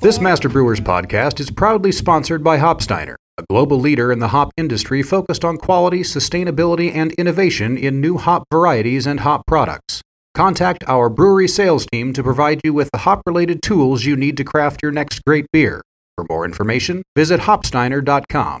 This 0.00 0.20
Master 0.20 0.48
Brewers 0.48 0.80
podcast 0.80 1.38
is 1.38 1.50
proudly 1.50 1.92
sponsored 1.92 2.42
by 2.42 2.58
Hopsteiner, 2.58 3.14
a 3.36 3.44
global 3.48 3.78
leader 3.78 4.10
in 4.10 4.18
the 4.18 4.28
hop 4.28 4.50
industry 4.56 5.02
focused 5.02 5.44
on 5.44 5.58
quality, 5.58 6.00
sustainability, 6.00 6.94
and 6.94 7.12
innovation 7.12 7.76
in 7.76 8.00
new 8.00 8.16
hop 8.16 8.44
varieties 8.50 9.06
and 9.06 9.20
hop 9.20 9.42
products. 9.46 10.00
Contact 10.34 10.82
our 10.86 11.08
brewery 11.08 11.48
sales 11.48 11.86
team 11.92 12.12
to 12.12 12.22
provide 12.22 12.60
you 12.64 12.72
with 12.72 12.90
the 12.92 12.98
hop 12.98 13.22
related 13.26 13.62
tools 13.62 14.04
you 14.04 14.16
need 14.16 14.36
to 14.36 14.44
craft 14.44 14.82
your 14.82 14.92
next 14.92 15.20
great 15.26 15.46
beer. 15.52 15.82
For 16.16 16.24
more 16.28 16.44
information, 16.44 17.02
visit 17.14 17.40
hopsteiner.com. 17.40 18.60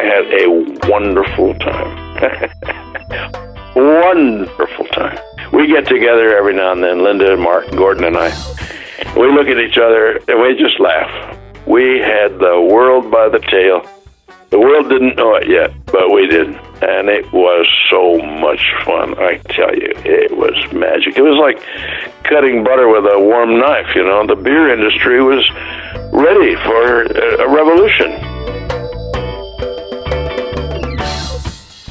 I 0.00 0.04
had 0.04 0.32
a 0.32 0.48
wonderful 0.88 1.52
time. 1.56 2.50
wonderful 3.76 4.86
time. 4.86 5.18
We 5.52 5.66
get 5.66 5.86
together 5.86 6.34
every 6.34 6.54
now 6.54 6.72
and 6.72 6.82
then, 6.82 7.04
Linda 7.04 7.34
and 7.34 7.42
Mark, 7.42 7.70
Gordon 7.72 8.04
and 8.04 8.16
I. 8.16 8.30
We 9.14 9.30
look 9.30 9.48
at 9.48 9.58
each 9.58 9.76
other 9.76 10.18
and 10.26 10.40
we 10.40 10.56
just 10.56 10.80
laugh. 10.80 11.36
We 11.66 11.98
had 11.98 12.38
the 12.38 12.66
world 12.72 13.10
by 13.10 13.28
the 13.28 13.40
tail. 13.40 13.86
The 14.48 14.58
world 14.58 14.88
didn't 14.88 15.16
know 15.16 15.34
it 15.34 15.46
yet, 15.46 15.70
but 15.92 16.10
we 16.10 16.26
did. 16.28 16.48
And 16.48 17.10
it 17.10 17.30
was 17.30 17.68
so 17.90 18.16
much 18.40 18.72
fun, 18.86 19.18
I 19.18 19.36
tell 19.50 19.74
you. 19.74 19.92
It 19.96 20.34
was 20.34 20.54
magic. 20.72 21.18
It 21.18 21.22
was 21.22 21.36
like 21.36 21.62
cutting 22.24 22.64
butter 22.64 22.88
with 22.88 23.04
a 23.04 23.20
warm 23.20 23.58
knife, 23.58 23.94
you 23.94 24.04
know. 24.04 24.26
The 24.26 24.36
beer 24.36 24.72
industry 24.72 25.22
was 25.22 25.46
ready 26.10 26.56
for 26.64 27.02
a 27.02 27.46
revolution. 27.52 28.40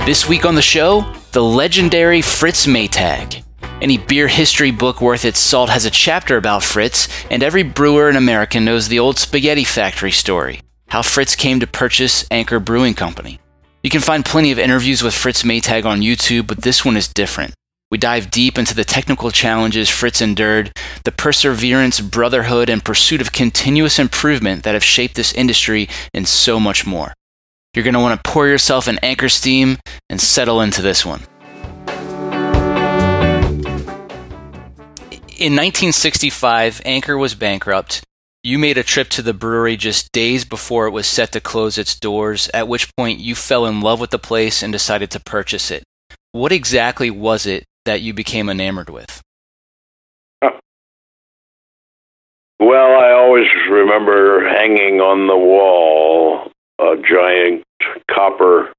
This 0.10 0.28
week 0.28 0.44
on 0.44 0.56
the 0.56 0.62
show, 0.64 1.06
the 1.34 1.44
legendary 1.44 2.24
Fritz 2.24 2.66
Maytag. 2.66 3.44
Any 3.80 4.00
beer 4.00 4.28
history 4.28 4.72
book 4.72 5.02
worth 5.02 5.24
its 5.24 5.40
salt 5.40 5.70
has 5.70 5.86
a 5.86 5.92
chapter 5.92 6.36
about 6.36 6.64
Fritz, 6.64 7.08
and 7.30 7.44
every 7.44 7.62
brewer 7.62 8.10
in 8.10 8.16
America 8.16 8.60
knows 8.60 8.88
the 8.88 8.98
old 8.98 9.20
spaghetti 9.20 9.64
factory 9.64 10.10
story 10.10 10.62
how 10.88 11.04
Fritz 11.04 11.36
came 11.36 11.60
to 11.60 11.68
purchase 11.68 12.26
Anchor 12.32 12.60
Brewing 12.60 12.96
Company. 12.96 13.40
You 13.84 13.92
can 13.92 14.02
find 14.02 14.26
plenty 14.26 14.52
of 14.52 14.58
interviews 14.58 15.04
with 15.04 15.14
Fritz 15.14 15.44
Maytag 15.44 15.86
on 15.86 16.02
YouTube, 16.02 16.48
but 16.48 16.64
this 16.64 16.84
one 16.84 16.98
is 16.98 17.08
different. 17.08 17.54
We 17.92 18.00
dive 18.00 18.32
deep 18.32 18.58
into 18.58 18.74
the 18.74 18.84
technical 18.84 19.30
challenges 19.30 19.92
Fritz 19.92 20.22
endured, 20.22 20.76
the 21.04 21.12
perseverance, 21.12 22.02
brotherhood, 22.02 22.68
and 22.68 22.84
pursuit 22.84 23.22
of 23.22 23.32
continuous 23.32 24.00
improvement 24.00 24.64
that 24.64 24.74
have 24.74 24.84
shaped 24.84 25.14
this 25.14 25.34
industry, 25.34 25.88
and 26.16 26.28
so 26.28 26.60
much 26.60 26.88
more. 26.88 27.14
You're 27.76 27.84
going 27.84 27.94
to 27.94 28.00
want 28.00 28.22
to 28.22 28.30
pour 28.32 28.48
yourself 28.48 28.88
an 28.88 28.98
Anchor 29.04 29.30
Steam 29.30 29.78
and 30.10 30.20
settle 30.20 30.60
into 30.60 30.82
this 30.82 31.06
one. 31.06 31.22
In 35.38 35.54
1965, 35.54 36.82
Anchor 36.84 37.16
was 37.16 37.36
bankrupt. 37.36 38.04
You 38.44 38.58
made 38.58 38.80
a 38.80 38.84
trip 38.84 39.10
to 39.10 39.22
the 39.22 39.36
brewery 39.36 39.78
just 39.78 40.12
days 40.12 40.46
before 40.46 40.88
it 40.88 40.92
was 40.92 41.06
set 41.06 41.32
to 41.34 41.40
close 41.40 41.78
its 41.78 41.98
doors, 41.98 42.50
at 42.56 42.68
which 42.68 42.94
point 42.98 43.20
you 43.20 43.36
fell 43.36 43.68
in 43.68 43.82
love 43.82 44.00
with 44.00 44.10
the 44.10 44.18
place 44.18 44.64
and 44.64 44.74
decided 44.74 45.12
to 45.12 45.20
purchase 45.20 45.70
it. 45.70 45.84
What 46.32 46.52
exactly 46.52 47.12
was 47.12 47.46
it 47.46 47.66
that 47.86 48.02
you 48.02 48.14
became 48.14 48.50
enamored 48.50 48.90
with? 48.90 49.22
Well, 52.60 53.00
I 53.00 53.12
always 53.12 53.48
remember 53.70 54.50
hanging 54.50 55.00
on 55.00 55.28
the 55.28 55.38
wall 55.38 56.49
a 56.80 56.96
giant 56.98 57.64
copper 58.10 58.72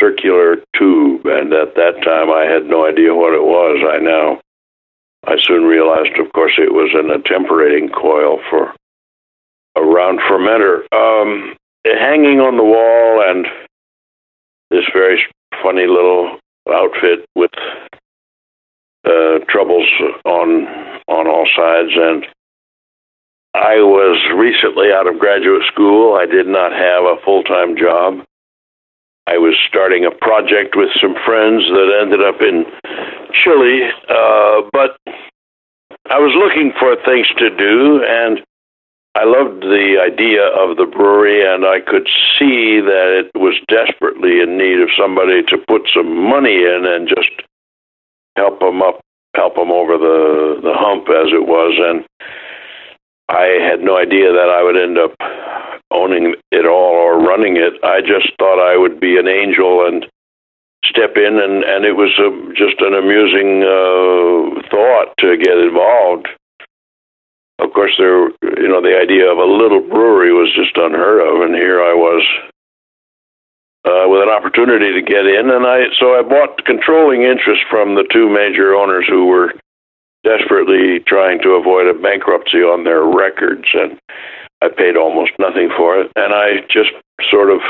circular 0.00 0.56
tube, 0.76 1.26
and 1.26 1.52
at 1.52 1.74
that 1.74 2.02
time 2.02 2.30
I 2.30 2.44
had 2.44 2.66
no 2.66 2.86
idea 2.86 3.14
what 3.14 3.34
it 3.34 3.42
was. 3.42 3.84
I 3.86 3.98
now, 3.98 4.40
I 5.26 5.36
soon 5.40 5.64
realized, 5.64 6.18
of 6.18 6.32
course, 6.32 6.52
it 6.58 6.72
was 6.72 6.90
an 6.94 7.10
attemperating 7.10 7.90
coil 7.90 8.40
for 8.50 8.74
a 9.76 9.82
round 9.82 10.20
fermenter. 10.20 10.84
Um, 10.92 11.54
hanging 11.84 12.40
on 12.40 12.56
the 12.56 12.64
wall, 12.64 13.22
and 13.28 13.46
this 14.70 14.84
very 14.92 15.24
funny 15.62 15.86
little 15.86 16.38
outfit 16.68 17.24
with 17.34 17.50
uh, 19.04 19.38
troubles 19.48 19.86
on 20.24 20.66
on 21.08 21.26
all 21.28 21.46
sides, 21.54 21.92
and 21.94 22.26
I 23.56 23.80
was 23.80 24.20
recently 24.36 24.92
out 24.92 25.08
of 25.08 25.18
graduate 25.18 25.64
school. 25.72 26.14
I 26.14 26.26
did 26.26 26.46
not 26.46 26.72
have 26.72 27.04
a 27.04 27.16
full 27.24 27.42
time 27.42 27.74
job. 27.74 28.20
I 29.26 29.38
was 29.38 29.56
starting 29.66 30.04
a 30.04 30.10
project 30.10 30.76
with 30.76 30.90
some 31.00 31.16
friends 31.24 31.64
that 31.64 31.98
ended 32.04 32.20
up 32.20 32.42
in 32.42 32.66
Chile, 33.32 33.88
uh, 34.12 34.60
but 34.76 35.00
I 36.12 36.20
was 36.20 36.36
looking 36.36 36.72
for 36.78 36.94
things 37.02 37.26
to 37.38 37.48
do, 37.48 38.04
and 38.04 38.44
I 39.16 39.24
loved 39.24 39.62
the 39.62 40.04
idea 40.04 40.44
of 40.44 40.76
the 40.76 40.84
brewery, 40.84 41.40
and 41.42 41.64
I 41.64 41.80
could 41.80 42.06
see 42.38 42.78
that 42.84 43.24
it 43.24 43.40
was 43.40 43.56
desperately 43.68 44.40
in 44.40 44.58
need 44.58 44.82
of 44.82 44.90
somebody 44.92 45.42
to 45.48 45.56
put 45.66 45.88
some 45.92 46.28
money 46.28 46.60
in 46.60 46.84
and 46.84 47.08
just 47.08 47.32
help 48.36 48.60
them 48.60 48.82
up, 48.82 49.00
help 49.34 49.56
them 49.56 49.72
over 49.72 49.96
the 49.96 50.60
the 50.62 50.74
hump, 50.76 51.08
as 51.08 51.32
it 51.32 51.48
was, 51.48 51.72
and 51.80 52.04
I 53.28 53.58
had 53.60 53.80
no 53.80 53.98
idea 53.98 54.32
that 54.32 54.48
I 54.48 54.62
would 54.62 54.76
end 54.76 54.98
up 54.98 55.12
owning 55.90 56.34
it 56.52 56.66
all 56.66 56.94
or 56.94 57.18
running 57.18 57.56
it. 57.56 57.74
I 57.82 58.00
just 58.00 58.30
thought 58.38 58.62
I 58.62 58.76
would 58.76 59.00
be 59.00 59.18
an 59.18 59.26
angel 59.26 59.86
and 59.86 60.06
step 60.84 61.16
in, 61.16 61.38
and 61.38 61.64
and 61.64 61.84
it 61.84 61.96
was 61.96 62.14
a, 62.18 62.30
just 62.54 62.80
an 62.80 62.94
amusing 62.94 63.62
uh, 63.66 64.62
thought 64.70 65.10
to 65.18 65.36
get 65.36 65.58
involved. 65.58 66.28
Of 67.58 67.72
course, 67.72 67.94
there, 67.98 68.28
you 68.62 68.68
know, 68.68 68.82
the 68.82 68.94
idea 69.00 69.26
of 69.30 69.38
a 69.38 69.44
little 69.44 69.80
brewery 69.80 70.32
was 70.32 70.52
just 70.54 70.76
unheard 70.76 71.20
of, 71.24 71.42
and 71.42 71.54
here 71.54 71.80
I 71.82 71.94
was 71.94 72.22
uh, 73.86 74.06
with 74.06 74.22
an 74.22 74.28
opportunity 74.28 74.92
to 74.92 75.02
get 75.02 75.26
in, 75.26 75.50
and 75.50 75.66
I 75.66 75.90
so 75.98 76.14
I 76.14 76.22
bought 76.22 76.64
controlling 76.64 77.22
interest 77.22 77.62
from 77.70 77.94
the 77.94 78.06
two 78.12 78.28
major 78.28 78.74
owners 78.74 79.06
who 79.08 79.26
were 79.26 79.54
desperately 80.26 80.98
trying 81.06 81.38
to 81.42 81.54
avoid 81.54 81.86
a 81.86 81.94
bankruptcy 81.94 82.58
on 82.58 82.82
their 82.82 83.06
records, 83.06 83.70
and 83.72 83.98
I 84.60 84.68
paid 84.68 84.96
almost 84.96 85.30
nothing 85.38 85.70
for 85.76 86.00
it. 86.00 86.10
And 86.16 86.34
I 86.34 86.66
just 86.66 86.90
sort 87.30 87.50
of 87.50 87.60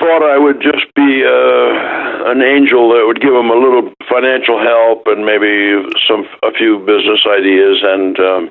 thought 0.00 0.24
I 0.24 0.38
would 0.38 0.62
just 0.64 0.88
be 0.96 1.20
uh, 1.20 2.32
an 2.32 2.40
angel 2.40 2.88
that 2.96 3.04
would 3.04 3.20
give 3.20 3.36
them 3.36 3.50
a 3.50 3.60
little 3.60 3.92
financial 4.08 4.58
help 4.58 5.04
and 5.06 5.26
maybe 5.28 5.84
some 6.08 6.24
a 6.42 6.52
few 6.56 6.80
business 6.80 7.20
ideas, 7.28 7.84
and 7.84 8.18
um, 8.18 8.50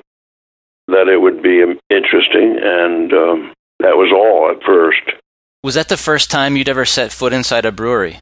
that 0.87 1.09
it 1.09 1.17
would 1.17 1.41
be 1.41 1.65
interesting. 1.89 2.59
And 2.61 3.11
um, 3.13 3.53
that 3.79 3.97
was 3.97 4.13
all 4.13 4.53
at 4.53 4.61
first. 4.63 5.17
Was 5.63 5.73
that 5.73 5.89
the 5.89 5.97
first 5.97 6.29
time 6.29 6.55
you'd 6.55 6.69
ever 6.69 6.85
set 6.85 7.11
foot 7.11 7.33
inside 7.33 7.65
a 7.65 7.71
brewery? 7.71 8.19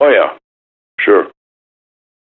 Oh 0.00 0.08
yeah. 0.08 0.36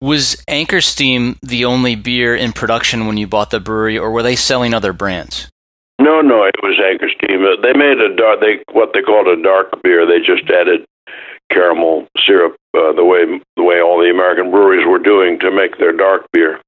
Was 0.06 0.40
Anchor 0.46 0.80
Steam 0.80 1.36
the 1.42 1.64
only 1.64 1.96
beer 1.96 2.36
in 2.36 2.52
production 2.52 3.08
when 3.08 3.16
you 3.16 3.26
bought 3.26 3.50
the 3.50 3.58
brewery, 3.58 3.98
or 3.98 4.12
were 4.12 4.22
they 4.22 4.36
selling 4.36 4.72
other 4.72 4.92
brands? 4.92 5.50
No, 6.00 6.20
No, 6.20 6.44
it 6.44 6.54
was 6.62 6.78
Anchor 6.78 7.08
Steam. 7.08 7.42
Uh, 7.42 7.60
They 7.60 7.72
made 7.72 7.98
a 7.98 8.14
dark, 8.14 8.38
they 8.38 8.62
what 8.72 8.92
they 8.94 9.02
called 9.02 9.26
a 9.26 9.42
dark 9.42 9.82
beer. 9.82 10.06
They 10.06 10.20
just 10.20 10.48
added 10.48 10.84
caramel 11.50 12.06
syrup 12.24 12.54
uh, 12.72 12.92
the 12.92 13.04
way 13.04 13.24
the 13.56 13.64
way 13.64 13.80
all 13.80 13.98
the 13.98 14.08
American 14.08 14.52
breweries 14.52 14.86
were 14.86 15.00
doing 15.00 15.40
to 15.40 15.50
make 15.50 15.76
their 15.78 15.92
dark 15.92 16.22
beer. 16.32 16.60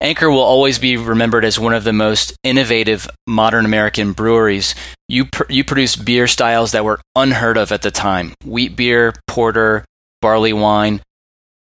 Anchor 0.00 0.30
will 0.30 0.38
always 0.38 0.78
be 0.78 0.96
remembered 0.96 1.44
as 1.44 1.58
one 1.58 1.74
of 1.74 1.82
the 1.82 1.92
most 1.92 2.36
innovative 2.44 3.10
modern 3.26 3.64
American 3.64 4.12
breweries. 4.12 4.76
You 5.08 5.24
pr- 5.24 5.50
you 5.50 5.64
produce 5.64 5.96
beer 5.96 6.28
styles 6.28 6.70
that 6.70 6.84
were 6.84 7.00
unheard 7.16 7.56
of 7.56 7.72
at 7.72 7.82
the 7.82 7.90
time: 7.90 8.34
wheat 8.44 8.76
beer, 8.76 9.12
porter, 9.26 9.84
barley 10.22 10.52
wine. 10.52 11.00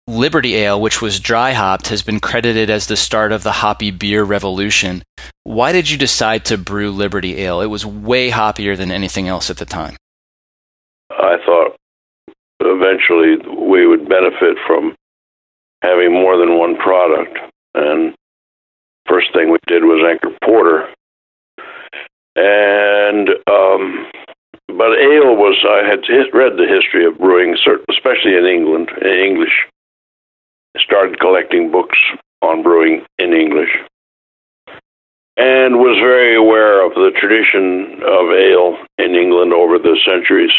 Liberty 0.08 0.54
Ale, 0.56 0.80
which 0.80 1.02
was 1.02 1.20
dry 1.20 1.54
hopped, 1.54 1.88
has 1.88 2.04
been 2.04 2.20
credited 2.20 2.70
as 2.70 2.86
the 2.86 2.96
start 2.96 3.32
of 3.32 3.42
the 3.42 3.52
hoppy 3.52 3.90
beer 3.90 4.24
revolution. 4.24 5.02
Why 5.44 5.72
did 5.72 5.90
you 5.90 5.98
decide 5.98 6.46
to 6.46 6.60
brew 6.60 6.92
Liberty 6.92 7.40
Ale? 7.42 7.62
It 7.62 7.68
was 7.68 7.88
way 7.88 8.30
hoppier 8.30 8.78
than 8.78 8.92
anything 8.92 9.28
else 9.28 9.50
at 9.50 9.58
the 9.58 9.66
time. 9.66 9.96
I 11.10 11.38
thought 11.44 11.76
eventually 12.60 13.38
we 13.68 13.88
would 13.88 14.08
benefit 14.08 14.58
from 14.68 14.96
having 15.82 16.14
more 16.14 16.38
than 16.38 16.60
one 16.60 16.78
product. 16.78 17.40
And 17.74 18.14
first 19.10 19.34
thing 19.34 19.52
we 19.52 19.58
did 19.68 19.84
was 19.84 20.06
Anchor 20.08 20.38
Porter. 20.44 20.88
And 22.36 23.30
um, 23.50 24.12
but 24.68 25.00
ale 25.00 25.36
was 25.36 25.58
I 25.68 25.88
had 25.88 26.02
read 26.34 26.58
the 26.58 26.68
history 26.68 27.06
of 27.06 27.18
brewing, 27.18 27.56
especially 27.90 28.36
in 28.36 28.46
England, 28.46 28.90
English. 29.02 29.66
Started 30.78 31.20
collecting 31.20 31.72
books 31.72 31.98
on 32.42 32.62
brewing 32.62 33.06
in 33.18 33.34
English, 33.34 33.70
and 35.38 35.78
was 35.78 35.98
very 36.00 36.36
aware 36.36 36.86
of 36.86 36.94
the 36.94 37.12
tradition 37.20 38.02
of 38.04 38.32
ale 38.32 38.78
in 38.98 39.16
England 39.16 39.54
over 39.54 39.80
the 39.80 39.98
centuries 40.06 40.52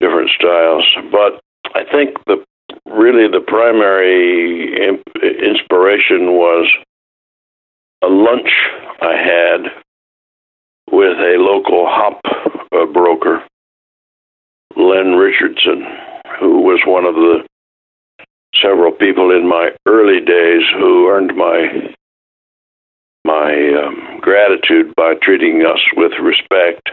different 0.00 0.30
styles. 0.30 0.84
But 1.10 1.40
I 1.74 1.84
think 1.90 2.16
the 2.26 2.44
really 2.86 3.28
the 3.28 3.40
primary 3.46 4.76
inspiration 5.22 6.32
was 6.32 6.68
a 8.02 8.08
lunch 8.08 8.50
I 9.00 9.16
had 9.16 9.60
with 10.90 11.16
a 11.18 11.36
local 11.38 11.86
hop 11.88 12.20
uh, 12.72 12.86
broker, 12.86 13.44
Len 14.76 15.14
Richardson, 15.14 15.86
who 16.40 16.60
was 16.60 16.80
one 16.84 17.04
of 17.04 17.14
the 17.14 17.46
several 18.62 18.92
people 18.92 19.30
in 19.36 19.48
my 19.48 19.70
early 19.86 20.20
days 20.20 20.62
who 20.74 21.08
earned 21.08 21.36
my 21.36 21.94
my 23.24 23.52
um, 23.84 24.20
gratitude 24.20 24.94
by 24.96 25.14
treating 25.22 25.64
us 25.64 25.80
with 25.96 26.12
respect. 26.20 26.90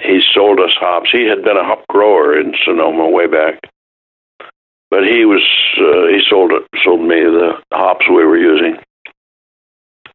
He 0.00 0.20
sold 0.34 0.58
us 0.58 0.72
hops. 0.78 1.10
He 1.12 1.26
had 1.28 1.44
been 1.44 1.56
a 1.56 1.64
hop 1.64 1.86
grower 1.88 2.38
in 2.38 2.54
Sonoma 2.64 3.08
way 3.08 3.26
back, 3.26 3.60
but 4.90 5.04
he 5.04 5.24
was 5.24 5.42
uh, 5.78 6.08
he 6.08 6.20
sold 6.28 6.52
it 6.52 6.62
sold 6.82 7.00
me 7.00 7.20
the 7.20 7.52
hops 7.72 8.06
we 8.08 8.24
were 8.24 8.38
using, 8.38 8.76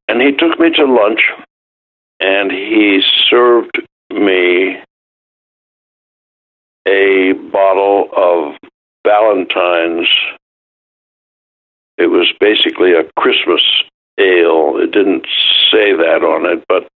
and 0.08 0.22
he 0.22 0.32
took 0.34 0.60
me 0.60 0.72
to 0.72 0.86
lunch, 0.86 1.22
and 2.20 2.52
he 2.52 3.02
served 3.30 3.82
me 4.12 4.78
a 6.86 7.34
bottle 7.52 8.10
of 8.16 8.59
Valentine's. 9.06 10.08
It 11.98 12.08
was 12.08 12.32
basically 12.40 12.94
a 12.94 13.10
Christmas 13.18 13.62
ale. 14.18 14.78
It 14.78 14.92
didn't 14.92 15.26
say 15.72 15.94
that 15.94 16.24
on 16.24 16.46
it, 16.46 16.64
but 16.68 16.88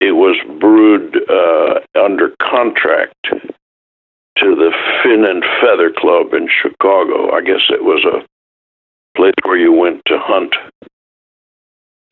it 0.00 0.12
was 0.12 0.36
brewed 0.58 1.16
uh, 1.28 1.80
under 1.98 2.34
contract 2.40 3.14
to 4.40 4.54
the 4.54 4.72
Fin 5.02 5.24
and 5.24 5.44
Feather 5.60 5.92
Club 5.94 6.32
in 6.32 6.48
Chicago. 6.48 7.30
I 7.32 7.42
guess 7.42 7.68
it 7.68 7.84
was 7.84 8.04
a 8.04 8.24
place 9.16 9.34
where 9.42 9.58
you 9.58 9.72
went 9.72 10.02
to 10.06 10.18
hunt. 10.18 10.54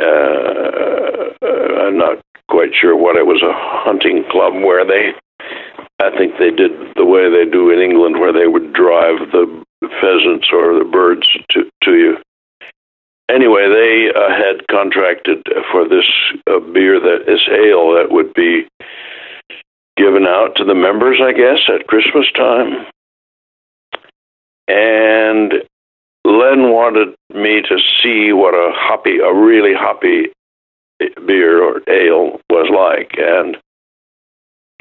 Uh, 0.00 1.46
I'm 1.86 1.96
not 1.96 2.20
quite 2.48 2.70
sure 2.78 2.96
what 2.96 3.16
it 3.16 3.26
was 3.26 3.42
a 3.42 3.52
hunting 3.52 4.24
club 4.30 4.54
where 4.54 4.84
they, 4.84 5.12
I 6.00 6.10
think 6.16 6.38
they 6.38 6.50
did 6.50 6.72
the 6.94 7.04
way 7.04 7.28
they 7.28 7.50
do 7.50 7.70
in 7.70 7.80
England, 7.80 8.20
where 8.20 8.32
they 8.32 8.46
would 8.46 8.72
drive 8.72 9.18
the 9.32 9.64
pheasants 10.00 10.48
or 10.52 10.78
the 10.78 10.88
birds 10.90 11.28
to 11.50 11.70
to 11.84 11.96
you 11.96 12.18
anyway, 13.28 13.68
they 13.68 14.10
uh, 14.14 14.30
had 14.30 14.66
contracted 14.68 15.46
for 15.70 15.88
this 15.88 16.06
uh, 16.46 16.60
beer 16.60 16.98
that 17.00 17.24
this 17.26 17.46
ale 17.48 17.94
that 17.94 18.10
would 18.10 18.32
be 18.34 18.66
given 19.96 20.26
out 20.26 20.56
to 20.56 20.64
the 20.64 20.74
members, 20.74 21.20
I 21.22 21.32
guess, 21.32 21.58
at 21.68 21.86
Christmas 21.86 22.30
time. 22.32 22.86
And 24.68 25.52
Len 26.24 26.70
wanted 26.70 27.14
me 27.34 27.62
to 27.62 27.78
see 28.02 28.32
what 28.32 28.54
a 28.54 28.72
hoppy, 28.74 29.18
a 29.18 29.32
really 29.32 29.74
hoppy 29.74 30.30
beer 31.26 31.62
or 31.62 31.80
ale 31.88 32.40
was 32.50 32.68
like, 32.70 33.12
and 33.18 33.56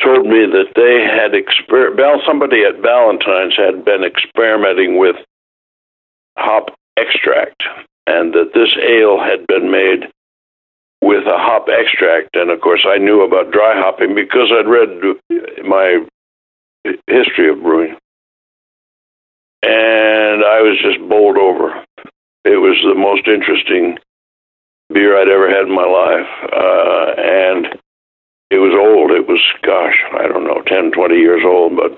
told 0.04 0.26
me 0.26 0.46
that 0.46 0.74
they 0.76 1.02
had 1.04 1.34
exper- 1.34 1.96
Bell, 1.96 2.22
somebody 2.26 2.64
at 2.64 2.82
Valentine's 2.82 3.56
had 3.58 3.84
been 3.84 4.04
experimenting 4.04 4.98
with 4.98 5.16
hop 6.38 6.76
extract 6.98 7.64
and 8.06 8.34
that 8.34 8.54
this 8.54 8.70
ale 8.82 9.20
had 9.20 9.46
been 9.48 9.72
made 9.72 10.10
with 11.02 11.26
a 11.26 11.38
hop 11.38 11.68
extract. 11.70 12.36
And 12.36 12.50
of 12.50 12.62
course, 12.62 12.86
I 12.88 12.98
knew 12.98 13.22
about 13.22 13.52
dry 13.52 13.74
hopping 13.76 14.16
because 14.16 14.52
I'd 14.52 14.68
read 14.68 14.90
my 15.66 16.06
history 17.08 17.50
of 17.50 17.62
brewing. 17.62 17.96
And 19.64 20.44
I 20.46 20.62
was 20.62 20.78
just 20.82 21.00
bowled 21.10 21.38
over. 21.38 21.84
It 22.46 22.58
was 22.58 22.78
the 22.84 22.96
most 22.96 23.28
interesting 23.28 23.98
beer 24.94 25.20
I'd 25.20 25.28
ever 25.28 25.50
had 25.50 25.68
in 25.68 25.76
my 25.76 25.84
life. 25.84 26.30
Uh, 26.54 27.22
and 27.22 27.80
it 28.50 28.60
was 28.60 28.74
old. 28.74 29.12
It 29.12 29.28
was, 29.28 29.42
gosh, 29.62 29.98
I 30.14 30.28
don't 30.28 30.46
know, 30.46 30.62
10, 30.66 30.92
20 30.92 31.16
years 31.16 31.44
old. 31.46 31.76
But 31.76 31.98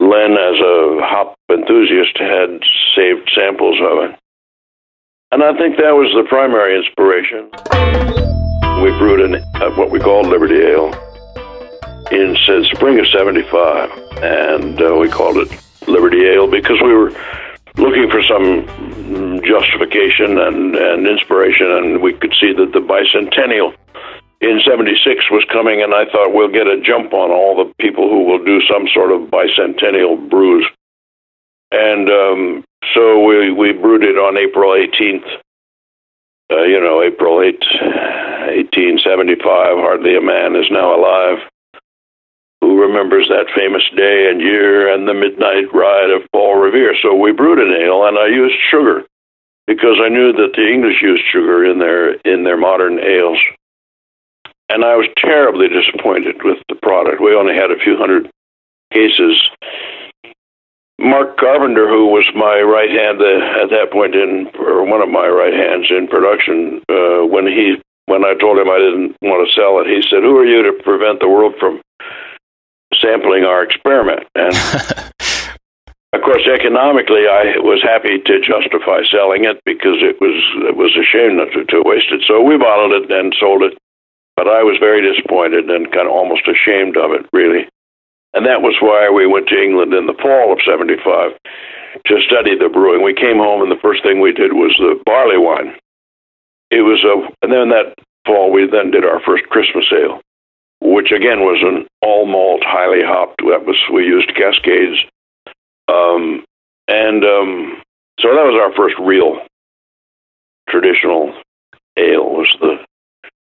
Len, 0.00 0.32
as 0.32 0.60
a 0.60 1.00
hop 1.02 1.34
enthusiast, 1.50 2.16
had 2.18 2.62
saved 2.94 3.30
samples 3.34 3.78
of 3.80 4.10
it. 4.10 4.18
And 5.30 5.42
I 5.42 5.52
think 5.58 5.76
that 5.76 5.92
was 5.92 6.08
the 6.14 6.24
primary 6.28 6.78
inspiration. 6.78 7.50
We 8.82 8.90
brewed 8.98 9.34
uh, 9.34 9.70
what 9.72 9.90
we 9.90 9.98
called 9.98 10.26
Liberty 10.28 10.56
Ale 10.56 10.94
in 12.12 12.36
spring 12.72 12.98
of 12.98 13.06
75. 13.08 13.90
And 14.22 14.80
uh, 14.80 14.96
we 14.96 15.08
called 15.08 15.36
it 15.38 15.50
Liberty 15.86 16.24
Ale 16.24 16.48
because 16.48 16.80
we 16.82 16.94
were 16.94 17.12
looking 17.76 18.10
for 18.10 18.22
some 18.22 18.66
justification 19.42 20.38
and, 20.38 20.74
and 20.76 21.06
inspiration, 21.06 21.70
and 21.70 22.00
we 22.00 22.12
could 22.14 22.34
see 22.40 22.52
that 22.52 22.72
the 22.72 22.80
bicentennial 22.80 23.74
in 24.40 24.60
76 24.64 25.30
was 25.30 25.44
coming, 25.52 25.82
and 25.82 25.94
I 25.94 26.04
thought 26.10 26.32
we'll 26.32 26.52
get 26.52 26.66
a 26.66 26.80
jump 26.80 27.12
on 27.12 27.30
all 27.30 27.56
the 27.56 27.72
people 27.80 28.08
who 28.08 28.24
will 28.24 28.44
do 28.44 28.60
some 28.70 28.86
sort 28.94 29.10
of 29.10 29.28
bicentennial 29.30 30.28
brews. 30.30 30.66
And 31.72 32.08
um, 32.08 32.64
so 32.94 33.24
we, 33.24 33.50
we 33.50 33.72
brewed 33.72 34.04
it 34.04 34.16
on 34.16 34.38
April 34.38 34.72
18th. 34.72 35.26
Uh, 36.50 36.62
you 36.62 36.80
know, 36.80 37.02
April 37.02 37.42
8, 37.42 37.58
1875. 37.60 39.42
Hardly 39.78 40.16
a 40.16 40.22
man 40.22 40.56
is 40.56 40.70
now 40.70 40.94
alive 40.96 41.38
who 42.60 42.80
remembers 42.80 43.28
that 43.28 43.46
famous 43.54 43.82
day 43.96 44.28
and 44.30 44.40
year 44.40 44.92
and 44.92 45.06
the 45.06 45.14
midnight 45.14 45.72
ride 45.72 46.10
of 46.10 46.22
Paul 46.32 46.56
Revere. 46.56 46.94
So 47.02 47.14
we 47.14 47.32
brewed 47.32 47.58
an 47.58 47.72
ale, 47.72 48.06
and 48.06 48.18
I 48.18 48.26
used 48.26 48.56
sugar 48.70 49.04
because 49.66 49.98
I 50.02 50.08
knew 50.08 50.32
that 50.32 50.52
the 50.56 50.66
English 50.66 51.02
used 51.02 51.22
sugar 51.30 51.64
in 51.64 51.78
their 51.78 52.14
in 52.24 52.44
their 52.44 52.56
modern 52.56 52.98
ales. 52.98 53.38
And 54.68 54.84
I 54.84 54.96
was 54.96 55.08
terribly 55.16 55.68
disappointed 55.68 56.44
with 56.44 56.58
the 56.68 56.76
product. 56.76 57.22
We 57.22 57.34
only 57.34 57.54
had 57.54 57.70
a 57.70 57.78
few 57.78 57.96
hundred 57.96 58.30
cases. 58.92 59.36
Mark 60.98 61.38
Carpenter, 61.38 61.88
who 61.88 62.10
was 62.10 62.26
my 62.34 62.60
right 62.60 62.90
hand 62.90 63.22
uh, 63.22 63.62
at 63.62 63.70
that 63.70 63.92
point 63.92 64.14
in, 64.14 64.50
or 64.58 64.84
one 64.84 65.00
of 65.00 65.08
my 65.08 65.28
right 65.28 65.54
hands 65.54 65.86
in 65.90 66.08
production, 66.08 66.82
uh, 66.90 67.22
when 67.24 67.46
he 67.46 67.80
when 68.06 68.24
I 68.24 68.34
told 68.34 68.58
him 68.58 68.68
I 68.68 68.78
didn't 68.80 69.14
want 69.22 69.46
to 69.46 69.54
sell 69.54 69.78
it, 69.78 69.86
he 69.86 70.02
said, 70.10 70.26
"Who 70.26 70.36
are 70.36 70.48
you 70.48 70.64
to 70.64 70.82
prevent 70.82 71.20
the 71.20 71.28
world 71.28 71.54
from 71.60 71.80
sampling 72.98 73.44
our 73.44 73.62
experiment?" 73.62 74.26
And 74.34 74.50
of 76.12 76.20
course, 76.26 76.42
economically, 76.50 77.30
I 77.30 77.62
was 77.62 77.78
happy 77.78 78.18
to 78.18 78.40
justify 78.42 79.06
selling 79.06 79.44
it 79.44 79.62
because 79.64 80.02
it 80.02 80.18
was 80.20 80.34
it 80.66 80.74
was 80.74 80.98
a 80.98 81.06
shame 81.06 81.36
not 81.38 81.54
to, 81.54 81.62
to 81.62 81.82
waste 81.86 82.10
it. 82.10 82.26
So 82.26 82.42
we 82.42 82.58
bottled 82.58 82.92
it 82.92 83.06
and 83.12 83.30
sold 83.38 83.62
it. 83.62 83.78
But 84.38 84.46
I 84.46 84.62
was 84.62 84.78
very 84.78 85.02
disappointed 85.02 85.68
and 85.68 85.90
kind 85.90 86.06
of 86.06 86.14
almost 86.14 86.46
ashamed 86.46 86.96
of 86.96 87.10
it, 87.10 87.26
really. 87.32 87.66
And 88.34 88.46
that 88.46 88.62
was 88.62 88.78
why 88.78 89.10
we 89.10 89.26
went 89.26 89.48
to 89.48 89.60
England 89.60 89.92
in 89.92 90.06
the 90.06 90.14
fall 90.14 90.52
of 90.52 90.62
75 90.62 91.32
to 92.06 92.22
study 92.22 92.54
the 92.54 92.70
brewing. 92.70 93.02
We 93.02 93.18
came 93.18 93.38
home, 93.38 93.62
and 93.62 93.70
the 93.72 93.82
first 93.82 94.04
thing 94.04 94.20
we 94.20 94.30
did 94.30 94.52
was 94.52 94.70
the 94.78 94.94
barley 95.04 95.38
wine. 95.38 95.74
It 96.70 96.82
was 96.86 97.02
a, 97.02 97.18
and 97.42 97.50
then 97.50 97.70
that 97.70 97.98
fall, 98.26 98.52
we 98.52 98.70
then 98.70 98.92
did 98.92 99.04
our 99.04 99.18
first 99.26 99.42
Christmas 99.50 99.90
ale, 99.90 100.20
which 100.82 101.10
again 101.10 101.40
was 101.40 101.58
an 101.66 101.88
all 102.00 102.24
malt, 102.24 102.62
highly 102.62 103.02
hopped. 103.02 103.42
That 103.42 103.66
was 103.66 103.74
we 103.92 104.04
used 104.06 104.30
Cascades, 104.36 105.02
um, 105.88 106.44
and 106.86 107.24
um, 107.24 107.82
so 108.20 108.28
that 108.28 108.46
was 108.46 108.54
our 108.54 108.70
first 108.76 108.94
real 109.02 109.42
traditional 110.68 111.34
ale. 111.96 112.30
Was 112.30 112.54
the 112.60 112.78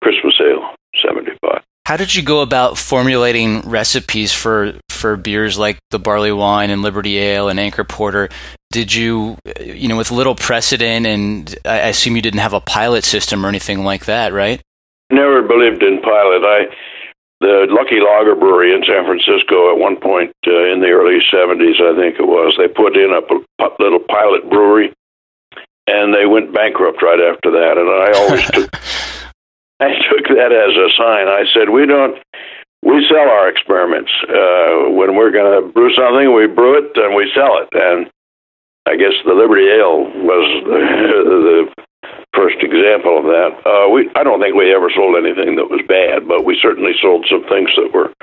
Christmas 0.09 0.35
ale 0.41 0.75
seventy 1.05 1.33
five. 1.43 1.63
How 1.85 1.97
did 1.97 2.15
you 2.15 2.23
go 2.23 2.43
about 2.43 2.79
formulating 2.79 3.61
recipes 3.63 4.33
for 4.33 4.75
for 4.91 5.17
beers 5.17 5.59
like 5.59 5.79
the 5.91 5.99
barley 5.99 6.33
wine 6.33 6.71
and 6.71 6.83
Liberty 6.83 7.19
Ale 7.19 7.49
and 7.49 7.61
Anchor 7.61 7.85
Porter? 7.85 8.29
Did 8.71 8.95
you, 8.95 9.37
you 9.61 9.89
know, 9.89 9.97
with 9.97 10.11
little 10.11 10.35
precedent, 10.35 11.07
and 11.07 11.57
I 11.65 11.89
assume 11.89 12.17
you 12.17 12.23
didn't 12.23 12.41
have 12.41 12.53
a 12.53 12.61
pilot 12.61 13.05
system 13.05 13.45
or 13.45 13.49
anything 13.49 13.85
like 13.85 14.05
that, 14.05 14.33
right? 14.33 14.61
Never 15.11 15.43
believed 15.43 15.83
in 15.83 16.01
pilot. 16.03 16.45
I 16.45 16.67
the 17.41 17.67
Lucky 17.71 18.01
Lager 18.01 18.35
Brewery 18.35 18.75
in 18.75 18.83
San 18.85 19.05
Francisco 19.05 19.71
at 19.73 19.79
one 19.79 19.97
point 19.97 20.35
uh, 20.47 20.73
in 20.73 20.81
the 20.81 20.89
early 20.89 21.21
'70s, 21.33 21.81
I 21.81 21.97
think 21.97 22.19
it 22.19 22.27
was. 22.27 22.57
They 22.59 22.69
put 22.69 22.97
in 22.97 23.13
a 23.13 23.23
p- 23.23 23.45
little 23.79 24.01
pilot 24.01 24.49
brewery, 24.51 24.93
and 25.87 26.13
they 26.13 26.27
went 26.27 26.53
bankrupt 26.53 27.01
right 27.03 27.21
after 27.21 27.51
that. 27.53 27.79
And 27.79 27.89
I 27.89 28.13
always 28.19 28.45
took 28.53 28.71
I 29.81 29.95
took 30.11 30.27
that 30.35 30.51
as 30.51 30.75
a 30.75 30.89
sign. 30.99 31.29
I 31.29 31.45
said, 31.55 31.71
we 31.71 31.87
don't, 31.87 32.19
we 32.83 33.07
sell 33.09 33.31
our 33.31 33.49
experiments. 33.49 34.11
Uh, 34.29 34.91
when 34.91 35.15
we're 35.15 35.31
going 35.31 35.63
to 35.63 35.73
brew 35.73 35.95
something, 35.95 36.35
we 36.35 36.47
brew 36.47 36.79
it 36.79 36.97
and 36.97 37.15
we 37.15 37.31
sell 37.35 37.63
it. 37.63 37.69
And 37.73 38.11
I 38.87 38.97
guess 38.97 39.15
the 39.25 39.35
Liberty 39.35 39.69
Ale 39.69 40.11
was 40.27 40.47
the, 40.67 41.85
first 42.35 42.63
example 42.63 43.19
of 43.19 43.25
that. 43.25 43.51
Uh, 43.67 43.91
we, 43.91 44.09
I 44.15 44.23
don't 44.23 44.41
think 44.41 44.55
we 44.55 44.73
ever 44.73 44.91
sold 44.95 45.17
anything 45.19 45.57
that 45.57 45.71
was 45.71 45.83
bad, 45.89 46.29
but 46.29 46.45
we 46.45 46.59
certainly 46.61 46.93
sold 47.01 47.27
some 47.29 47.43
things 47.49 47.71
that 47.75 47.91
were 47.93 48.15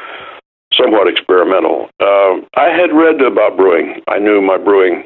somewhat 0.71 1.07
experimental. 1.07 1.89
Uh, 1.99 2.39
I 2.55 2.71
had 2.71 2.95
read 2.95 3.19
about 3.19 3.57
brewing. 3.57 4.01
I 4.07 4.19
knew 4.19 4.41
my 4.41 4.57
brewing. 4.57 5.03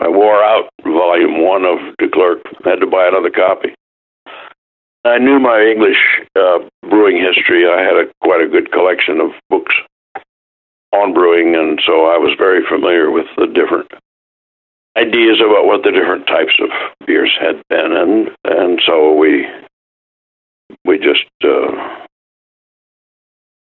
I 0.00 0.08
wore 0.08 0.42
out 0.42 0.68
volume 0.82 1.40
one 1.40 1.64
of 1.64 1.78
De 1.96 2.08
Clerck. 2.08 2.44
Had 2.64 2.80
to 2.80 2.86
buy 2.86 3.08
another 3.08 3.30
copy. 3.30 3.74
I 5.04 5.18
knew 5.18 5.38
my 5.38 5.60
English 5.60 6.00
uh, 6.34 6.60
brewing 6.88 7.20
history. 7.20 7.68
I 7.68 7.82
had 7.82 7.96
a, 7.96 8.04
quite 8.22 8.40
a 8.40 8.48
good 8.48 8.72
collection 8.72 9.20
of 9.20 9.32
books 9.50 9.74
on 10.92 11.12
brewing, 11.12 11.54
and 11.54 11.80
so 11.84 12.06
I 12.06 12.16
was 12.16 12.34
very 12.38 12.64
familiar 12.66 13.10
with 13.10 13.26
the 13.36 13.46
different 13.46 13.90
ideas 14.96 15.40
about 15.44 15.66
what 15.66 15.82
the 15.82 15.90
different 15.90 16.26
types 16.26 16.54
of 16.60 16.70
beers 17.06 17.36
had 17.38 17.60
been, 17.68 17.92
and 17.92 18.30
and 18.44 18.80
so 18.86 19.12
we 19.12 19.46
we 20.86 20.96
just 20.96 21.28
uh, 21.44 22.06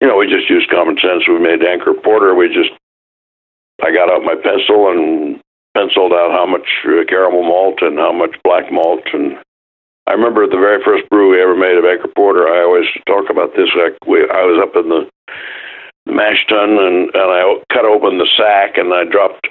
you 0.02 0.08
know 0.08 0.18
we 0.18 0.28
just 0.28 0.50
used 0.50 0.70
common 0.72 0.98
sense. 0.98 1.28
We 1.28 1.38
made 1.40 1.64
Anchor 1.64 1.94
Porter. 1.94 2.34
We 2.34 2.48
just 2.48 2.72
I 3.84 3.94
got 3.94 4.10
out 4.10 4.24
my 4.24 4.36
pencil 4.36 4.90
and 4.90 5.40
penciled 5.76 6.14
out 6.14 6.32
how 6.32 6.48
much 6.48 6.68
uh, 6.86 7.06
caramel 7.08 7.44
malt 7.44 7.80
and 7.82 8.00
how 8.00 8.14
much 8.14 8.36
black 8.44 8.72
malt 8.72 9.04
and 9.14 9.38
I 10.10 10.14
remember 10.14 10.50
the 10.50 10.58
very 10.58 10.82
first 10.84 11.08
brew 11.10 11.30
we 11.30 11.42
ever 11.42 11.54
made 11.54 11.78
of 11.78 11.86
Anchor 11.86 12.10
Porter. 12.10 12.50
I 12.50 12.66
always 12.66 12.90
talk 13.06 13.30
about 13.30 13.54
this. 13.54 13.70
Like 13.78 13.94
we, 14.10 14.26
I 14.26 14.42
was 14.42 14.58
up 14.58 14.74
in 14.74 14.90
the 14.90 15.06
mash 16.10 16.42
tun 16.50 16.82
and 16.82 17.14
and 17.14 17.30
I 17.30 17.46
cut 17.70 17.86
open 17.86 18.18
the 18.18 18.26
sack 18.34 18.74
and 18.82 18.90
I 18.90 19.06
dropped, 19.06 19.46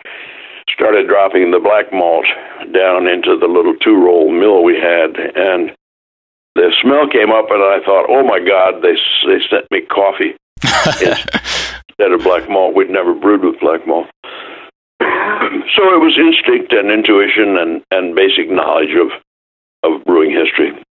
started 0.66 1.06
dropping 1.06 1.54
the 1.54 1.62
black 1.62 1.94
malt 1.94 2.26
down 2.74 3.06
into 3.06 3.38
the 3.38 3.46
little 3.46 3.78
two 3.78 3.94
roll 4.02 4.34
mill 4.34 4.66
we 4.66 4.74
had 4.74 5.14
and 5.14 5.70
the 6.58 6.74
smell 6.82 7.06
came 7.06 7.30
up 7.30 7.54
and 7.54 7.62
I 7.62 7.78
thought, 7.86 8.10
oh 8.10 8.26
my 8.26 8.42
God, 8.42 8.82
they 8.82 8.98
they 9.30 9.38
sent 9.46 9.70
me 9.70 9.86
coffee 9.86 10.34
instead 11.06 12.10
of 12.10 12.26
black 12.26 12.50
malt. 12.50 12.74
We'd 12.74 12.90
never 12.90 13.14
brewed 13.14 13.46
with 13.46 13.62
black 13.62 13.86
malt. 13.86 14.10
so 14.98 15.86
it 15.94 16.02
was 16.02 16.18
instinct 16.18 16.74
and 16.74 16.90
intuition 16.90 17.54
and, 17.62 17.86
and 17.94 18.18
basic 18.18 18.50
knowledge 18.50 18.98
of 18.98 19.14
of 19.82 20.04
brewing 20.04 20.30
history. 20.30 20.82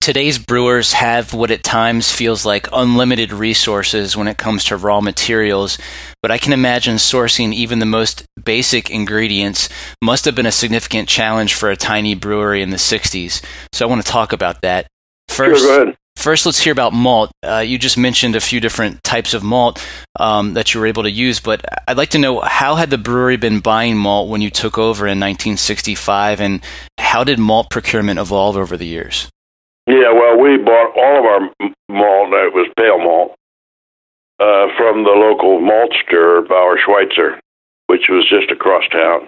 Today's 0.00 0.38
brewers 0.38 0.94
have 0.94 1.34
what 1.34 1.50
at 1.50 1.62
times 1.62 2.10
feels 2.10 2.46
like 2.46 2.66
unlimited 2.72 3.34
resources 3.34 4.16
when 4.16 4.28
it 4.28 4.38
comes 4.38 4.64
to 4.64 4.76
raw 4.78 5.02
materials, 5.02 5.76
but 6.22 6.30
I 6.30 6.38
can 6.38 6.54
imagine 6.54 6.96
sourcing 6.96 7.52
even 7.52 7.80
the 7.80 7.86
most 7.86 8.24
basic 8.42 8.88
ingredients 8.88 9.68
must 10.02 10.24
have 10.24 10.34
been 10.34 10.46
a 10.46 10.52
significant 10.52 11.06
challenge 11.06 11.52
for 11.52 11.70
a 11.70 11.76
tiny 11.76 12.14
brewery 12.14 12.62
in 12.62 12.70
the 12.70 12.78
60s. 12.78 13.44
So 13.74 13.86
I 13.86 13.90
want 13.90 14.02
to 14.02 14.10
talk 14.10 14.32
about 14.32 14.62
that. 14.62 14.86
First, 15.28 15.64
sure, 15.64 15.92
First, 16.20 16.44
let's 16.44 16.58
hear 16.58 16.72
about 16.72 16.92
malt. 16.92 17.30
Uh, 17.42 17.60
you 17.60 17.78
just 17.78 17.96
mentioned 17.96 18.36
a 18.36 18.42
few 18.42 18.60
different 18.60 19.02
types 19.02 19.32
of 19.32 19.42
malt 19.42 19.82
um, 20.18 20.52
that 20.52 20.74
you 20.74 20.80
were 20.80 20.86
able 20.86 21.04
to 21.04 21.10
use, 21.10 21.40
but 21.40 21.64
I'd 21.88 21.96
like 21.96 22.10
to 22.10 22.18
know 22.18 22.40
how 22.40 22.74
had 22.74 22.90
the 22.90 22.98
brewery 22.98 23.38
been 23.38 23.60
buying 23.60 23.96
malt 23.96 24.28
when 24.28 24.42
you 24.42 24.50
took 24.50 24.76
over 24.76 25.06
in 25.06 25.18
1965, 25.18 26.42
and 26.42 26.60
how 26.98 27.24
did 27.24 27.38
malt 27.38 27.70
procurement 27.70 28.18
evolve 28.18 28.58
over 28.58 28.76
the 28.76 28.84
years? 28.84 29.30
Yeah, 29.86 30.12
well, 30.12 30.38
we 30.38 30.58
bought 30.58 30.94
all 30.94 31.20
of 31.20 31.24
our 31.24 31.40
malt. 31.88 32.34
It 32.34 32.52
was 32.52 32.70
pale 32.76 32.98
malt 32.98 33.30
uh, 34.38 34.68
from 34.76 35.04
the 35.04 35.16
local 35.16 35.58
maltster, 35.58 36.46
Bauer 36.46 36.78
Schweitzer, 36.84 37.40
which 37.86 38.10
was 38.10 38.28
just 38.28 38.50
across 38.50 38.84
town. 38.92 39.26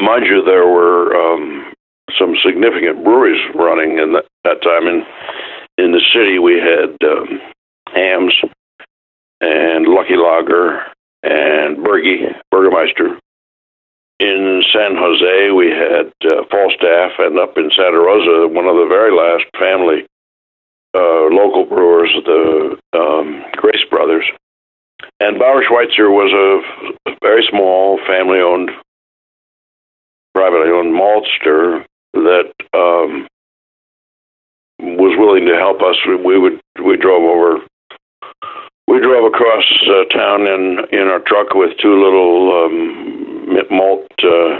Mind 0.00 0.24
you, 0.24 0.44
there 0.44 0.68
were 0.68 1.16
um, 1.16 1.72
some 2.18 2.36
significant 2.44 3.02
breweries 3.02 3.42
running 3.54 3.98
in 3.98 4.12
that, 4.12 4.26
that 4.44 4.62
time. 4.62 4.86
In 4.86 5.04
in 5.78 5.92
the 5.92 6.00
city, 6.12 6.38
we 6.38 6.54
had 6.54 6.96
um, 7.04 7.40
Hamm's 7.92 8.34
and 9.40 9.86
Lucky 9.86 10.16
Lager 10.16 10.86
and 11.22 11.82
Berge 11.84 12.34
Burgermeister. 12.50 13.18
In 14.18 14.62
San 14.72 14.96
Jose, 14.96 15.50
we 15.50 15.68
had 15.68 16.10
uh, 16.24 16.44
Falstaff, 16.50 17.12
and 17.18 17.38
up 17.38 17.58
in 17.58 17.70
Santa 17.76 17.98
Rosa, 17.98 18.48
one 18.48 18.64
of 18.64 18.76
the 18.76 18.86
very 18.88 19.12
last 19.12 19.44
family 19.58 20.06
uh, 20.96 21.28
local 21.28 21.66
brewers, 21.66 22.10
the 22.24 22.78
um, 22.94 23.44
Grace 23.56 23.84
Brothers. 23.90 24.24
And 25.20 25.38
Bauer 25.38 25.62
Schweitzer 25.68 26.10
was 26.10 26.32
a 26.32 27.12
very 27.20 27.46
small, 27.50 27.98
family 28.06 28.38
owned, 28.38 28.70
privately 30.34 30.70
owned 30.70 30.94
maltster 30.94 31.84
that 32.24 32.52
um, 32.74 33.26
was 34.78 35.16
willing 35.18 35.46
to 35.46 35.56
help 35.56 35.80
us. 35.82 35.96
We 36.06 36.38
would 36.38 36.60
we 36.84 36.96
drove 36.96 37.22
over. 37.22 37.64
We 38.88 39.00
drove 39.00 39.24
across 39.32 39.64
uh, 39.88 40.04
town 40.14 40.46
in 40.46 40.78
in 40.92 41.08
our 41.08 41.20
truck 41.20 41.54
with 41.54 41.76
two 41.78 41.94
little 41.94 42.64
um, 42.64 43.36
malt 43.70 44.06
uh, 44.22 44.58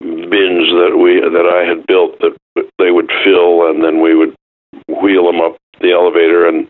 bins 0.00 0.68
that 0.80 0.96
we 0.98 1.20
that 1.20 1.46
I 1.46 1.68
had 1.68 1.86
built 1.86 2.18
that 2.20 2.36
they 2.78 2.90
would 2.90 3.10
fill, 3.24 3.68
and 3.68 3.84
then 3.84 4.00
we 4.00 4.14
would 4.14 4.34
wheel 4.88 5.26
them 5.26 5.40
up 5.40 5.56
the 5.80 5.92
elevator 5.92 6.46
and 6.46 6.68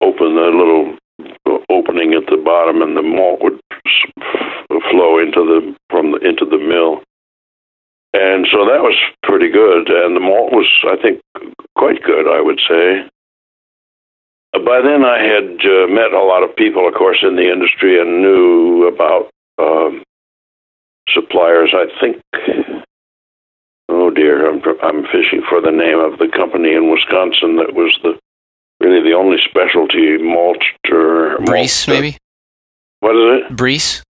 open 0.00 0.34
the 0.34 0.50
little 0.50 0.98
opening 1.70 2.14
at 2.14 2.26
the 2.26 2.42
bottom, 2.42 2.82
and 2.82 2.96
the 2.96 3.02
malt 3.02 3.40
would 3.42 3.60
flow 4.90 5.18
into 5.18 5.40
the 5.40 5.74
from 5.90 6.12
the 6.12 6.18
into 6.18 6.44
the 6.44 6.58
mill. 6.58 7.02
And 8.12 8.46
so 8.52 8.66
that 8.66 8.82
was 8.82 8.96
pretty 9.22 9.50
good. 9.50 9.88
And 9.88 10.14
the 10.14 10.20
malt 10.20 10.52
was, 10.52 10.68
I 10.84 10.96
think, 11.00 11.20
quite 11.76 12.02
good, 12.02 12.28
I 12.28 12.40
would 12.40 12.60
say. 12.68 13.08
By 14.52 14.82
then, 14.82 15.04
I 15.04 15.22
had 15.22 15.64
uh, 15.64 15.86
met 15.88 16.12
a 16.12 16.22
lot 16.22 16.42
of 16.42 16.54
people, 16.54 16.86
of 16.86 16.94
course, 16.94 17.18
in 17.22 17.36
the 17.36 17.50
industry 17.50 17.98
and 17.98 18.20
knew 18.20 18.86
about 18.86 19.30
um, 19.58 20.02
suppliers. 21.08 21.72
I 21.72 21.86
think, 22.00 22.22
oh 23.88 24.10
dear, 24.10 24.50
I'm, 24.50 24.62
I'm 24.82 25.04
fishing 25.04 25.42
for 25.48 25.62
the 25.62 25.70
name 25.70 25.98
of 25.98 26.18
the 26.18 26.28
company 26.28 26.74
in 26.74 26.90
Wisconsin 26.90 27.56
that 27.56 27.72
was 27.74 27.98
the 28.02 28.18
really 28.80 29.02
the 29.02 29.16
only 29.16 29.38
specialty 29.48 30.18
malter. 30.18 31.38
Briess, 31.44 31.88
malt, 31.88 32.00
maybe? 32.00 32.18
What 33.00 33.16
is 33.16 33.40
it? 33.40 33.56
Briess? 33.56 34.02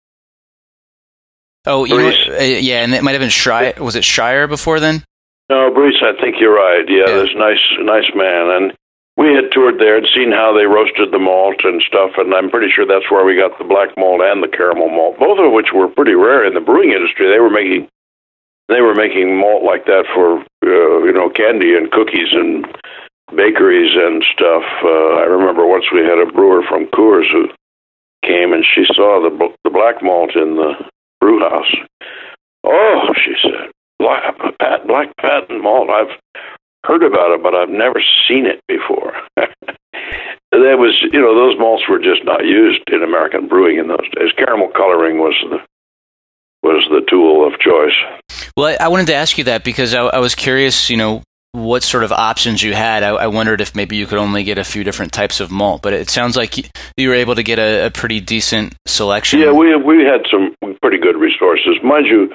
Oh, 1.65 1.85
you 1.85 1.97
know 1.97 2.09
uh, 2.09 2.41
yeah, 2.41 2.81
and 2.81 2.93
it 2.93 3.03
might 3.03 3.11
have 3.11 3.21
been 3.21 3.29
Shire. 3.29 3.73
Was 3.77 3.95
it 3.95 4.03
Shire 4.03 4.47
before 4.47 4.79
then? 4.79 5.03
No, 5.49 5.69
Bruce, 5.69 6.01
I 6.01 6.19
think 6.19 6.37
you're 6.39 6.55
right. 6.55 6.87
Yeah, 6.87 7.05
yeah. 7.07 7.15
this 7.21 7.35
nice, 7.35 7.61
nice 7.79 8.09
man, 8.15 8.49
and 8.49 8.73
we 9.17 9.35
had 9.35 9.51
toured 9.51 9.77
there 9.77 9.97
and 9.97 10.07
seen 10.15 10.31
how 10.31 10.55
they 10.55 10.65
roasted 10.65 11.11
the 11.11 11.19
malt 11.19 11.61
and 11.63 11.81
stuff, 11.83 12.11
and 12.17 12.33
I'm 12.33 12.49
pretty 12.49 12.71
sure 12.73 12.87
that's 12.87 13.11
where 13.11 13.25
we 13.25 13.35
got 13.35 13.57
the 13.59 13.67
black 13.67 13.89
malt 13.97 14.21
and 14.23 14.41
the 14.41 14.47
caramel 14.47 14.89
malt, 14.89 15.19
both 15.19 15.37
of 15.37 15.51
which 15.51 15.69
were 15.73 15.89
pretty 15.89 16.15
rare 16.15 16.45
in 16.47 16.55
the 16.55 16.65
brewing 16.65 16.91
industry. 16.91 17.29
They 17.29 17.39
were 17.39 17.51
making, 17.51 17.89
they 18.69 18.81
were 18.81 18.95
making 18.95 19.37
malt 19.37 19.61
like 19.61 19.85
that 19.85 20.07
for 20.15 20.41
uh, 20.65 21.05
you 21.05 21.13
know 21.13 21.29
candy 21.29 21.75
and 21.75 21.91
cookies 21.91 22.31
and 22.31 22.65
bakeries 23.35 23.93
and 23.93 24.23
stuff. 24.33 24.63
Uh, 24.81 25.21
I 25.21 25.29
remember 25.29 25.67
once 25.67 25.85
we 25.93 26.01
had 26.01 26.17
a 26.17 26.31
brewer 26.31 26.63
from 26.63 26.87
Coors 26.87 27.29
who 27.29 27.51
came 28.25 28.53
and 28.53 28.65
she 28.65 28.85
saw 28.95 29.21
the 29.21 29.29
the 29.63 29.69
black 29.69 30.01
malt 30.01 30.33
in 30.35 30.55
the 30.55 30.73
brew 31.21 31.39
house. 31.39 31.73
Oh, 32.65 33.13
she 33.15 33.33
said, 33.41 33.71
black, 33.99 34.35
Pat, 34.59 34.87
black 34.87 35.15
patent 35.17 35.63
malt. 35.63 35.89
I've 35.89 36.17
heard 36.83 37.03
about 37.03 37.31
it, 37.31 37.43
but 37.43 37.55
I've 37.55 37.69
never 37.69 38.01
seen 38.27 38.45
it 38.45 38.59
before. 38.67 39.13
that 39.35 40.77
was, 40.77 40.97
you 41.13 41.21
know, 41.21 41.33
those 41.33 41.57
malts 41.57 41.83
were 41.87 41.99
just 41.99 42.25
not 42.25 42.45
used 42.45 42.81
in 42.91 43.03
American 43.03 43.47
brewing 43.47 43.77
in 43.77 43.87
those 43.87 44.09
days. 44.15 44.31
Caramel 44.35 44.71
coloring 44.75 45.19
was 45.19 45.35
the 45.49 45.57
was 46.63 46.87
the 46.91 47.01
tool 47.09 47.47
of 47.47 47.59
choice. 47.59 47.95
Well, 48.55 48.77
I 48.79 48.87
wanted 48.89 49.07
to 49.07 49.15
ask 49.15 49.37
you 49.37 49.45
that 49.45 49.63
because 49.63 49.95
I, 49.95 50.01
I 50.01 50.19
was 50.19 50.35
curious, 50.35 50.91
you 50.91 50.97
know, 50.97 51.23
what 51.53 51.83
sort 51.83 52.03
of 52.03 52.11
options 52.11 52.61
you 52.61 52.73
had. 52.73 53.03
I, 53.03 53.09
I, 53.09 53.27
wondered 53.27 53.61
if 53.61 53.75
maybe 53.75 53.97
you 53.97 54.05
could 54.05 54.17
only 54.17 54.43
get 54.43 54.57
a 54.57 54.63
few 54.63 54.83
different 54.83 55.11
types 55.11 55.39
of 55.39 55.51
malt, 55.51 55.81
but 55.81 55.93
it 55.93 56.09
sounds 56.09 56.37
like 56.37 56.69
you 56.97 57.09
were 57.09 57.15
able 57.15 57.35
to 57.35 57.43
get 57.43 57.59
a, 57.59 57.87
a 57.87 57.91
pretty 57.91 58.21
decent 58.21 58.75
selection. 58.85 59.39
Yeah, 59.39 59.51
we 59.51 59.75
we 59.75 60.03
had 60.03 60.25
some 60.29 60.55
pretty 60.91 61.01
good 61.01 61.17
resources, 61.17 61.77
mind 61.83 62.05
you. 62.05 62.29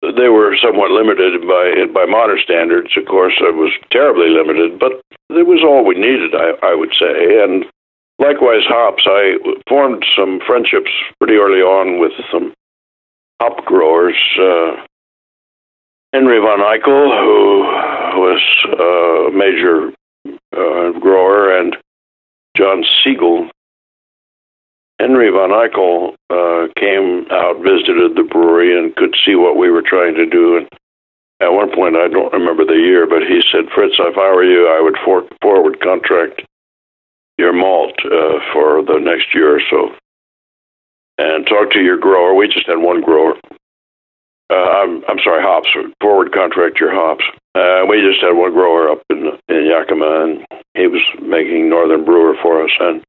They 0.00 0.28
were 0.28 0.56
somewhat 0.56 0.90
limited 0.90 1.42
by 1.46 1.92
by 1.92 2.06
modern 2.06 2.38
standards. 2.42 2.96
Of 2.96 3.04
course, 3.04 3.34
it 3.38 3.54
was 3.54 3.70
terribly 3.90 4.30
limited, 4.30 4.78
but 4.78 4.92
it 5.28 5.46
was 5.46 5.60
all 5.62 5.84
we 5.84 5.94
needed, 5.94 6.34
I, 6.34 6.52
I 6.62 6.74
would 6.74 6.94
say. 6.98 7.42
And 7.44 7.66
likewise, 8.18 8.64
hops. 8.64 9.02
I 9.06 9.36
formed 9.68 10.06
some 10.16 10.40
friendships 10.46 10.90
pretty 11.18 11.34
early 11.34 11.60
on 11.60 12.00
with 12.00 12.12
some 12.32 12.54
hop 13.42 13.62
growers. 13.66 14.16
Uh, 14.40 14.80
Henry 16.14 16.40
von 16.40 16.60
Eichel, 16.60 17.12
who 17.20 17.60
was 18.24 18.40
a 18.72 19.36
major 19.36 19.92
uh, 20.56 20.98
grower, 20.98 21.58
and 21.58 21.76
John 22.56 22.84
Segal. 23.04 23.50
Henry 25.00 25.30
von 25.30 25.48
Eichel 25.48 26.12
uh, 26.28 26.68
came 26.76 27.24
out, 27.32 27.56
visited 27.64 28.16
the 28.16 28.28
brewery, 28.28 28.76
and 28.76 28.94
could 28.96 29.16
see 29.24 29.34
what 29.34 29.56
we 29.56 29.70
were 29.70 29.80
trying 29.80 30.14
to 30.14 30.26
do. 30.26 30.58
And 30.58 30.68
at 31.40 31.52
one 31.56 31.72
point, 31.74 31.96
I 31.96 32.08
don't 32.08 32.32
remember 32.34 32.66
the 32.66 32.76
year, 32.76 33.06
but 33.08 33.22
he 33.22 33.40
said, 33.50 33.72
"Fritz, 33.74 33.96
if 33.98 34.18
I 34.18 34.30
were 34.30 34.44
you, 34.44 34.68
I 34.68 34.82
would 34.82 34.96
for- 35.02 35.26
forward 35.40 35.80
contract 35.80 36.42
your 37.38 37.54
malt 37.54 37.96
uh, 38.04 38.44
for 38.52 38.84
the 38.84 39.00
next 39.00 39.34
year 39.34 39.56
or 39.56 39.62
so, 39.70 39.96
and 41.16 41.46
talk 41.46 41.70
to 41.70 41.80
your 41.80 41.96
grower." 41.96 42.34
We 42.34 42.46
just 42.48 42.66
had 42.66 42.76
one 42.76 43.00
grower, 43.00 43.36
uh, 44.50 44.54
I'm, 44.54 45.02
I'm 45.08 45.18
sorry, 45.24 45.42
hops, 45.42 45.70
forward 46.02 46.32
contract 46.32 46.78
your 46.78 46.92
hops. 46.92 47.24
Uh, 47.54 47.86
we 47.88 48.02
just 48.02 48.20
had 48.20 48.36
one 48.36 48.52
grower 48.52 48.90
up 48.90 49.00
in, 49.08 49.32
in 49.48 49.64
Yakima, 49.64 50.24
and 50.24 50.46
he 50.74 50.86
was 50.86 51.02
making 51.22 51.70
Northern 51.70 52.04
Brewer 52.04 52.36
for 52.42 52.62
us. 52.62 52.70
And 52.78 53.02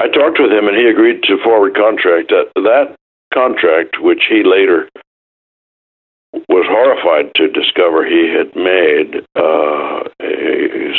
I 0.00 0.08
talked 0.08 0.40
with 0.40 0.50
him, 0.50 0.66
and 0.66 0.76
he 0.76 0.88
agreed 0.88 1.22
to 1.24 1.36
forward 1.44 1.74
contract. 1.74 2.30
That, 2.30 2.48
that 2.56 2.96
contract, 3.34 4.00
which 4.00 4.24
he 4.30 4.42
later 4.42 4.88
was 6.48 6.64
horrified 6.70 7.34
to 7.34 7.48
discover 7.48 8.06
he 8.06 8.32
had 8.32 8.56
made, 8.56 9.26
uh, 9.36 10.08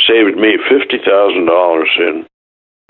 saved 0.06 0.38
me 0.38 0.54
fifty 0.70 0.98
thousand 0.98 1.46
dollars 1.46 1.90
in 1.98 2.26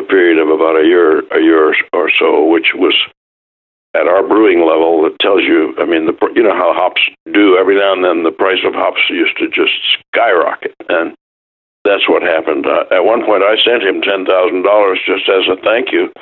a 0.00 0.02
period 0.02 0.38
of 0.38 0.48
about 0.48 0.76
a 0.76 0.84
year, 0.84 1.20
a 1.32 1.40
year 1.40 1.74
or 1.94 2.10
so, 2.18 2.44
which 2.44 2.74
was 2.74 2.94
at 3.94 4.06
our 4.06 4.26
brewing 4.26 4.60
level 4.60 5.02
that 5.04 5.18
tells 5.18 5.42
you, 5.42 5.74
I 5.78 5.86
mean, 5.86 6.04
the 6.04 6.16
you 6.34 6.42
know 6.42 6.54
how 6.54 6.74
hops 6.74 7.00
do. 7.32 7.56
Every 7.56 7.76
now 7.76 7.94
and 7.94 8.04
then, 8.04 8.22
the 8.22 8.32
price 8.32 8.60
of 8.66 8.74
hops 8.74 9.00
used 9.08 9.38
to 9.38 9.48
just 9.48 9.72
skyrocket, 10.12 10.74
and 10.90 11.14
that's 11.84 12.08
what 12.08 12.22
happened. 12.22 12.66
Uh, 12.66 12.84
at 12.94 13.04
one 13.04 13.24
point, 13.24 13.42
I 13.42 13.56
sent 13.62 13.82
him 13.82 14.02
ten 14.02 14.24
thousand 14.24 14.62
dollars 14.62 15.00
just 15.06 15.28
as 15.28 15.46
a 15.50 15.56
thank 15.62 15.92
you, 15.92 16.12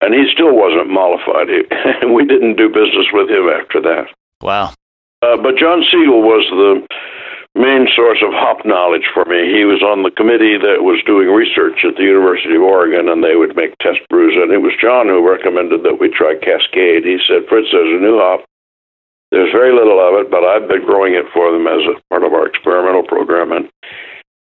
and 0.00 0.14
he 0.14 0.26
still 0.32 0.54
wasn't 0.54 0.90
mollified. 0.90 1.48
and 2.02 2.14
we 2.14 2.26
didn't 2.26 2.56
do 2.56 2.68
business 2.68 3.06
with 3.12 3.30
him 3.30 3.48
after 3.48 3.80
that. 3.82 4.10
Wow. 4.42 4.74
Uh, 5.22 5.36
but 5.36 5.58
John 5.58 5.82
Segal 5.82 6.22
was 6.22 6.46
the 6.50 6.86
main 7.58 7.90
source 7.90 8.22
of 8.22 8.30
hop 8.30 8.62
knowledge 8.62 9.10
for 9.10 9.26
me. 9.26 9.50
He 9.50 9.66
was 9.66 9.82
on 9.82 10.06
the 10.06 10.14
committee 10.14 10.54
that 10.62 10.86
was 10.86 11.02
doing 11.02 11.26
research 11.26 11.82
at 11.82 11.98
the 11.98 12.06
University 12.06 12.54
of 12.54 12.62
Oregon, 12.62 13.10
and 13.10 13.22
they 13.22 13.34
would 13.34 13.58
make 13.58 13.74
test 13.82 13.98
brews. 14.06 14.38
And 14.38 14.54
it 14.54 14.62
was 14.62 14.78
John 14.78 15.10
who 15.10 15.26
recommended 15.26 15.82
that 15.82 15.98
we 15.98 16.06
try 16.06 16.38
Cascade. 16.38 17.02
He 17.02 17.18
said, 17.26 17.50
Fritz, 17.50 17.74
there's 17.74 17.98
a 17.98 18.02
new 18.02 18.22
hop. 18.22 18.46
There's 19.34 19.52
very 19.52 19.74
little 19.74 19.98
of 19.98 20.22
it, 20.22 20.30
but 20.30 20.46
I've 20.46 20.70
been 20.70 20.86
growing 20.86 21.18
it 21.18 21.26
for 21.34 21.52
them 21.52 21.66
as 21.66 21.84
a 21.84 22.00
part 22.08 22.24
of 22.24 22.32
our 22.32 22.46
experimental 22.46 23.04
program, 23.04 23.52
and 23.52 23.68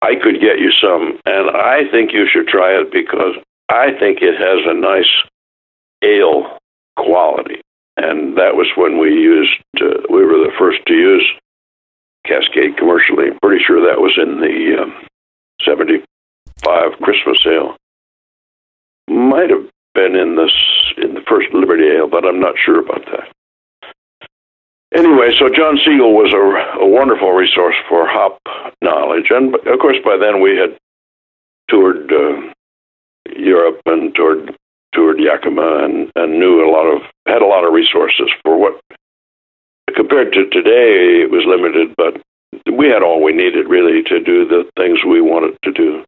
I 0.02 0.14
could 0.22 0.40
get 0.40 0.58
you 0.58 0.70
some. 0.80 1.18
And 1.26 1.50
I 1.50 1.88
think 1.90 2.12
you 2.12 2.26
should 2.30 2.48
try 2.48 2.70
it 2.80 2.92
because 2.92 3.34
I 3.68 3.92
think 3.98 4.18
it 4.22 4.37
has 4.38 4.61
a 4.66 4.74
nice 4.74 5.11
ale 6.02 6.58
quality. 6.96 7.61
And 7.96 8.38
that 8.38 8.54
was 8.54 8.68
when 8.76 8.98
we 8.98 9.11
used, 9.11 9.58
uh, 9.80 10.06
we 10.08 10.24
were 10.24 10.38
the 10.38 10.52
first 10.58 10.78
to 10.87 10.94
use 10.94 11.26
Cascade 12.24 12.76
commercially. 12.76 13.30
Pretty 13.42 13.62
sure 13.64 13.80
that 13.80 14.00
was 14.00 14.16
in 14.16 14.40
the 14.40 14.82
um, 14.82 14.94
75 15.64 16.92
Christmas 17.02 17.38
ale. 17.46 17.76
Might 19.08 19.50
have 19.50 19.66
been 19.94 20.14
in 20.14 20.37
this 20.37 20.52
in 20.96 21.14
the 21.14 21.22
first 21.28 21.48
Liberty 21.52 21.88
Ale, 21.88 22.08
but 22.08 22.24
I'm 22.24 22.38
not 22.38 22.54
sure 22.64 22.78
about 22.78 23.04
that. 23.06 23.32
Anyway, 24.94 25.31
so 25.38 25.48
John 25.48 25.77
Segal 25.77 26.14
was 26.14 26.33
a, 26.33 26.81
a 26.81 26.88
wonderful 26.88 27.33
resource 27.33 27.77
for 27.88 28.09
hop 28.09 28.40
knowledge, 28.83 29.27
and 29.31 29.55
of 29.55 29.79
course 29.81 29.98
by 30.05 30.16
then 30.16 30.40
we 30.40 30.57
had 30.57 30.79
toured 31.68 32.11
uh, 32.11 32.53
Europe 33.37 33.81
and 33.87 34.14
toured 34.14 34.57
toured 34.94 35.20
Yakima 35.20 35.85
and, 35.85 36.11
and 36.16 36.38
knew 36.40 36.64
a 36.64 36.70
lot 36.70 36.87
of 36.87 37.03
had 37.27 37.42
a 37.42 37.46
lot 37.46 37.64
of 37.64 37.74
resources 37.74 38.31
for 38.42 38.59
what 38.59 38.81
compared 39.94 40.33
to 40.33 40.48
today, 40.51 41.22
it 41.22 41.31
was 41.31 41.44
limited, 41.44 41.94
but 41.96 42.22
we 42.72 42.87
had 42.88 43.03
all 43.03 43.22
we 43.22 43.33
needed 43.33 43.68
really 43.68 44.03
to 44.05 44.20
do 44.20 44.46
the 44.46 44.64
things 44.77 44.98
we 45.07 45.20
wanted 45.20 45.57
to 45.64 45.72
do. 45.72 46.05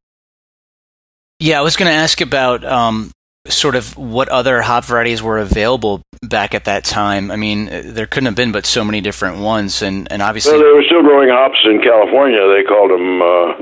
Yeah, 1.38 1.58
I 1.58 1.62
was 1.62 1.76
going 1.76 1.90
to 1.90 1.96
ask 1.96 2.20
about 2.20 2.64
um, 2.64 3.10
sort 3.50 3.76
of 3.76 3.96
what 3.96 4.28
other 4.28 4.62
hop 4.62 4.84
varieties 4.84 5.22
were 5.22 5.38
available 5.38 6.02
back 6.22 6.54
at 6.54 6.64
that 6.64 6.84
time. 6.84 7.30
I 7.30 7.36
mean, 7.36 7.66
there 7.66 8.06
couldn't 8.06 8.26
have 8.26 8.34
been 8.34 8.52
but 8.52 8.66
so 8.66 8.84
many 8.84 9.00
different 9.00 9.38
ones, 9.38 9.82
and, 9.82 10.10
and 10.10 10.22
obviously. 10.22 10.52
Well, 10.52 10.62
they 10.62 10.72
were 10.72 10.84
still 10.84 11.02
growing 11.02 11.28
hops 11.30 11.58
in 11.64 11.80
California. 11.82 12.40
They 12.48 12.64
called 12.64 12.90
them 12.90 13.22
uh, 13.22 13.52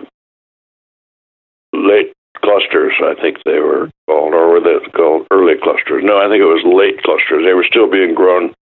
late 1.72 2.12
clusters, 2.36 2.94
I 3.02 3.14
think 3.20 3.38
they 3.44 3.58
were 3.58 3.90
called, 4.06 4.34
or 4.34 4.48
were 4.48 4.60
they 4.60 4.78
called 4.90 5.26
early 5.30 5.54
clusters? 5.62 6.04
No, 6.04 6.18
I 6.18 6.28
think 6.28 6.40
it 6.40 6.46
was 6.46 6.62
late 6.64 7.02
clusters. 7.02 7.44
They 7.44 7.54
were 7.54 7.66
still 7.68 7.90
being 7.90 8.14
grown 8.14 8.54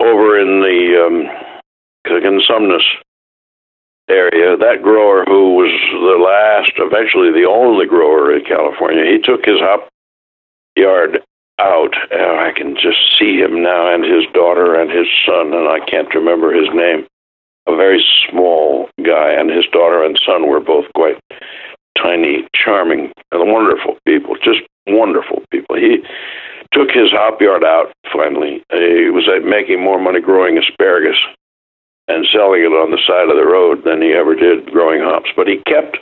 over 0.00 0.38
in 0.38 0.60
the 0.60 1.06
um, 1.06 1.56
Cosumnes 2.06 2.84
area, 4.08 4.56
that 4.56 4.82
grower 4.82 5.24
who 5.26 5.56
was 5.56 5.72
the 5.90 6.18
last, 6.22 6.72
eventually 6.78 7.32
the 7.32 7.48
only 7.48 7.86
grower 7.86 8.36
in 8.36 8.44
California, 8.44 9.04
he 9.04 9.18
took 9.18 9.44
his 9.44 9.58
hop 9.58 9.88
yard 10.76 11.22
out. 11.58 11.94
And 12.10 12.40
I 12.40 12.52
can 12.54 12.74
just 12.74 12.98
see 13.18 13.38
him 13.38 13.62
now, 13.62 13.92
and 13.92 14.04
his 14.04 14.24
daughter 14.32 14.78
and 14.78 14.90
his 14.90 15.06
son, 15.24 15.52
and 15.52 15.68
I 15.68 15.80
can't 15.88 16.14
remember 16.14 16.52
his 16.52 16.68
name. 16.72 17.06
A 17.66 17.74
very 17.74 18.04
small 18.28 18.88
guy, 19.04 19.32
and 19.32 19.50
his 19.50 19.66
daughter 19.72 20.04
and 20.04 20.20
son 20.24 20.46
were 20.46 20.60
both 20.60 20.84
quite 20.94 21.18
tiny, 21.98 22.46
charming, 22.54 23.12
and 23.32 23.52
wonderful 23.52 23.96
people. 24.06 24.36
Just 24.36 24.60
wonderful 24.86 25.42
people. 25.50 25.76
He 25.76 25.98
took 26.72 26.90
his 26.90 27.10
hop 27.10 27.40
yard 27.40 27.64
out 27.64 27.92
finally. 28.12 28.62
He 28.70 29.10
was 29.10 29.28
uh, 29.28 29.44
making 29.44 29.82
more 29.82 29.98
money 29.98 30.20
growing 30.20 30.58
asparagus 30.58 31.18
and 32.08 32.26
selling 32.32 32.62
it 32.62 32.70
on 32.70 32.92
the 32.92 33.02
side 33.06 33.28
of 33.28 33.36
the 33.36 33.46
road 33.46 33.82
than 33.84 34.02
he 34.02 34.12
ever 34.12 34.34
did 34.34 34.70
growing 34.70 35.00
hops. 35.02 35.30
But 35.34 35.48
he 35.48 35.58
kept 35.66 35.98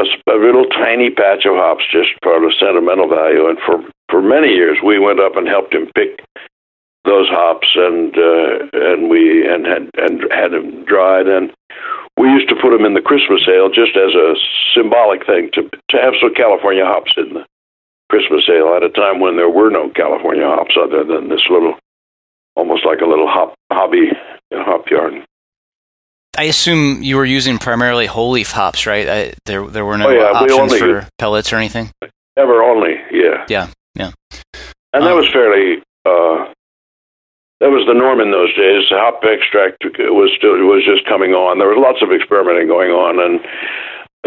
a, 0.00 0.04
a 0.04 0.38
little 0.38 0.66
tiny 0.66 1.10
patch 1.10 1.46
of 1.46 1.56
hops 1.56 1.84
just 1.90 2.10
for 2.22 2.40
the 2.40 2.52
sentimental 2.58 3.08
value. 3.08 3.48
And 3.48 3.58
for, 3.64 3.78
for 4.10 4.22
many 4.22 4.48
years, 4.48 4.78
we 4.84 4.98
went 4.98 5.20
up 5.20 5.36
and 5.36 5.46
helped 5.46 5.74
him 5.74 5.90
pick 5.94 6.20
those 7.04 7.28
hops, 7.28 7.68
and 7.76 8.16
uh, 8.16 8.64
and 8.72 9.10
we 9.10 9.46
and 9.46 9.66
had 9.66 9.90
and 9.96 10.24
had 10.32 10.52
them 10.52 10.84
dried, 10.84 11.28
and 11.28 11.52
we 12.16 12.28
used 12.28 12.48
to 12.48 12.56
put 12.56 12.70
them 12.70 12.84
in 12.84 12.94
the 12.94 13.04
Christmas 13.04 13.42
ale 13.46 13.68
just 13.68 13.96
as 13.96 14.14
a 14.14 14.34
symbolic 14.72 15.26
thing 15.26 15.50
to 15.52 15.68
to 15.90 15.96
have 16.00 16.14
some 16.20 16.34
California 16.34 16.84
hops 16.84 17.12
in 17.16 17.34
the 17.34 17.44
Christmas 18.08 18.48
ale 18.48 18.74
at 18.74 18.82
a 18.82 18.88
time 18.88 19.20
when 19.20 19.36
there 19.36 19.50
were 19.50 19.70
no 19.70 19.90
California 19.90 20.44
hops 20.44 20.76
other 20.80 21.04
than 21.04 21.28
this 21.28 21.44
little, 21.50 21.74
almost 22.56 22.86
like 22.86 23.00
a 23.00 23.06
little 23.06 23.28
hop 23.28 23.54
hobby 23.70 24.10
hop 24.52 24.88
yard. 24.90 25.14
I 26.36 26.44
assume 26.44 27.02
you 27.02 27.16
were 27.16 27.24
using 27.24 27.58
primarily 27.58 28.06
whole 28.06 28.30
leaf 28.30 28.50
hops, 28.50 28.86
right? 28.86 29.08
I, 29.08 29.34
there, 29.46 29.66
there 29.66 29.84
were 29.84 29.98
no 29.98 30.08
oh, 30.08 30.10
yeah, 30.10 30.38
options 30.38 30.58
only, 30.58 30.78
for 30.78 31.08
pellets 31.18 31.52
or 31.52 31.56
anything. 31.56 31.90
Ever 32.36 32.62
only, 32.62 32.96
yeah, 33.12 33.46
yeah, 33.48 33.70
yeah. 33.94 34.12
And 34.92 35.02
um, 35.02 35.08
that 35.08 35.14
was 35.14 35.28
fairly. 35.32 35.82
Uh, 36.04 36.52
that 37.60 37.70
was 37.70 37.86
the 37.86 37.94
norm 37.94 38.20
in 38.20 38.30
those 38.30 38.52
days. 38.58 38.90
Hop 38.90 39.22
extract 39.24 39.80
was 39.84 40.30
still 40.36 40.58
was 40.66 40.84
just 40.84 41.06
coming 41.08 41.32
on. 41.32 41.58
There 41.58 41.70
was 41.70 41.80
lots 41.80 42.02
of 42.02 42.12
experimenting 42.12 42.66
going 42.68 42.90
on, 42.90 43.16
and 43.22 43.40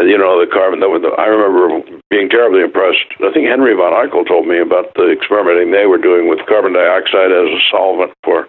you 0.10 0.18
know, 0.18 0.40
the 0.40 0.50
carbon. 0.50 0.80
That 0.80 0.90
I 1.18 1.28
remember 1.28 1.84
being 2.10 2.30
terribly 2.30 2.62
impressed. 2.62 3.06
I 3.20 3.30
think 3.34 3.46
Henry 3.46 3.76
von 3.76 3.94
Eichel 3.94 4.26
told 4.26 4.48
me 4.48 4.58
about 4.58 4.94
the 4.96 5.12
experimenting 5.12 5.70
they 5.70 5.86
were 5.86 6.02
doing 6.02 6.30
with 6.30 6.46
carbon 6.48 6.74
dioxide 6.74 7.36
as 7.36 7.50
a 7.52 7.62
solvent 7.70 8.14
for 8.24 8.48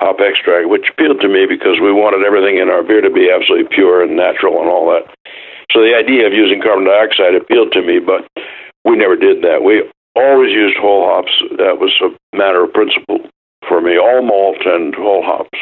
hop 0.00 0.20
extract, 0.20 0.68
which 0.68 0.88
appealed 0.90 1.20
to 1.20 1.28
me 1.28 1.46
because 1.46 1.80
we 1.80 1.92
wanted 1.92 2.24
everything 2.24 2.58
in 2.58 2.68
our 2.68 2.82
beer 2.82 3.00
to 3.00 3.10
be 3.10 3.30
absolutely 3.30 3.68
pure 3.74 4.02
and 4.02 4.16
natural 4.16 4.60
and 4.60 4.68
all 4.68 4.86
that. 4.90 5.04
So 5.72 5.80
the 5.80 5.94
idea 5.94 6.26
of 6.26 6.32
using 6.32 6.60
carbon 6.60 6.84
dioxide 6.84 7.34
appealed 7.34 7.72
to 7.72 7.82
me, 7.82 7.98
but 7.98 8.26
we 8.84 8.96
never 8.96 9.16
did 9.16 9.42
that. 9.42 9.62
We 9.64 9.84
always 10.14 10.52
used 10.52 10.76
whole 10.76 11.06
hops. 11.06 11.32
That 11.56 11.78
was 11.78 11.92
a 12.02 12.36
matter 12.36 12.64
of 12.64 12.72
principle 12.72 13.20
for 13.68 13.80
me, 13.80 13.96
all 13.98 14.22
malt 14.22 14.58
and 14.66 14.94
whole 14.94 15.22
hops. 15.22 15.58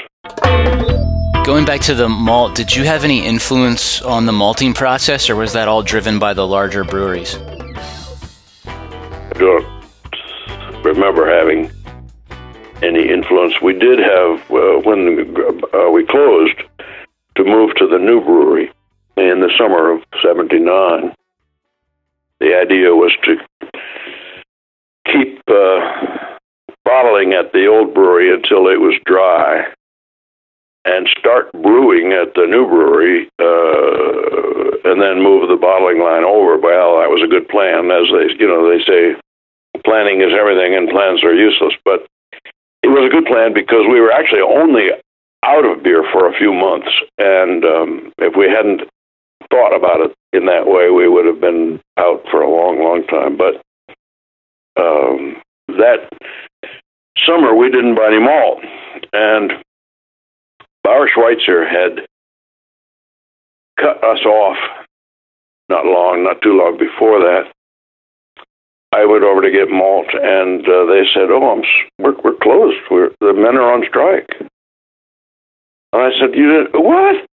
Going 1.47 1.65
back 1.65 1.81
to 1.83 1.95
the 1.95 2.09
malt, 2.09 2.55
did 2.55 2.75
you 2.75 2.85
have 2.85 3.05
any 3.05 3.25
influence 3.25 4.03
on 4.03 4.27
the 4.27 4.33
malting 4.33 4.75
process, 4.75 5.31
or 5.31 5.37
was 5.37 5.53
that 5.53 5.69
all 5.69 5.83
driven 5.83 6.19
by 6.19 6.35
the 6.35 6.47
larger 6.47 6.85
breweries? 6.85 7.37
I 8.67 9.33
don't 9.35 9.65
remember 10.85 11.31
having 11.31 11.71
any 12.83 13.09
influence. 13.09 13.61
We 13.61 13.75
did 13.75 13.99
have, 13.99 14.41
uh, 14.51 14.81
when 14.85 15.37
uh, 15.75 15.91
we 15.91 16.07
closed, 16.07 16.57
to 17.37 17.45
move 17.45 17.75
to 17.77 17.87
the 17.87 17.99
new 17.99 18.21
brewery 18.21 18.73
in 19.17 19.41
the 19.41 19.53
summer 19.59 19.93
of 19.93 20.03
79. 20.23 21.15
The 22.41 22.55
idea 22.55 22.95
was 22.95 23.13
to 23.25 23.37
keep 25.07 25.43
uh, 25.49 26.37
bottling 26.85 27.33
at 27.33 27.53
the 27.53 27.67
old 27.67 27.95
brewery 27.95 28.33
until 28.33 28.69
it 28.69 28.81
was 28.81 28.95
dry 29.05 29.73
and 30.85 31.09
start 31.19 31.53
brewing 31.53 32.13
at 32.13 32.35
the 32.35 32.47
new 32.49 32.67
brewery 32.67 33.29
uh, 33.39 34.91
and 34.91 35.01
then 35.01 35.23
move 35.23 35.49
the 35.49 35.61
bottling 35.61 36.01
line 36.01 36.25
over. 36.25 36.57
Well, 36.57 37.01
that 37.01 37.13
was 37.13 37.23
a 37.23 37.29
good 37.29 37.49
plan. 37.49 37.91
As 37.91 38.09
they, 38.09 38.33
you 38.41 38.49
know, 38.49 38.65
they 38.65 38.83
say 38.85 39.15
planning 39.85 40.23
is 40.23 40.33
everything 40.33 40.75
and 40.75 40.89
plans 40.89 41.23
are 41.23 41.35
useless. 41.35 41.75
But 41.85 42.07
it 42.83 42.89
was 42.89 43.07
a 43.07 43.13
good 43.13 43.27
plan 43.27 43.53
because 43.53 43.87
we 43.91 44.01
were 44.01 44.13
actually 44.13 44.41
only 44.41 44.89
out 45.45 45.65
of 45.65 45.83
beer 45.83 46.05
for 46.13 46.29
a 46.29 46.37
few 46.37 46.53
months. 46.53 46.89
And 47.19 47.65
um, 47.65 48.13
if 48.19 48.37
we 48.37 48.49
hadn't 48.49 48.83
thought 49.51 49.77
about 49.77 50.01
it 50.01 50.15
in 50.33 50.47
that 50.47 50.67
way, 50.67 50.91
we 50.91 51.09
would 51.09 51.27
have 51.27 51.41
been 51.41 51.81
out 51.99 52.23
for 52.31 52.43
a 52.43 52.51
long, 52.51 52.79
long 52.79 53.07
time. 53.07 53.37
But 53.37 53.61
um, 54.81 55.43
that 55.69 56.09
summer, 57.27 57.55
we 57.55 57.71
didn't 57.71 57.97
buy 57.97 58.09
any 58.09 58.21
malt. 58.21 58.61
And 59.13 59.53
Bauer 60.85 61.09
Schweitzer 61.13 61.67
had 61.69 62.07
cut 63.79 64.03
us 64.05 64.25
off 64.25 64.57
not 65.69 65.87
long, 65.87 66.25
not 66.25 66.43
too 66.43 66.57
long 66.59 66.77
before 66.79 67.21
that. 67.21 67.45
I 68.93 69.05
went 69.05 69.23
over 69.23 69.41
to 69.41 69.51
get 69.51 69.71
malt, 69.71 70.09
and 70.15 70.67
uh, 70.67 70.85
they 70.87 71.07
said, 71.15 71.31
"Oh, 71.31 71.51
I'm 71.51 71.63
we're 71.99 72.21
we're 72.23 72.39
closed. 72.43 72.79
We're 72.91 73.11
the 73.21 73.33
men 73.33 73.57
are 73.57 73.73
on 73.73 73.85
strike." 73.89 74.31
And 75.93 76.03
I 76.03 76.11
said, 76.19 76.35
"You 76.35 76.65
did 76.65 76.75
what? 76.75 77.27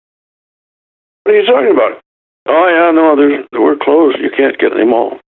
What 1.23 1.33
are 1.33 1.39
you 1.39 1.45
talking 1.45 1.73
about?" 1.73 2.01
Oh 2.47 2.67
yeah, 2.69 2.91
no, 2.91 3.15
there's, 3.15 3.45
we're 3.51 3.75
closed. 3.75 4.19
You 4.19 4.29
can't 4.29 4.59
get 4.59 4.71
any 4.71 4.85
malt. 4.85 5.19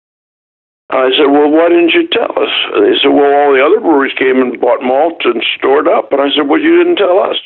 And 0.90 1.00
I 1.00 1.16
said, 1.16 1.32
"Well, 1.32 1.50
why 1.50 1.70
didn't 1.70 1.96
you 1.96 2.06
tell 2.08 2.32
us?" 2.36 2.52
They 2.76 3.00
said, 3.00 3.08
"Well, 3.08 3.32
all 3.32 3.52
the 3.54 3.64
other 3.64 3.80
breweries 3.80 4.16
came 4.18 4.40
and 4.42 4.60
bought 4.60 4.82
malt 4.82 5.22
and 5.24 5.42
stored 5.56 5.88
up." 5.88 6.12
And 6.12 6.20
I 6.20 6.28
said, 6.36 6.46
"Well, 6.46 6.60
you 6.60 6.76
didn't 6.76 6.96
tell 6.96 7.20
us." 7.20 7.36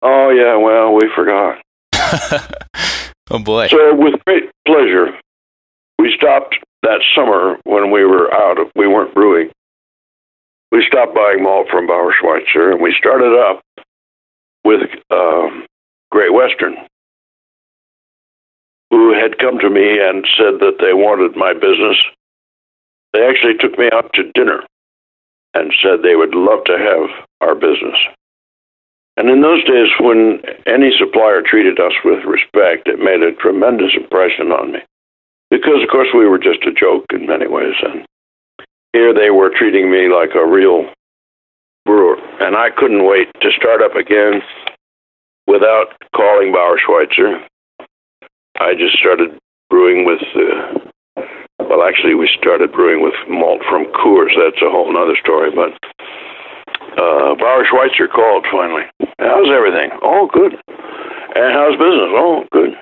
Oh 0.00 0.30
yeah, 0.30 0.56
well, 0.56 0.94
we 0.94 1.04
forgot. 1.14 1.60
oh 3.30 3.38
boy! 3.38 3.68
So 3.68 3.94
with 3.94 4.24
great 4.24 4.48
pleasure, 4.66 5.12
we 5.98 6.14
stopped 6.16 6.56
that 6.82 7.00
summer 7.14 7.58
when 7.64 7.90
we 7.90 8.04
were 8.04 8.32
out. 8.32 8.58
Of, 8.58 8.68
we 8.74 8.86
weren't 8.86 9.14
brewing. 9.14 9.50
We 10.72 10.84
stopped 10.86 11.14
buying 11.14 11.42
malt 11.42 11.68
from 11.70 11.86
Bauer 11.86 12.12
Schweitzer, 12.12 12.70
and 12.70 12.80
we 12.80 12.94
started 12.96 13.36
up 13.38 13.62
with 14.64 14.82
um, 15.10 15.66
Great 16.10 16.32
Western, 16.32 16.76
who 18.90 19.12
had 19.12 19.38
come 19.38 19.58
to 19.58 19.70
me 19.70 19.98
and 20.00 20.26
said 20.36 20.60
that 20.60 20.76
they 20.80 20.94
wanted 20.94 21.36
my 21.36 21.54
business. 21.54 21.96
They 23.12 23.26
actually 23.26 23.56
took 23.58 23.78
me 23.78 23.90
out 23.92 24.12
to 24.14 24.30
dinner 24.32 24.62
and 25.54 25.74
said 25.82 26.02
they 26.02 26.14
would 26.14 26.34
love 26.34 26.62
to 26.64 26.78
have 26.78 27.26
our 27.40 27.54
business. 27.54 27.98
And 29.16 29.28
in 29.28 29.42
those 29.42 29.64
days, 29.64 29.88
when 29.98 30.40
any 30.66 30.92
supplier 30.96 31.42
treated 31.42 31.80
us 31.80 31.92
with 32.04 32.24
respect, 32.24 32.86
it 32.86 33.00
made 33.00 33.22
a 33.22 33.32
tremendous 33.32 33.90
impression 33.96 34.52
on 34.52 34.72
me. 34.72 34.78
Because, 35.50 35.82
of 35.82 35.90
course, 35.90 36.08
we 36.14 36.26
were 36.26 36.38
just 36.38 36.62
a 36.64 36.72
joke 36.72 37.06
in 37.12 37.26
many 37.26 37.48
ways. 37.48 37.74
And 37.82 38.06
here 38.92 39.12
they 39.12 39.30
were 39.30 39.50
treating 39.50 39.90
me 39.90 40.08
like 40.08 40.30
a 40.34 40.46
real 40.46 40.86
brewer. 41.84 42.16
And 42.40 42.56
I 42.56 42.70
couldn't 42.70 43.04
wait 43.04 43.28
to 43.40 43.50
start 43.52 43.82
up 43.82 43.96
again 43.96 44.42
without 45.46 45.86
calling 46.14 46.52
Bauer 46.52 46.78
Schweitzer. 46.78 47.44
I 48.60 48.74
just 48.74 48.96
started 48.98 49.38
brewing 49.70 50.04
with, 50.04 50.22
uh, 50.36 51.24
well, 51.58 51.82
actually, 51.82 52.14
we 52.14 52.28
started 52.38 52.72
brewing 52.72 53.02
with 53.02 53.14
malt 53.28 53.62
from 53.68 53.86
Coors. 53.92 54.34
That's 54.36 54.62
a 54.62 54.70
whole 54.70 54.96
other 54.96 55.16
story. 55.20 55.50
But 55.50 55.72
uh, 56.98 57.34
Bauer 57.34 57.64
Schweitzer 57.68 58.06
called 58.06 58.46
finally. 58.50 58.84
How's 59.18 59.50
everything? 59.50 59.90
Oh, 60.02 60.28
good. 60.32 60.54
And 61.34 61.54
how's 61.54 61.78
business? 61.78 62.10
Oh, 62.14 62.44
good. 62.52 62.74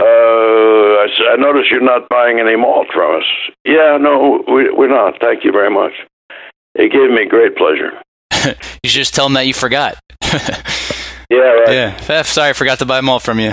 Uh, 0.00 0.79
I, 1.00 1.06
said, 1.16 1.26
I 1.32 1.36
noticed 1.36 1.70
you're 1.70 1.80
not 1.80 2.08
buying 2.08 2.40
any 2.40 2.56
malt 2.56 2.88
from 2.92 3.16
us. 3.16 3.24
Yeah, 3.64 3.98
no, 4.00 4.44
we, 4.46 4.70
we're 4.72 4.88
not. 4.88 5.20
Thank 5.20 5.44
you 5.44 5.52
very 5.52 5.70
much. 5.70 5.92
It 6.74 6.92
gave 6.92 7.10
me 7.10 7.26
great 7.28 7.56
pleasure. 7.56 7.90
you 8.82 8.90
should 8.90 8.98
just 8.98 9.14
tell 9.14 9.26
them 9.26 9.34
that 9.34 9.46
you 9.46 9.54
forgot. 9.54 9.98
yeah, 10.22 11.38
right. 11.38 11.72
Yeah, 11.72 12.22
sorry, 12.22 12.50
I 12.50 12.52
forgot 12.52 12.78
to 12.78 12.86
buy 12.86 13.00
malt 13.00 13.22
from 13.22 13.40
you. 13.40 13.52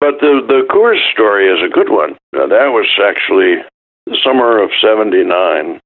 But 0.00 0.18
the 0.20 0.40
the 0.48 0.66
Coors 0.70 1.00
story 1.12 1.46
is 1.46 1.60
a 1.62 1.72
good 1.72 1.90
one. 1.90 2.16
Now, 2.32 2.46
that 2.46 2.72
was 2.72 2.88
actually 3.04 3.62
the 4.06 4.16
summer 4.24 4.62
of 4.62 4.70
'79 4.80 5.80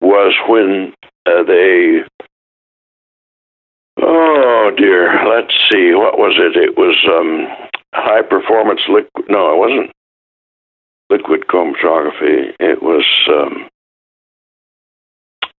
was 0.00 0.34
when 0.48 0.92
uh, 1.26 1.44
they. 1.44 2.00
Oh 4.00 4.72
dear, 4.76 5.12
let's 5.28 5.54
see. 5.70 5.94
What 5.94 6.18
was 6.18 6.34
it? 6.38 6.56
It 6.56 6.76
was 6.76 6.96
um, 7.06 7.46
high 7.94 8.22
performance 8.22 8.80
liquid. 8.88 9.26
No, 9.28 9.52
it 9.54 9.58
wasn't 9.58 9.92
liquid 11.10 11.46
chromatography. 11.46 12.54
It 12.58 12.82
was 12.82 13.04
um, 13.28 13.68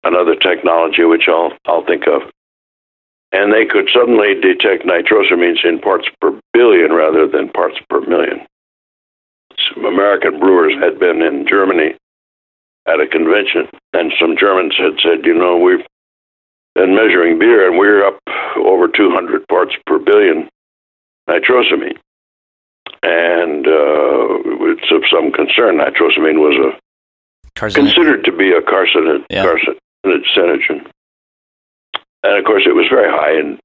another 0.05 0.35
technology 0.35 1.05
which 1.05 1.29
I'll 1.29 1.53
I'll 1.67 1.85
think 1.85 2.07
of. 2.07 2.23
And 3.33 3.53
they 3.53 3.65
could 3.65 3.89
suddenly 3.93 4.35
detect 4.35 4.85
nitrosamines 4.85 5.65
in 5.65 5.79
parts 5.79 6.07
per 6.21 6.39
billion 6.53 6.93
rather 6.93 7.27
than 7.27 7.49
parts 7.49 7.79
per 7.89 8.01
million. 8.01 8.47
Some 9.73 9.87
American 9.87 10.39
brewers 10.39 10.75
had 10.83 10.99
been 10.99 11.23
in 11.23 11.47
Germany 11.47 11.95
at 12.87 13.01
a 13.01 13.07
convention, 13.07 13.69
and 13.95 14.13
some 14.21 14.37
Germans 14.37 14.75
had 14.77 15.01
said, 15.03 15.25
you 15.25 15.35
know, 15.35 15.57
we've 15.57 15.87
been 16.75 16.95
measuring 16.95 17.39
beer 17.39 17.69
and 17.69 17.79
we're 17.79 18.07
up 18.07 18.19
over 18.57 18.89
200 18.89 19.47
parts 19.49 19.75
per 19.87 19.99
billion 19.99 20.49
nitrosamine 21.29 21.97
and 23.03 23.67
uh, 23.67 24.71
it's 24.71 24.91
of 24.91 25.03
some 25.11 25.33
concern. 25.33 25.79
Nitrosamine 25.79 26.39
was 26.39 26.57
a 26.57 26.79
considered 27.55 28.25
to 28.25 28.33
be 28.33 28.53
a 28.53 28.63
carcinogen, 28.63 29.25
yeah. 29.29 29.45
carcinogen, 29.45 30.87
and 32.23 32.39
of 32.39 32.45
course 32.45 32.63
it 32.67 32.75
was 32.75 32.87
very 32.91 33.11
high 33.11 33.39
in 33.39 33.59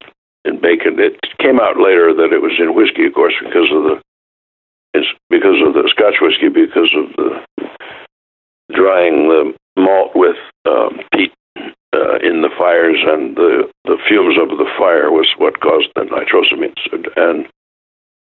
in 0.45 0.60
bacon. 0.60 1.00
It 1.00 1.19
came 1.39 1.60
out 1.60 1.78
later 1.78 2.13
that 2.13 2.34
it 2.34 2.41
was 2.41 2.54
in 2.60 2.76
whiskey, 2.76 3.06
of 3.06 3.13
course, 3.13 3.34
because 3.39 3.69
of 3.71 3.84
the 3.84 4.02
it's 4.93 5.08
because 5.30 5.62
of 5.65 5.73
the 5.73 5.88
Scotch 5.89 6.15
whiskey, 6.21 6.50
because 6.50 6.91
of 6.95 7.15
the 7.15 7.67
drying 8.73 9.30
the 9.30 9.54
malt 9.78 10.12
with 10.15 10.38
um, 10.65 11.00
peat 11.13 11.32
uh, 11.93 12.17
in 12.23 12.41
the 12.41 12.50
fires, 12.58 12.97
and 13.06 13.36
the 13.36 13.69
the 13.86 13.97
fumes 14.08 14.38
of 14.41 14.58
the 14.58 14.69
fire 14.78 15.12
was 15.12 15.30
what 15.38 15.60
caused 15.60 15.89
the 15.95 16.02
nitrosamines 16.02 16.82
and 17.15 17.47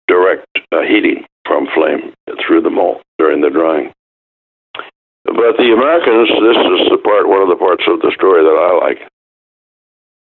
direct 0.08 0.46
uh, 0.74 0.82
heating 0.82 1.26
from 1.46 1.68
flame 1.74 2.14
through 2.46 2.62
the 2.62 2.70
malt 2.70 3.02
during 3.18 3.42
the 3.42 3.50
drying. 3.50 3.92
But 5.26 5.58
the 5.58 5.72
Americans, 5.74 6.30
this 6.30 6.58
is 6.58 6.90
the 6.90 7.00
part, 7.04 7.28
one 7.28 7.42
of 7.42 7.50
the 7.50 7.56
parts 7.56 7.84
of 7.88 8.02
the 8.02 8.12
story 8.16 8.44
that 8.44 8.50
I 8.50 8.86
like. 8.86 9.10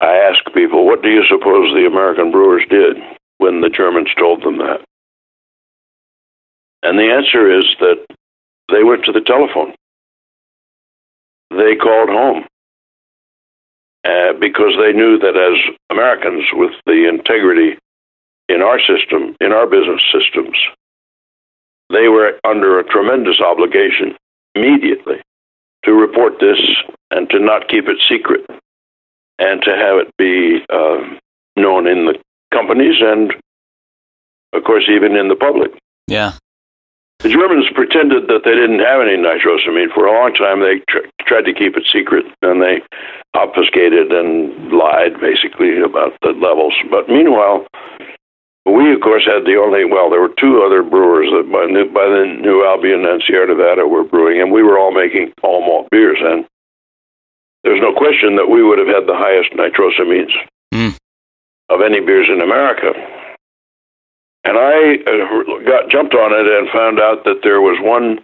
I 0.01 0.17
ask 0.31 0.45
people, 0.55 0.87
what 0.87 1.03
do 1.03 1.11
you 1.11 1.25
suppose 1.29 1.73
the 1.73 1.87
American 1.87 2.31
brewers 2.31 2.63
did 2.69 2.97
when 3.39 3.61
the 3.61 3.71
Germans 3.71 4.11
told 4.19 4.43
them 4.43 4.59
that? 4.59 4.81
And 6.83 6.99
the 6.99 7.11
answer 7.11 7.51
is 7.51 7.65
that 7.81 8.07
they 8.71 8.85
went 8.85 9.05
to 9.05 9.13
the 9.13 9.21
telephone. 9.21 9.75
They 11.51 11.77
called 11.77 12.11
home 12.11 12.45
uh, 14.05 14.33
because 14.39 14.75
they 14.79 14.93
knew 14.93 15.19
that 15.19 15.37
as 15.37 15.75
Americans, 15.91 16.45
with 16.53 16.73
the 16.85 17.09
integrity 17.09 17.79
in 18.49 18.63
our 18.63 18.79
system, 18.81 19.37
in 19.41 19.53
our 19.53 19.67
business 19.67 20.03
systems, 20.13 20.57
they 21.91 22.09
were 22.09 22.39
under 22.45 22.79
a 22.79 22.85
tremendous 22.85 23.41
obligation 23.41 24.17
immediately 24.55 25.17
to 25.85 25.93
report 25.93 26.35
this 26.41 26.59
and 27.11 27.29
to 27.31 27.39
not 27.39 27.69
keep 27.69 27.89
it 27.89 27.99
secret. 28.09 28.45
and 29.39 29.63
to 29.63 29.71
have 29.71 29.99
it 29.99 30.17
be 30.17 30.65
uh, 30.71 30.99
known 31.57 31.87
in 31.87 32.07
the 32.07 32.19
companies 32.53 32.97
and, 33.01 33.33
of 34.53 34.65
course, 34.65 34.85
even 34.89 35.15
in 35.17 35.29
the 35.29 35.37
public. 35.37 35.73
Yeah. 36.07 36.33
The 37.21 37.29
Germans 37.31 37.67
pretended 37.75 38.29
that 38.29 38.45
they 38.45 38.55
didn't 38.55 38.81
have 38.81 39.01
any 39.01 39.17
nitrosamine 39.17 39.93
for 39.93 40.07
a 40.07 40.13
long 40.13 40.35
time. 40.35 40.61
They 40.61 40.81
tr- 40.89 41.09
tried 41.27 41.45
to 41.47 41.55
keep 41.55 41.77
it 41.77 41.85
secret, 41.93 42.25
and 42.43 42.63
they 42.63 42.83
obfuscated 43.35 44.13
and 44.13 44.73
lied 44.73 45.21
basically 45.21 45.81
about 45.81 46.13
the 46.23 46.31
levels. 46.31 46.75
But 46.91 47.09
meanwhile, 47.09 47.67
we 48.67 48.93
of 48.93 49.01
course 49.01 49.25
had 49.25 49.45
the 49.47 49.57
only. 49.57 49.85
Well, 49.85 50.11
there 50.11 50.21
were 50.21 50.35
two 50.39 50.63
other 50.67 50.83
brewers 50.83 51.31
that 51.31 51.51
by, 51.51 51.67
New, 51.67 51.87
by 51.93 52.07
the 52.07 52.27
New 52.41 52.67
Albion 52.67 53.07
and 53.07 53.23
Sierra 53.27 53.47
Nevada 53.47 53.87
were 53.87 54.05
brewing, 54.05 54.41
and 54.41 54.53
we 54.53 54.63
were 54.63 54.79
all 54.79 54.93
making 54.93 55.33
all 55.43 55.61
malt 55.61 55.89
beers. 55.91 56.19
And 56.21 56.45
there's 57.65 57.81
no 57.81 57.95
question 57.95 58.37
that 58.37 58.51
we 58.51 58.63
would 58.63 58.79
have 58.79 58.89
had 58.89 59.07
the 59.07 59.17
highest 59.17 59.53
nitrosamines 59.53 60.33
Mm. 60.75 60.97
of 61.69 61.81
any 61.81 62.01
beers 62.01 62.27
in 62.29 62.43
America. 62.43 62.93
And 64.43 64.59
I 64.59 64.97
uh, 65.07 65.65
got 65.65 65.91
jumped 65.91 66.15
on 66.15 66.33
it 66.33 66.47
and 66.47 66.69
found 66.71 67.01
out 67.01 67.25
that 67.25 67.41
there 67.43 67.61
was 67.61 67.79
one 67.81 68.19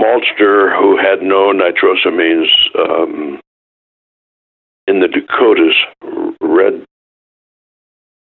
maltster 0.00 0.74
who 0.76 0.96
had 0.96 1.22
no 1.22 1.52
nitrosamines 1.52 2.48
um, 2.78 3.40
in 4.86 5.00
the 5.00 5.08
Dakotas, 5.08 5.74
Red 6.40 6.84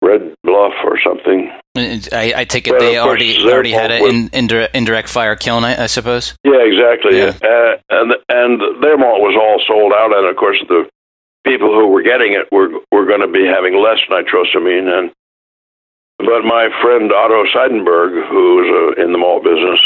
Red 0.01 0.33
Bluff 0.43 0.73
or 0.85 0.97
something. 1.03 1.51
I, 1.75 2.33
I 2.35 2.45
take 2.45 2.67
it 2.67 2.71
Well, 2.71 2.79
they 2.79 2.97
already 2.97 3.43
already 3.43 3.71
had 3.71 3.91
an 3.91 4.03
in, 4.03 4.29
indirect, 4.33 4.75
indirect 4.75 5.09
fire 5.09 5.35
kiln, 5.35 5.63
I, 5.63 5.83
I 5.83 5.87
suppose. 5.87 6.35
Yeah, 6.43 6.63
exactly. 6.63 7.17
Yeah. 7.17 7.35
Uh, 7.41 7.77
and 7.89 8.13
and 8.29 8.83
their 8.83 8.97
malt 8.97 9.21
was 9.21 9.35
all 9.35 9.61
sold 9.67 9.93
out, 9.93 10.15
and 10.15 10.27
of 10.27 10.35
course 10.35 10.57
the 10.67 10.89
people 11.45 11.69
who 11.73 11.87
were 11.87 12.01
getting 12.01 12.33
it 12.33 12.47
were 12.51 12.69
were 12.91 13.05
going 13.05 13.21
to 13.21 13.27
be 13.27 13.45
having 13.45 13.75
less 13.75 13.99
nitrosamine. 14.09 14.87
And 14.87 15.11
but 16.17 16.43
my 16.43 16.69
friend 16.81 17.11
Otto 17.11 17.45
Seidenberg, 17.53 18.27
who's 18.29 18.97
uh, 18.97 19.03
in 19.03 19.11
the 19.11 19.17
malt 19.17 19.43
business, 19.43 19.79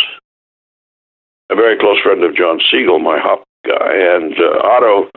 a 1.49 1.55
very 1.55 1.77
close 1.77 1.99
friend 2.01 2.23
of 2.23 2.35
John 2.35 2.59
Segal, 2.71 3.01
my 3.01 3.19
hop 3.19 3.43
guy, 3.65 3.93
and 4.15 4.33
uh, 4.33 4.61
Otto. 4.63 5.09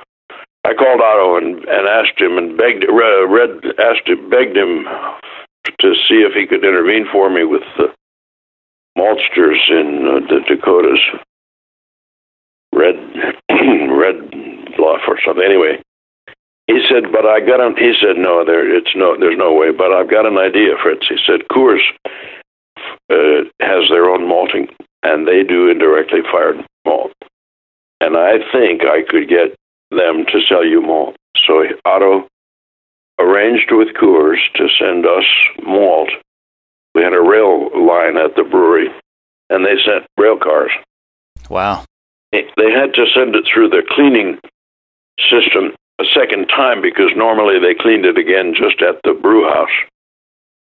I 0.67 0.75
called 0.75 1.01
Otto 1.01 1.37
and, 1.37 1.63
and 1.65 1.87
asked 1.87 2.21
him 2.21 2.39
and 2.39 2.59
begged, 2.59 2.83
uh, 2.91 3.27
read, 3.29 3.79
asked 3.79 4.09
him, 4.09 4.29
begged 4.29 4.57
him 4.57 4.85
to 5.79 5.95
see 6.09 6.27
if 6.27 6.35
he 6.35 6.47
could 6.47 6.65
intervene 6.65 7.07
for 7.13 7.31
me 7.31 7.45
with 7.45 7.63
the 7.79 7.95
maltsters 8.99 9.63
in 9.71 10.03
uh, 10.11 10.27
the 10.27 10.41
Dakotas 10.49 10.99
red 12.73 12.97
red 13.95 14.19
bluff 14.77 15.03
or 15.07 15.21
something. 15.25 15.45
Anyway, 15.45 15.81
he 16.67 16.83
said, 16.91 17.13
"But 17.13 17.27
I 17.27 17.39
got 17.47 17.61
an." 17.61 17.77
He 17.77 17.95
said, 18.01 18.17
"No, 18.17 18.45
there 18.45 18.67
it's 18.67 18.91
no, 18.97 19.17
there's 19.17 19.39
no 19.39 19.55
way." 19.55 19.71
But 19.71 19.93
I've 19.93 20.11
got 20.11 20.27
an 20.27 20.37
idea, 20.37 20.75
Fritz. 20.83 21.07
He 21.09 21.17
said, 21.27 21.47
"Coors 21.47 21.83
uh, 23.09 23.47
has 23.61 23.89
their 23.89 24.11
own 24.11 24.29
malting, 24.29 24.67
and 25.05 25.29
they 25.29 25.45
do 25.45 25.71
indirectly 25.71 26.21
fired 26.31 26.65
malt, 26.85 27.13
and 28.01 28.17
I 28.17 28.39
think 28.51 28.83
I 28.83 29.03
could 29.09 29.29
get 29.29 29.55
them 29.91 30.25
to 30.27 30.41
sell 30.49 30.65
you 30.65 30.81
malt." 30.81 31.17
So 31.47 31.65
Otto 31.85 32.29
arranged 33.19 33.71
with 33.71 33.95
Coors 33.95 34.39
to 34.55 34.69
send 34.79 35.07
us 35.07 35.25
malt. 35.63 36.11
We 36.95 37.03
had 37.03 37.13
a 37.13 37.21
rail 37.21 37.71
line 37.87 38.17
at 38.17 38.37
the 38.37 38.45
brewery, 38.45 38.89
and 39.51 39.65
they 39.65 39.77
sent 39.85 40.07
rail 40.19 40.39
cars 40.39 40.73
Wow. 41.49 41.85
they 42.33 42.71
had 42.73 42.95
to 42.95 43.07
send 43.15 43.35
it 43.35 43.45
through 43.53 43.69
the 43.71 43.83
cleaning 43.89 44.39
system 45.31 45.75
a 45.99 46.05
second 46.15 46.49
time 46.49 46.83
because 46.83 47.11
normally 47.17 47.59
they 47.59 47.75
cleaned 47.75 48.05
it 48.05 48.19
again 48.19 48.55
just 48.55 48.83
at 48.83 49.01
the 49.05 49.15
brew 49.15 49.49
house. 49.49 49.73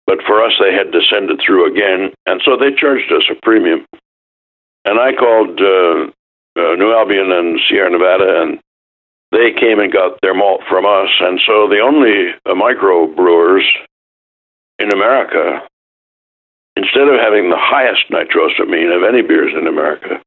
But 0.07 0.19
for 0.25 0.43
us, 0.43 0.53
they 0.59 0.73
had 0.73 0.91
to 0.91 1.01
send 1.09 1.29
it 1.29 1.39
through 1.45 1.71
again, 1.71 2.11
and 2.25 2.41
so 2.43 2.57
they 2.57 2.73
charged 2.73 3.11
us 3.11 3.23
a 3.29 3.35
premium. 3.43 3.85
And 4.83 4.99
I 4.99 5.13
called 5.13 5.61
uh, 5.61 6.09
uh, 6.59 6.75
New 6.75 6.91
Albion 6.91 7.31
and 7.31 7.59
Sierra 7.69 7.91
Nevada, 7.91 8.41
and 8.41 8.59
they 9.31 9.51
came 9.57 9.79
and 9.79 9.91
got 9.91 10.19
their 10.21 10.33
malt 10.33 10.61
from 10.69 10.85
us. 10.85 11.09
And 11.19 11.39
so 11.45 11.67
the 11.67 11.79
only 11.79 12.31
uh, 12.45 12.55
micro 12.55 13.07
brewers 13.07 13.63
in 14.79 14.91
America, 14.91 15.61
instead 16.75 17.07
of 17.07 17.19
having 17.19 17.49
the 17.49 17.59
highest 17.59 18.09
nitrosamine 18.11 18.95
of 18.95 19.03
any 19.03 19.21
beers 19.21 19.53
in 19.59 19.67
America, 19.67 20.21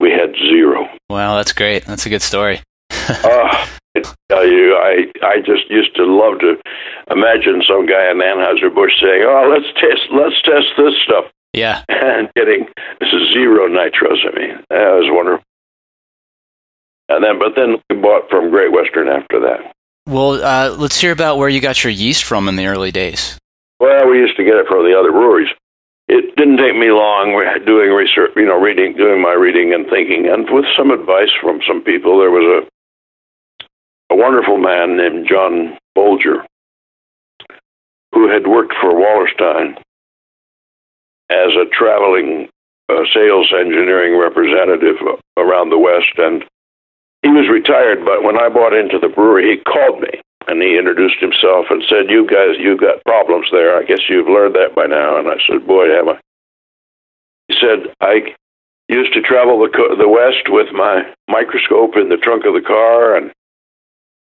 we 0.00 0.10
had 0.10 0.34
zero. 0.50 0.86
Wow, 1.10 1.36
that's 1.36 1.52
great. 1.52 1.84
That's 1.84 2.06
a 2.06 2.10
good 2.10 2.22
story. 2.22 2.60
Uh, 2.90 3.66
I 3.96 4.02
tell 4.28 4.46
you, 4.46 4.76
I 4.76 5.10
I 5.24 5.38
just 5.38 5.68
used 5.70 5.96
to 5.96 6.04
love 6.04 6.38
to 6.40 6.54
imagine 7.10 7.62
some 7.66 7.86
guy 7.86 8.10
in 8.10 8.18
Anheuser 8.18 8.72
Busch 8.72 8.92
saying, 9.00 9.24
"Oh, 9.26 9.50
let's 9.50 9.66
test 9.80 10.06
let's 10.12 10.40
test 10.42 10.68
this 10.76 10.94
stuff," 11.04 11.24
Yeah. 11.52 11.82
and 11.88 12.30
getting 12.36 12.68
this 13.00 13.08
is 13.12 13.32
zero 13.32 13.66
nitrosamine. 13.66 14.62
That 14.70 14.92
was 14.94 15.08
wonderful. 15.08 15.42
And 17.08 17.24
then, 17.24 17.38
but 17.38 17.54
then 17.56 17.76
we 17.88 17.96
bought 17.96 18.28
from 18.28 18.50
Great 18.50 18.72
Western 18.72 19.08
after 19.08 19.40
that. 19.40 19.72
Well, 20.06 20.42
uh, 20.42 20.76
let's 20.78 21.00
hear 21.00 21.12
about 21.12 21.38
where 21.38 21.48
you 21.48 21.60
got 21.60 21.82
your 21.84 21.92
yeast 21.92 22.24
from 22.24 22.48
in 22.48 22.56
the 22.56 22.66
early 22.66 22.90
days. 22.90 23.38
Well, 23.80 24.08
we 24.08 24.18
used 24.18 24.36
to 24.36 24.44
get 24.44 24.56
it 24.56 24.66
from 24.66 24.84
the 24.84 24.98
other 24.98 25.12
breweries. 25.12 25.50
It 26.08 26.36
didn't 26.36 26.56
take 26.56 26.74
me 26.74 26.90
long 26.90 27.36
doing 27.66 27.90
research, 27.90 28.32
you 28.34 28.46
know, 28.46 28.58
reading, 28.58 28.96
doing 28.96 29.20
my 29.20 29.32
reading 29.32 29.74
and 29.74 29.84
thinking, 29.88 30.26
and 30.26 30.48
with 30.50 30.64
some 30.76 30.90
advice 30.90 31.28
from 31.42 31.60
some 31.68 31.82
people. 31.82 32.18
There 32.18 32.30
was 32.30 32.64
a 32.64 32.68
a 34.10 34.16
wonderful 34.16 34.56
man 34.56 34.96
named 34.96 35.28
John 35.28 35.76
Bolger 35.96 36.44
who 38.14 38.28
had 38.30 38.46
worked 38.46 38.74
for 38.80 38.94
Wallerstein 38.94 39.76
as 41.30 41.52
a 41.54 41.68
traveling 41.70 42.48
uh, 42.88 43.04
sales 43.14 43.52
engineering 43.52 44.18
representative 44.18 44.96
around 45.36 45.68
the 45.68 45.78
West, 45.78 46.16
and 46.16 46.42
he 47.22 47.28
was 47.28 47.48
retired. 47.48 48.04
But 48.04 48.22
when 48.22 48.38
I 48.38 48.48
bought 48.48 48.74
into 48.74 48.98
the 48.98 49.08
brewery, 49.08 49.50
he 49.50 49.56
called 49.64 50.00
me 50.00 50.20
and 50.48 50.62
he 50.62 50.78
introduced 50.78 51.20
himself 51.20 51.66
and 51.70 51.84
said, 51.88 52.10
"You 52.10 52.26
guys, 52.26 52.56
you've 52.58 52.80
got 52.80 53.04
problems 53.04 53.48
there. 53.52 53.76
I 53.76 53.82
guess 53.84 54.08
you've 54.08 54.28
learned 54.28 54.54
that 54.54 54.74
by 54.74 54.86
now." 54.86 55.18
And 55.18 55.28
I 55.28 55.36
said, 55.46 55.66
"Boy, 55.66 55.90
have 55.90 56.08
I." 56.08 56.18
He 57.48 57.54
said, 57.60 57.92
"I 58.00 58.34
used 58.88 59.12
to 59.12 59.20
travel 59.20 59.60
the 59.60 59.68
co- 59.68 59.94
the 59.94 60.08
West 60.08 60.48
with 60.48 60.72
my 60.72 61.06
microscope 61.28 61.96
in 61.96 62.08
the 62.08 62.16
trunk 62.16 62.46
of 62.46 62.54
the 62.54 62.62
car 62.62 63.14
and 63.14 63.30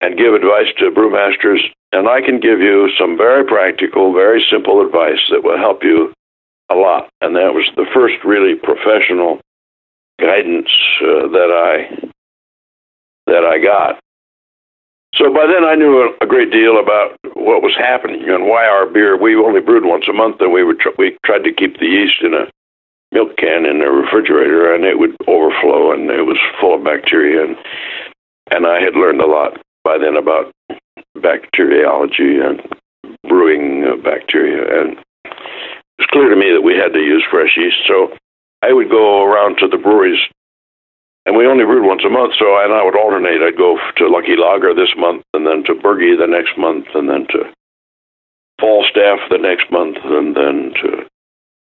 and 0.01 0.19
give 0.19 0.35
advice 0.35 0.73
to 0.79 0.91
brewmasters, 0.91 1.61
and 1.93 2.09
I 2.09 2.21
can 2.21 2.41
give 2.41 2.61
you 2.61 2.91
some 2.99 3.17
very 3.17 3.45
practical, 3.45 4.13
very 4.13 4.45
simple 4.51 4.85
advice 4.85 5.21
that 5.31 5.45
will 5.45 5.59
help 5.59 5.85
you 5.85 6.13
a 6.71 6.75
lot." 6.75 7.11
And 7.21 7.37
that 7.37 7.55
was 7.55 7.69
the 7.77 7.87
first 7.93 8.25
really 8.25 8.55
professional 8.55 9.41
guidance 10.19 10.71
uh, 11.03 11.29
that 11.29 11.51
I 11.51 12.11
that 13.27 13.45
I 13.45 13.59
got. 13.59 14.01
So 15.15 15.33
by 15.33 15.47
then 15.47 15.65
I 15.65 15.77
knew 15.77 16.03
a, 16.03 16.25
a 16.25 16.27
great 16.27 16.51
deal 16.51 16.81
about 16.81 17.17
what 17.35 17.63
was 17.63 17.75
happening 17.79 18.29
and 18.29 18.47
why 18.47 18.67
our 18.67 18.87
beer. 18.87 19.17
We 19.17 19.37
only 19.37 19.61
brewed 19.61 19.85
once 19.85 20.07
a 20.09 20.13
month, 20.13 20.41
and 20.41 20.53
we 20.53 20.65
would 20.65 20.81
tr- 20.81 20.99
we 20.99 21.17
tried 21.25 21.45
to 21.45 21.53
keep 21.53 21.79
the 21.79 21.87
yeast 21.87 22.21
in 22.23 22.35
a 22.35 22.51
milk 23.13 23.37
can 23.37 23.65
in 23.65 23.79
the 23.79 23.87
refrigerator, 23.87 24.75
and 24.75 24.85
it 24.85 24.99
would 24.99 25.17
overflow, 25.29 25.93
and 25.93 26.11
it 26.11 26.27
was 26.27 26.39
full 26.61 26.75
of 26.75 26.85
bacteria. 26.85 27.45
And 27.45 27.57
and 28.51 28.67
I 28.67 28.81
had 28.81 28.95
learned 28.95 29.21
a 29.21 29.27
lot 29.27 29.61
by 29.85 29.99
then 29.99 30.17
about 30.17 30.53
bacteriology 31.23 32.41
and 32.43 32.61
brewing 33.29 34.03
bacteria, 34.03 34.81
and 34.81 34.99
it 35.25 35.99
was 35.99 36.09
clear 36.11 36.29
to 36.29 36.37
me 36.37 36.51
that 36.53 36.63
we 36.63 36.75
had 36.75 36.93
to 36.93 37.01
use 37.01 37.25
fresh 37.31 37.57
yeast. 37.57 37.77
So 37.87 38.13
I 38.63 38.73
would 38.73 38.91
go 38.91 39.23
around 39.23 39.59
to 39.59 39.69
the 39.69 39.79
breweries 39.79 40.19
and 41.27 41.37
we 41.37 41.47
only 41.47 41.65
brewed 41.65 41.87
once 41.87 42.03
a 42.05 42.11
month, 42.11 42.35
so 42.39 42.55
I, 42.55 42.65
and 42.65 42.75
I 42.75 42.85
would 42.85 42.97
alternate. 42.97 43.43
I'd 43.43 43.57
go 43.57 43.79
to 43.97 44.09
Lucky 44.09 44.37
Lager 44.37 44.75
this 44.75 44.93
month, 44.97 45.23
and 45.33 45.47
then 45.47 45.65
to 45.65 45.75
Burgie 45.75 46.17
the 46.17 46.27
next 46.27 46.59
month, 46.59 46.87
and 46.95 47.09
then 47.09 47.27
to 47.31 47.49
Falstaff 48.61 49.21
the 49.31 49.39
next 49.39 49.71
month, 49.71 49.97
and 50.05 50.37
then 50.37 50.73
to 50.83 51.07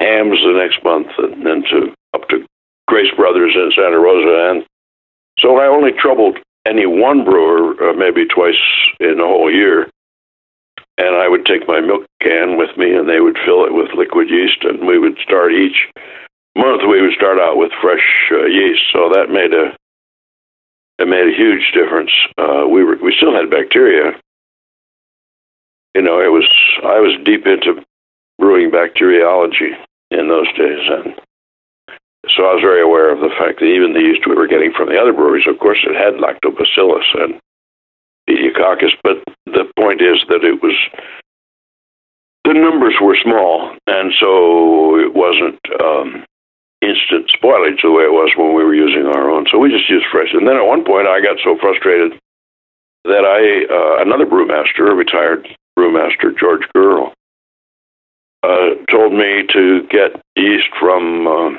Hamm's 0.01 0.41
the 0.43 0.59
next 0.59 0.83
month, 0.85 1.09
and 1.19 1.47
then 1.47 1.63
to 1.71 1.95
up 2.13 2.29
to 2.29 2.45
Grace 2.89 3.15
Brothers 3.17 3.55
in 3.55 3.71
Santa 3.75 3.99
Rosa. 3.99 4.51
And 4.51 4.67
so 5.39 5.59
I 5.59 5.67
only 5.67 5.93
troubled 5.93 6.39
any 6.67 6.87
one 6.87 7.25
brewer 7.25 7.91
uh, 7.91 7.93
maybe 7.95 8.27
twice 8.27 8.61
in 9.01 9.21
a 9.21 9.27
whole 9.27 9.51
year. 9.51 9.89
And 10.99 11.17
I 11.17 11.29
would 11.29 11.47
take 11.47 11.67
my 11.67 11.81
milk 11.81 12.05
can 12.21 12.59
with 12.59 12.77
me, 12.77 12.95
and 12.95 13.09
they 13.09 13.21
would 13.21 13.39
fill 13.45 13.65
it 13.65 13.73
with 13.73 13.95
liquid 13.97 14.29
yeast, 14.29 14.63
and 14.63 14.87
we 14.87 14.99
would 14.99 15.17
start 15.25 15.53
each 15.53 15.89
month 16.57 16.83
we 16.89 17.01
would 17.01 17.15
start 17.15 17.39
out 17.39 17.57
with 17.57 17.73
fresh 17.81 18.31
uh, 18.33 18.47
yeast, 18.47 18.83
so 18.93 19.11
that 19.15 19.31
made 19.31 19.55
a 19.55 19.77
it 20.99 21.09
made 21.09 21.27
a 21.27 21.37
huge 21.37 21.73
difference. 21.75 22.13
Uh, 22.39 22.67
we 22.69 22.85
were 22.85 22.97
we 23.03 23.15
still 23.17 23.35
had 23.35 23.51
bacteria. 23.51 24.13
You 25.95 26.03
know, 26.03 26.21
it 26.21 26.31
was 26.33 26.49
I 26.85 27.01
was 27.01 27.19
deep 27.25 27.47
into 27.47 27.85
brewing 28.39 28.71
bacteriology 28.71 29.73
in 30.11 30.29
those 30.29 30.49
days, 30.57 30.85
and 30.89 31.15
so 32.29 32.45
I 32.45 32.55
was 32.55 32.63
very 32.63 32.83
aware 32.83 33.13
of 33.13 33.21
the 33.21 33.35
fact 33.37 33.59
that 33.61 33.67
even 33.67 33.95
the 33.95 34.01
yeast 34.01 34.27
we 34.27 34.37
were 34.37 34.47
getting 34.47 34.73
from 34.73 34.89
the 34.89 35.01
other 35.01 35.13
breweries, 35.13 35.47
of 35.49 35.59
course, 35.59 35.79
it 35.85 35.97
had 35.97 36.21
lactobacillus, 36.21 37.09
and 37.15 37.41
pediococcus. 38.29 38.93
But 39.03 39.25
the 39.47 39.65
point 39.77 40.01
is 40.01 40.23
that 40.29 40.45
it 40.45 40.63
was 40.63 40.77
the 42.45 42.55
numbers 42.55 42.95
were 43.01 43.17
small, 43.23 43.75
and 43.87 44.13
so 44.19 44.99
it 44.99 45.15
wasn't 45.15 45.59
um, 45.81 46.25
instant 46.83 47.31
spoilage 47.31 47.81
the 47.83 47.91
way 47.91 48.05
it 48.05 48.13
was 48.13 48.35
when 48.37 48.55
we 48.55 48.65
were 48.65 48.75
using 48.75 49.07
our 49.07 49.31
own. 49.31 49.47
So 49.51 49.59
we 49.59 49.71
just 49.71 49.89
used 49.89 50.07
fresh. 50.11 50.35
And 50.35 50.47
then 50.47 50.57
at 50.57 50.67
one 50.67 50.85
point, 50.85 51.07
I 51.07 51.23
got 51.23 51.39
so 51.43 51.57
frustrated 51.59 52.19
that 53.05 53.25
I 53.25 53.65
uh, 53.73 54.03
another 54.03 54.27
brewmaster, 54.27 54.91
a 54.91 54.95
retired 54.95 55.49
brewmaster, 55.79 56.37
George 56.39 56.63
Girl, 56.75 57.15
uh, 58.43 58.75
told 58.91 59.13
me 59.13 59.47
to 59.53 59.87
get 59.89 60.21
yeast 60.37 60.69
from 60.79 61.27
uh, 61.27 61.51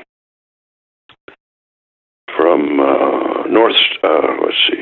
from 2.36 2.80
uh, 2.80 3.48
North. 3.48 3.76
Uh, 4.04 4.38
let's 4.44 4.58
see. 4.68 4.82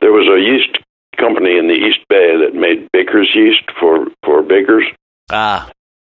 There 0.00 0.12
was 0.12 0.28
a 0.28 0.40
yeast 0.40 0.78
company 1.18 1.58
in 1.58 1.68
the 1.68 1.74
East 1.74 2.00
Bay 2.08 2.36
that 2.36 2.54
made 2.54 2.88
baker's 2.92 3.30
yeast 3.34 3.64
for 3.78 4.06
for 4.24 4.42
bakers. 4.42 4.84
Ah, 5.30 5.70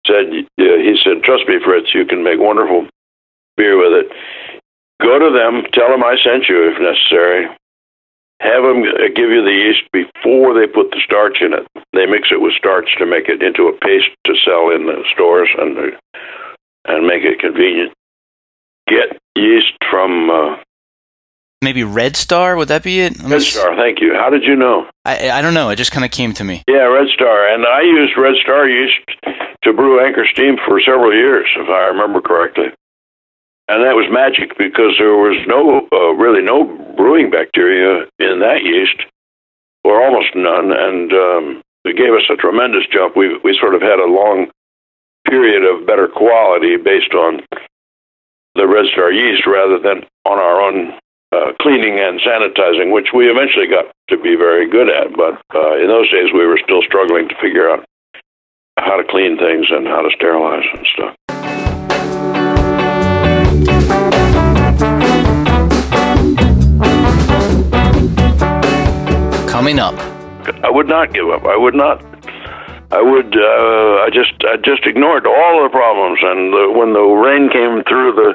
Said 0.06 0.32
he 0.56 0.96
said, 1.04 1.22
"Trust 1.24 1.48
me, 1.48 1.56
Fritz, 1.64 1.94
you 1.94 2.06
can 2.06 2.22
make 2.22 2.38
wonderful 2.38 2.88
beer 3.56 3.76
with 3.76 4.06
it. 4.06 4.12
Go 5.00 5.15
to 5.26 5.34
them, 5.34 5.66
tell 5.72 5.90
them 5.90 6.04
I 6.04 6.16
sent 6.22 6.48
you 6.48 6.70
if 6.70 6.78
necessary. 6.78 7.46
Have 8.40 8.62
them 8.62 8.82
uh, 8.84 9.08
give 9.14 9.30
you 9.32 9.42
the 9.42 9.52
yeast 9.52 9.88
before 9.92 10.52
they 10.54 10.66
put 10.66 10.90
the 10.90 11.00
starch 11.04 11.38
in 11.40 11.54
it. 11.54 11.66
They 11.92 12.06
mix 12.06 12.28
it 12.30 12.40
with 12.40 12.52
starch 12.54 12.88
to 12.98 13.06
make 13.06 13.28
it 13.28 13.42
into 13.42 13.68
a 13.68 13.72
paste 13.72 14.12
to 14.24 14.34
sell 14.44 14.70
in 14.70 14.86
the 14.86 15.02
stores 15.12 15.48
and 15.56 15.78
uh, 15.78 15.96
and 16.86 17.06
make 17.06 17.24
it 17.24 17.40
convenient. 17.40 17.92
Get 18.86 19.18
yeast 19.34 19.72
from 19.90 20.30
uh, 20.30 20.56
maybe 21.62 21.82
Red 21.82 22.14
Star. 22.14 22.56
Would 22.56 22.68
that 22.68 22.84
be 22.84 23.00
it? 23.00 23.18
I'm 23.18 23.32
Red 23.32 23.42
Star. 23.42 23.74
Thank 23.74 24.00
you. 24.00 24.12
How 24.14 24.28
did 24.28 24.44
you 24.44 24.54
know? 24.54 24.86
I 25.04 25.30
I 25.30 25.40
don't 25.40 25.54
know. 25.54 25.70
It 25.70 25.76
just 25.76 25.92
kind 25.92 26.04
of 26.04 26.10
came 26.10 26.34
to 26.34 26.44
me. 26.44 26.62
Yeah, 26.68 26.84
Red 26.92 27.08
Star. 27.08 27.48
And 27.48 27.64
I 27.64 27.80
used 27.80 28.18
Red 28.18 28.36
Star 28.42 28.68
yeast 28.68 29.00
to 29.64 29.72
brew 29.72 30.04
Anchor 30.04 30.26
Steam 30.30 30.56
for 30.66 30.78
several 30.80 31.12
years, 31.14 31.48
if 31.56 31.68
I 31.68 31.86
remember 31.86 32.20
correctly. 32.20 32.68
And 33.68 33.82
that 33.82 33.98
was 33.98 34.06
magic 34.10 34.56
because 34.58 34.94
there 34.98 35.18
was 35.18 35.42
no, 35.46 35.88
uh, 35.90 36.14
really 36.14 36.42
no 36.42 36.64
brewing 36.96 37.30
bacteria 37.30 38.06
in 38.18 38.38
that 38.38 38.62
yeast, 38.62 39.02
or 39.82 40.02
almost 40.02 40.30
none. 40.36 40.70
And 40.70 41.12
um, 41.12 41.62
it 41.84 41.96
gave 41.98 42.14
us 42.14 42.30
a 42.30 42.36
tremendous 42.36 42.86
jump. 42.92 43.16
We, 43.16 43.38
we 43.42 43.58
sort 43.58 43.74
of 43.74 43.82
had 43.82 43.98
a 43.98 44.06
long 44.06 44.50
period 45.26 45.66
of 45.66 45.86
better 45.86 46.06
quality 46.06 46.76
based 46.76 47.12
on 47.12 47.42
the 48.54 48.66
Red 48.66 48.86
Star 48.92 49.10
yeast 49.10 49.46
rather 49.46 49.78
than 49.78 50.06
on 50.24 50.38
our 50.38 50.62
own 50.62 50.94
uh, 51.34 51.52
cleaning 51.60 51.98
and 51.98 52.20
sanitizing, 52.22 52.94
which 52.94 53.10
we 53.12 53.26
eventually 53.26 53.66
got 53.66 53.90
to 54.08 54.16
be 54.16 54.36
very 54.36 54.70
good 54.70 54.88
at. 54.88 55.10
But 55.16 55.42
uh, 55.54 55.74
in 55.76 55.88
those 55.88 56.10
days, 56.10 56.30
we 56.32 56.46
were 56.46 56.60
still 56.62 56.82
struggling 56.82 57.28
to 57.28 57.34
figure 57.42 57.68
out 57.68 57.84
how 58.78 58.96
to 58.96 59.04
clean 59.04 59.36
things 59.36 59.66
and 59.70 59.86
how 59.86 60.02
to 60.02 60.10
sterilize 60.14 60.64
and 60.72 60.86
stuff. 60.94 61.14
Coming 69.48 69.78
up, 69.78 69.94
I 70.62 70.70
would 70.70 70.88
not 70.88 71.12
give 71.12 71.28
up. 71.30 71.44
I 71.44 71.56
would 71.56 71.74
not. 71.74 72.04
I 72.92 73.02
would. 73.02 73.36
Uh, 73.36 74.04
I 74.04 74.10
just. 74.12 74.32
I 74.44 74.56
just 74.56 74.86
ignored 74.86 75.26
all 75.26 75.62
the 75.62 75.70
problems, 75.70 76.20
and 76.22 76.52
the, 76.52 76.72
when 76.76 76.92
the 76.92 77.02
rain 77.02 77.48
came 77.50 77.82
through 77.84 78.12
the 78.14 78.34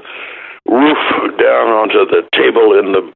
roof 0.69 0.97
down 1.37 1.67
onto 1.69 2.05
the 2.05 2.27
table 2.35 2.77
in 2.77 2.91
the 2.91 3.13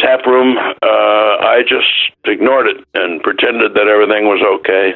tap 0.00 0.24
room, 0.26 0.56
uh, 0.56 1.32
I 1.44 1.62
just 1.68 1.92
ignored 2.24 2.66
it 2.66 2.84
and 2.94 3.22
pretended 3.22 3.74
that 3.74 3.86
everything 3.86 4.24
was 4.24 4.40
okay. 4.60 4.94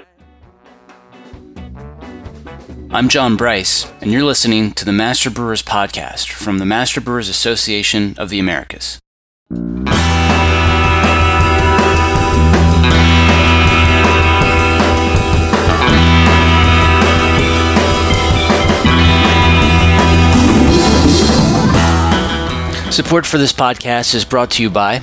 I'm 2.95 3.09
John 3.09 3.37
Bryce, 3.37 3.91
and 4.01 4.13
you're 4.13 4.23
listening 4.23 4.71
to 4.75 4.85
the 4.85 4.93
Master 4.93 5.29
Brewers 5.29 5.65
Podcast 5.65 6.31
from 6.31 6.59
the 6.59 6.65
Master 6.65 7.01
Brewers 7.01 7.29
Association 7.29 8.15
of 8.19 8.29
the 8.29 8.39
Americas. 8.39 9.01
Support 22.95 23.27
for 23.27 23.39
this 23.39 23.53
podcast 23.53 24.15
is 24.15 24.25
brought 24.25 24.53
to 24.53 24.63
you 24.63 24.71
by 24.71 25.03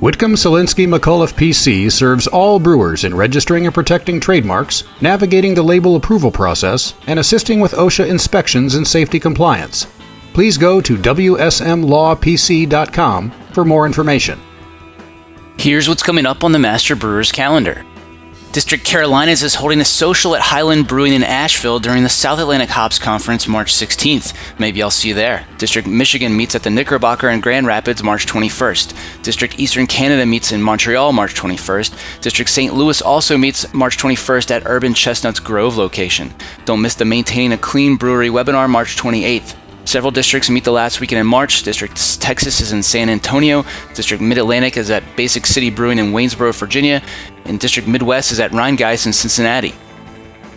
Whitcomb 0.00 0.34
Selinsky 0.34 0.88
McCullough 0.88 1.34
PC 1.34 1.92
serves 1.92 2.26
all 2.26 2.58
brewers 2.58 3.04
in 3.04 3.14
registering 3.14 3.66
and 3.66 3.74
protecting 3.74 4.18
trademarks, 4.18 4.84
navigating 5.02 5.52
the 5.52 5.62
label 5.62 5.94
approval 5.94 6.30
process, 6.30 6.94
and 7.06 7.18
assisting 7.18 7.60
with 7.60 7.72
OSHA 7.72 8.08
inspections 8.08 8.76
and 8.76 8.88
safety 8.88 9.20
compliance. 9.20 9.86
Please 10.32 10.56
go 10.56 10.80
to 10.80 10.96
WSMLawPC.com 10.96 13.30
for 13.52 13.64
more 13.66 13.84
information. 13.84 14.40
Here's 15.58 15.86
what's 15.86 16.02
coming 16.02 16.24
up 16.24 16.44
on 16.44 16.52
the 16.52 16.58
Master 16.58 16.96
Brewers 16.96 17.30
calendar. 17.30 17.84
District 18.52 18.84
Carolinas 18.84 19.44
is 19.44 19.54
holding 19.54 19.80
a 19.80 19.84
social 19.84 20.34
at 20.34 20.42
Highland 20.42 20.88
Brewing 20.88 21.12
in 21.12 21.22
Asheville 21.22 21.78
during 21.78 22.02
the 22.02 22.08
South 22.08 22.40
Atlantic 22.40 22.70
Hops 22.70 22.98
Conference 22.98 23.46
March 23.46 23.72
16th. 23.72 24.34
Maybe 24.58 24.82
I'll 24.82 24.90
see 24.90 25.10
you 25.10 25.14
there. 25.14 25.46
District 25.58 25.86
Michigan 25.86 26.36
meets 26.36 26.56
at 26.56 26.64
the 26.64 26.70
Knickerbocker 26.70 27.28
in 27.28 27.40
Grand 27.40 27.68
Rapids 27.68 28.02
March 28.02 28.26
21st. 28.26 29.22
District 29.22 29.60
Eastern 29.60 29.86
Canada 29.86 30.26
meets 30.26 30.50
in 30.50 30.60
Montreal 30.60 31.12
March 31.12 31.34
21st. 31.34 32.20
District 32.22 32.50
St. 32.50 32.74
Louis 32.74 33.00
also 33.00 33.38
meets 33.38 33.72
March 33.72 33.96
21st 33.98 34.50
at 34.50 34.66
Urban 34.66 34.94
Chestnuts 34.94 35.38
Grove 35.38 35.76
location. 35.76 36.34
Don't 36.64 36.82
miss 36.82 36.96
the 36.96 37.04
Maintaining 37.04 37.52
a 37.52 37.58
Clean 37.58 37.96
Brewery 37.96 38.30
webinar 38.30 38.68
March 38.68 38.96
28th. 38.96 39.59
Several 39.90 40.12
districts 40.12 40.48
meet 40.48 40.62
the 40.62 40.70
last 40.70 41.00
weekend 41.00 41.18
in 41.18 41.26
March. 41.26 41.64
District 41.64 42.20
Texas 42.20 42.60
is 42.60 42.70
in 42.70 42.80
San 42.80 43.10
Antonio. 43.10 43.64
District 43.92 44.22
Mid 44.22 44.38
Atlantic 44.38 44.76
is 44.76 44.88
at 44.88 45.02
Basic 45.16 45.44
City 45.44 45.68
Brewing 45.68 45.98
in 45.98 46.12
Waynesboro, 46.12 46.52
Virginia. 46.52 47.02
And 47.44 47.58
District 47.58 47.88
Midwest 47.88 48.30
is 48.30 48.38
at 48.38 48.52
Rheingeist 48.52 49.06
in 49.06 49.12
Cincinnati. 49.12 49.74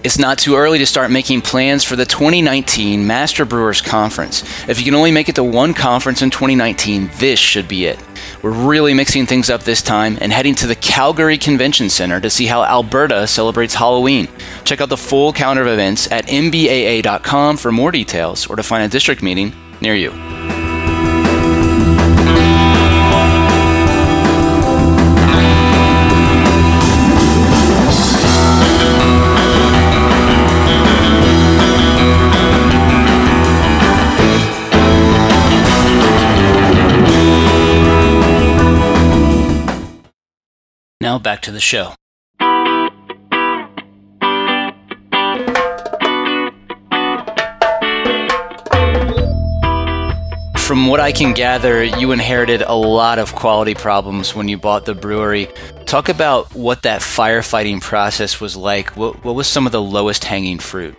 It's 0.04 0.20
not 0.20 0.38
too 0.38 0.58
early 0.58 0.80
to 0.80 0.86
start 0.86 1.12
making 1.12 1.44
plans 1.44 1.86
for 1.86 1.96
the 1.96 2.06
2019 2.06 3.08
Master 3.08 3.46
Brewers 3.46 3.80
Conference. 3.80 4.44
If 4.68 4.78
you 4.78 4.84
can 4.84 4.96
only 4.96 5.14
make 5.14 5.30
it 5.30 5.36
to 5.36 5.46
one 5.46 5.74
conference 5.74 6.22
in 6.22 6.30
2019, 6.30 7.10
this 7.20 7.40
should 7.40 7.70
be 7.70 7.86
it. 7.86 7.98
We're 8.42 8.52
really 8.52 8.94
mixing 8.94 9.26
things 9.26 9.50
up 9.50 9.64
this 9.64 9.82
time 9.82 10.18
and 10.20 10.34
heading 10.34 10.56
to 10.56 10.68
the 10.68 10.76
Calgary 10.76 11.38
Convention 11.38 11.90
Center 11.90 12.20
to 12.20 12.30
see 12.30 12.48
how 12.48 12.66
Alberta 12.66 13.26
celebrates 13.28 13.76
Halloween. 13.76 14.28
Check 14.66 14.82
out 14.82 14.90
the 14.90 14.98
full 14.98 15.32
calendar 15.32 15.62
of 15.62 15.70
events 15.70 16.12
at 16.12 16.28
mbaa.com 16.28 17.56
for 17.56 17.72
more 17.72 17.92
details 17.92 18.46
or 18.48 18.58
to 18.58 18.64
find 18.64 18.84
a 18.84 18.90
district 18.90 19.24
meeting 19.24 19.54
near 19.80 19.96
you. 19.96 20.63
Now 41.04 41.20
back 41.20 41.42
to 41.42 41.52
the 41.52 41.60
show. 41.60 41.96
From 50.66 50.88
what 50.88 51.02
I 51.02 51.12
can 51.12 51.34
gather, 51.34 51.84
you 51.84 52.14
inherited 52.14 52.62
a 52.62 52.74
lot 52.74 53.20
of 53.20 53.36
quality 53.36 53.76
problems 53.76 54.34
when 54.34 54.48
you 54.48 54.58
bought 54.58 54.86
the 54.86 54.96
brewery. 54.96 55.50
Talk 55.86 56.08
about 56.08 56.56
what 56.56 56.84
that 56.84 57.02
firefighting 57.02 57.82
process 57.82 58.40
was 58.40 58.56
like. 58.56 58.96
What, 58.96 59.26
what 59.26 59.36
was 59.36 59.48
some 59.48 59.66
of 59.66 59.74
the 59.74 59.82
lowest 59.82 60.24
hanging 60.24 60.60
fruit? 60.60 60.96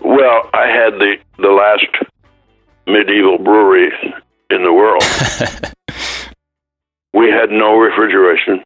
Well, 0.00 0.50
I 0.52 0.66
had 0.66 0.98
the 1.00 1.16
the 1.38 1.48
last 1.48 1.86
medieval 2.86 3.38
brewery 3.38 3.90
in 4.50 4.62
the 4.62 4.74
world. 4.74 5.02
we 7.14 7.30
had 7.30 7.50
no 7.50 7.78
refrigeration. 7.78 8.62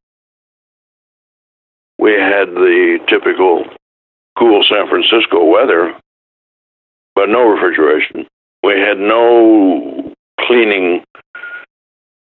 We 1.99 2.13
had 2.13 2.49
the 2.49 2.99
typical 3.07 3.65
cool 4.39 4.65
San 4.69 4.89
Francisco 4.89 5.45
weather, 5.45 5.95
but 7.15 7.29
no 7.29 7.47
refrigeration. 7.47 8.27
We 8.63 8.81
had 8.81 8.99
no 8.99 10.15
cleaning 10.41 11.05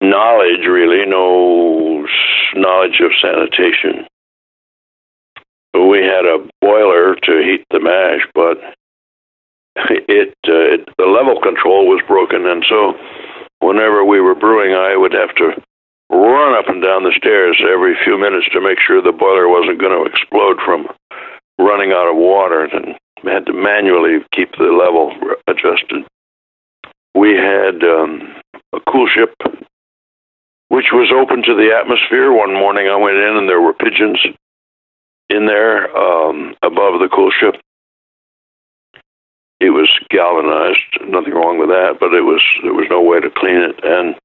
knowledge, 0.02 0.66
really, 0.68 1.06
no 1.06 2.08
knowledge 2.56 3.00
of 3.02 3.12
sanitation. 3.22 4.08
We 5.74 6.00
had 6.00 6.26
a 6.26 6.48
boiler 6.62 7.16
to 7.16 7.44
heat 7.44 7.66
the 7.70 7.80
mash, 7.82 8.26
but 8.34 8.58
it, 10.10 10.34
uh, 10.48 10.74
it 10.74 10.90
the 10.98 11.06
level 11.06 11.40
control 11.42 11.86
was 11.86 12.02
broken, 12.08 12.48
and 12.48 12.66
so 12.68 12.94
whenever 13.60 14.04
we 14.04 14.22
were 14.22 14.36
brewing, 14.36 14.74
I 14.74 14.96
would 14.96 15.14
have 15.14 15.36
to 15.36 15.62
run 16.10 16.54
up 16.58 16.68
and 16.68 16.82
down 16.82 17.04
the 17.04 17.16
stairs 17.18 17.62
every 17.62 17.96
few 18.04 18.18
minutes 18.18 18.48
to 18.54 18.62
make 18.62 18.80
sure 18.80 19.02
the 19.02 19.12
boiler 19.12 19.50
wasn't 19.50 19.80
going 19.80 19.96
to 19.96 20.10
explode 20.10 20.58
from 20.64 20.88
running 21.58 21.92
out 21.92 22.10
of 22.10 22.18
water, 22.18 22.66
and 22.66 22.96
had 23.24 23.46
to 23.46 23.54
manually 23.54 24.20
keep 24.34 24.52
the 24.58 24.66
level 24.66 25.12
adjusted. 25.48 26.06
We 27.16 27.34
had 27.34 27.84
um, 27.84 28.36
a 28.74 28.80
cool 28.92 29.08
ship, 29.08 29.34
which 30.70 30.92
was 30.92 31.12
open 31.16 31.42
to 31.44 31.56
the 31.56 31.74
atmosphere. 31.74 32.32
One 32.34 32.54
morning, 32.54 32.88
I 32.88 32.98
went 32.98 33.18
in, 33.18 33.38
and 33.38 33.50
there 33.50 33.62
were 33.62 33.74
pigeons 33.74 34.20
in 35.30 35.46
there 35.46 35.96
um, 35.96 36.56
above 36.62 37.00
the 37.00 37.10
cool 37.14 37.32
ship. 37.32 37.56
It 39.62 39.70
was 39.70 39.90
galvanized, 40.10 41.10
nothing 41.10 41.34
wrong 41.34 41.58
with 41.58 41.70
that, 41.70 41.98
but 42.00 42.14
it 42.14 42.22
was 42.22 42.42
there 42.62 42.74
was 42.74 42.88
no 42.90 43.02
way 43.02 43.22
to 43.22 43.30
clean 43.32 43.62
it, 43.62 43.80
and 43.84 44.16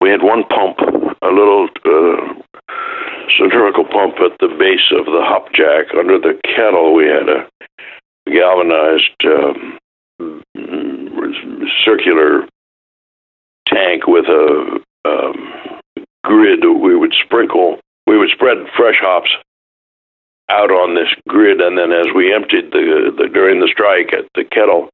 we 0.00 0.10
had 0.10 0.22
one 0.22 0.44
pump, 0.44 0.78
a 0.80 1.28
little 1.28 1.68
uh, 1.84 2.34
centrifugal 3.38 3.84
pump 3.84 4.16
at 4.20 4.38
the 4.40 4.48
base 4.58 4.90
of 4.92 5.04
the 5.06 5.22
hop 5.22 5.52
jack. 5.52 5.94
Under 5.96 6.18
the 6.18 6.40
kettle, 6.44 6.94
we 6.94 7.04
had 7.04 7.28
a 7.28 7.46
galvanized 8.26 9.24
um, 9.24 9.78
circular 11.84 12.48
tank 13.66 14.06
with 14.06 14.24
a 14.26 14.80
um, 15.04 15.80
grid. 16.24 16.64
We 16.64 16.96
would 16.96 17.14
sprinkle, 17.24 17.78
we 18.06 18.16
would 18.16 18.30
spread 18.30 18.56
fresh 18.76 18.98
hops 19.00 19.30
out 20.50 20.70
on 20.70 20.94
this 20.94 21.08
grid, 21.28 21.60
and 21.60 21.78
then 21.78 21.92
as 21.92 22.06
we 22.14 22.34
emptied 22.34 22.72
the, 22.72 23.14
the 23.16 23.28
during 23.28 23.60
the 23.60 23.68
strike 23.68 24.12
at 24.12 24.24
the 24.34 24.44
kettle, 24.44 24.88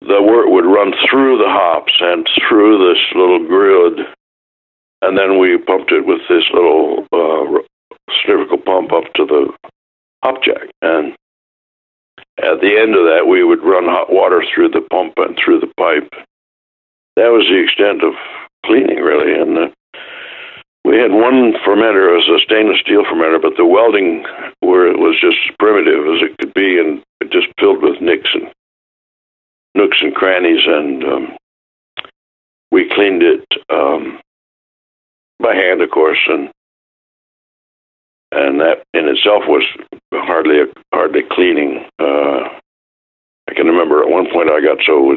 the 0.00 0.20
wort 0.20 0.50
would 0.50 0.64
run 0.64 0.92
through 1.08 1.38
the 1.38 1.48
hops 1.48 1.92
and 2.00 2.26
through 2.48 2.88
this 2.88 3.02
little 3.14 3.46
grid 3.46 4.06
and 5.02 5.16
then 5.16 5.38
we 5.38 5.58
pumped 5.58 5.92
it 5.92 6.06
with 6.06 6.20
this 6.28 6.44
little 6.52 7.06
uh, 7.12 7.40
pump 8.70 8.92
up 8.92 9.12
to 9.14 9.24
the 9.26 9.52
jack. 10.44 10.68
And 10.82 11.14
at 12.38 12.60
the 12.60 12.78
end 12.78 12.94
of 12.94 13.04
that, 13.04 13.26
we 13.28 13.44
would 13.44 13.62
run 13.62 13.84
hot 13.84 14.12
water 14.12 14.42
through 14.42 14.70
the 14.70 14.86
pump 14.90 15.14
and 15.16 15.36
through 15.36 15.60
the 15.60 15.72
pipe. 15.76 16.08
That 17.16 17.28
was 17.28 17.46
the 17.48 17.62
extent 17.62 18.02
of 18.04 18.14
cleaning, 18.64 18.98
really. 18.98 19.34
And 19.34 19.58
uh, 19.58 19.68
we 20.84 20.96
had 20.96 21.10
one 21.10 21.52
fermenter, 21.66 22.08
it 22.08 22.16
was 22.16 22.40
a 22.40 22.44
stainless 22.44 22.80
steel 22.80 23.04
fermenter, 23.04 23.42
but 23.42 23.56
the 23.56 23.66
welding 23.66 24.24
where 24.60 24.86
it 24.86 24.98
was 24.98 25.16
just 25.20 25.36
as 25.48 25.56
primitive 25.58 26.06
as 26.06 26.22
it 26.22 26.38
could 26.38 26.54
be, 26.54 26.78
and 26.78 27.02
it 27.20 27.30
just 27.30 27.48
filled 27.58 27.82
with 27.82 28.00
nicks 28.00 28.30
and 28.32 28.48
nooks 29.74 29.98
and 30.00 30.14
crannies. 30.14 30.62
And 30.66 31.04
um, 31.04 31.36
we 32.70 32.88
cleaned 32.88 33.22
it 33.22 33.44
um, 33.68 34.20
by 35.40 35.54
hand, 35.54 35.82
of 35.82 35.90
course, 35.90 36.18
and 36.26 36.50
and 38.32 38.60
that 38.60 38.84
in 38.94 39.08
itself 39.08 39.42
was 39.48 39.64
hardly 40.12 40.60
a, 40.60 40.66
hardly 40.92 41.22
cleaning. 41.30 41.84
Uh, 41.98 42.48
I 43.48 43.54
can 43.54 43.66
remember 43.66 44.02
at 44.02 44.08
one 44.08 44.30
point 44.30 44.50
I 44.50 44.60
got 44.60 44.78
so 44.86 45.16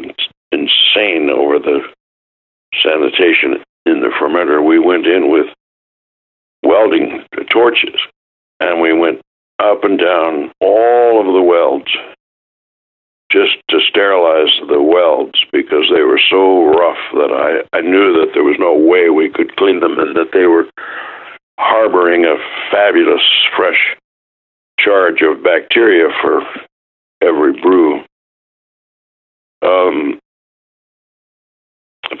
insane 0.50 1.30
over 1.30 1.58
the 1.58 1.80
sanitation 2.82 3.62
in 3.86 4.00
the 4.00 4.10
fermenter. 4.20 4.64
We 4.64 4.80
went 4.80 5.06
in 5.06 5.30
with 5.30 5.46
welding 6.64 7.24
torches, 7.50 8.00
and 8.58 8.80
we 8.80 8.92
went 8.92 9.20
up 9.60 9.84
and 9.84 9.98
down 9.98 10.50
all 10.60 11.20
of 11.20 11.32
the 11.32 11.42
welds 11.42 11.90
just 13.30 13.56
to 13.68 13.80
sterilize 13.88 14.52
the 14.68 14.80
welds 14.80 15.44
because 15.52 15.90
they 15.94 16.02
were 16.02 16.20
so 16.30 16.66
rough 16.66 16.98
that 17.14 17.32
I, 17.32 17.76
I 17.76 17.80
knew 17.80 18.12
that 18.20 18.30
there 18.34 18.44
was 18.44 18.56
no 18.58 18.76
way 18.76 19.10
we 19.10 19.30
could 19.30 19.56
clean 19.56 19.80
them 19.80 19.98
and 19.98 20.14
that 20.16 20.30
they 20.32 20.46
were 20.46 20.66
harboring 21.58 22.24
a 22.24 22.36
fabulous 22.70 23.22
fresh 23.56 23.96
charge 24.78 25.22
of 25.22 25.42
bacteria 25.42 26.08
for 26.20 26.42
every 27.22 27.60
brew. 27.60 28.04
Um, 29.62 30.18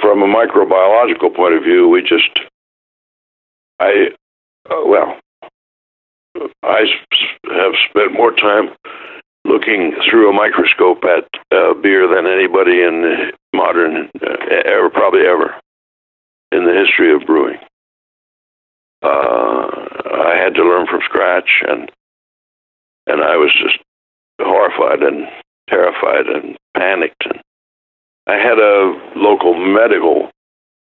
from 0.00 0.22
a 0.22 0.26
microbiological 0.26 1.34
point 1.36 1.54
of 1.54 1.62
view, 1.62 1.88
we 1.88 2.02
just, 2.02 2.30
I, 3.78 4.08
uh, 4.70 4.82
well, 4.86 5.18
I 6.62 6.86
have 7.44 7.72
spent 7.90 8.14
more 8.14 8.32
time 8.32 8.70
looking 9.44 9.94
through 10.08 10.30
a 10.30 10.32
microscope 10.32 11.04
at 11.04 11.28
uh, 11.56 11.74
beer 11.74 12.08
than 12.08 12.26
anybody 12.26 12.82
in 12.82 13.30
modern 13.54 14.10
uh, 14.20 14.36
ever, 14.64 14.90
probably 14.90 15.26
ever, 15.26 15.54
in 16.52 16.64
the 16.64 16.74
history 16.74 17.14
of 17.14 17.26
brewing. 17.26 17.58
Uh, 19.02 19.68
I 20.24 20.36
had 20.42 20.54
to 20.54 20.64
learn 20.64 20.86
from 20.86 21.00
scratch, 21.04 21.62
and 21.68 21.90
and 23.06 23.22
I 23.22 23.36
was 23.36 23.52
just 23.52 23.78
horrified 24.40 25.02
and 25.02 25.28
terrified 25.68 26.26
and 26.26 26.56
panicked. 26.74 27.26
And 27.26 27.40
I 28.26 28.36
had 28.36 28.58
a 28.58 29.12
local 29.14 29.54
medical 29.54 30.30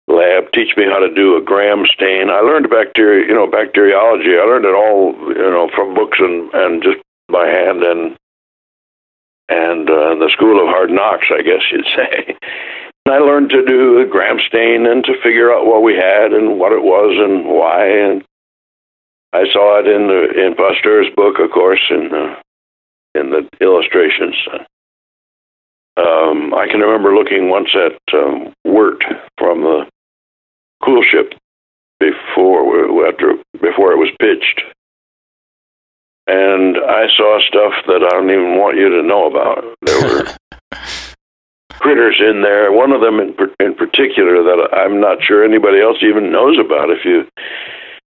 lab 0.06 0.50
teach 0.52 0.74
me 0.76 0.84
how 0.84 0.98
to 1.00 1.14
do 1.14 1.36
a 1.36 1.42
gram 1.42 1.84
stain. 1.92 2.30
I 2.30 2.40
learned 2.40 2.70
bacteria, 2.70 3.26
you 3.26 3.34
know, 3.34 3.46
bacteriology. 3.46 4.38
I 4.40 4.44
learned 4.44 4.64
it 4.64 4.74
all, 4.74 5.12
you 5.28 5.50
know, 5.50 5.68
from 5.74 5.94
books 5.94 6.18
and 6.18 6.50
and 6.54 6.82
just 6.82 6.98
by 7.28 7.46
hand 7.46 7.82
and 7.82 8.16
and 9.48 9.88
uh, 9.88 10.14
the 10.16 10.30
school 10.32 10.60
of 10.60 10.68
hard 10.68 10.90
knocks, 10.90 11.26
I 11.30 11.42
guess 11.42 11.62
you'd 11.72 11.84
say. 11.96 12.36
And 13.06 13.14
I 13.14 13.18
learned 13.18 13.50
to 13.50 13.64
do 13.64 13.98
the 13.98 14.08
gram 14.10 14.38
stain 14.46 14.86
and 14.86 15.04
to 15.04 15.20
figure 15.22 15.52
out 15.52 15.66
what 15.66 15.82
we 15.82 15.94
had 15.94 16.32
and 16.32 16.58
what 16.58 16.72
it 16.72 16.82
was 16.82 17.16
and 17.16 17.46
why. 17.46 17.86
And 17.88 18.24
I 19.32 19.44
saw 19.52 19.80
it 19.80 19.86
in 19.86 20.08
the 20.08 20.46
in 20.46 20.54
Pasteur's 20.54 21.08
book, 21.16 21.38
of 21.38 21.50
course, 21.50 21.80
in 21.90 22.10
the 22.10 22.36
in 23.14 23.30
the 23.30 23.48
illustrations. 23.60 24.36
Um, 25.96 26.54
I 26.54 26.68
can 26.70 26.80
remember 26.80 27.14
looking 27.14 27.48
once 27.48 27.70
at 27.74 27.98
um, 28.14 28.52
wort 28.64 29.02
from 29.36 29.62
the 29.62 29.86
cool 30.84 31.02
ship 31.02 31.34
before 31.98 33.08
after 33.08 33.34
before 33.60 33.92
it 33.92 33.98
was 33.98 34.10
pitched 34.20 34.62
and 36.28 36.76
I 36.76 37.08
saw 37.16 37.40
stuff 37.40 37.72
that 37.88 38.04
I 38.04 38.10
don't 38.12 38.30
even 38.30 38.60
want 38.60 38.76
you 38.76 38.90
to 38.90 39.02
know 39.02 39.26
about. 39.26 39.64
There 39.80 40.00
were 40.04 40.26
critters 41.80 42.20
in 42.20 42.42
there. 42.42 42.70
One 42.70 42.92
of 42.92 43.00
them 43.00 43.18
in, 43.18 43.34
in 43.64 43.74
particular 43.74 44.44
that 44.44 44.68
I'm 44.76 45.00
not 45.00 45.24
sure 45.24 45.42
anybody 45.42 45.80
else 45.80 45.96
even 46.02 46.30
knows 46.30 46.58
about. 46.60 46.90
If 46.90 47.04
you 47.04 47.24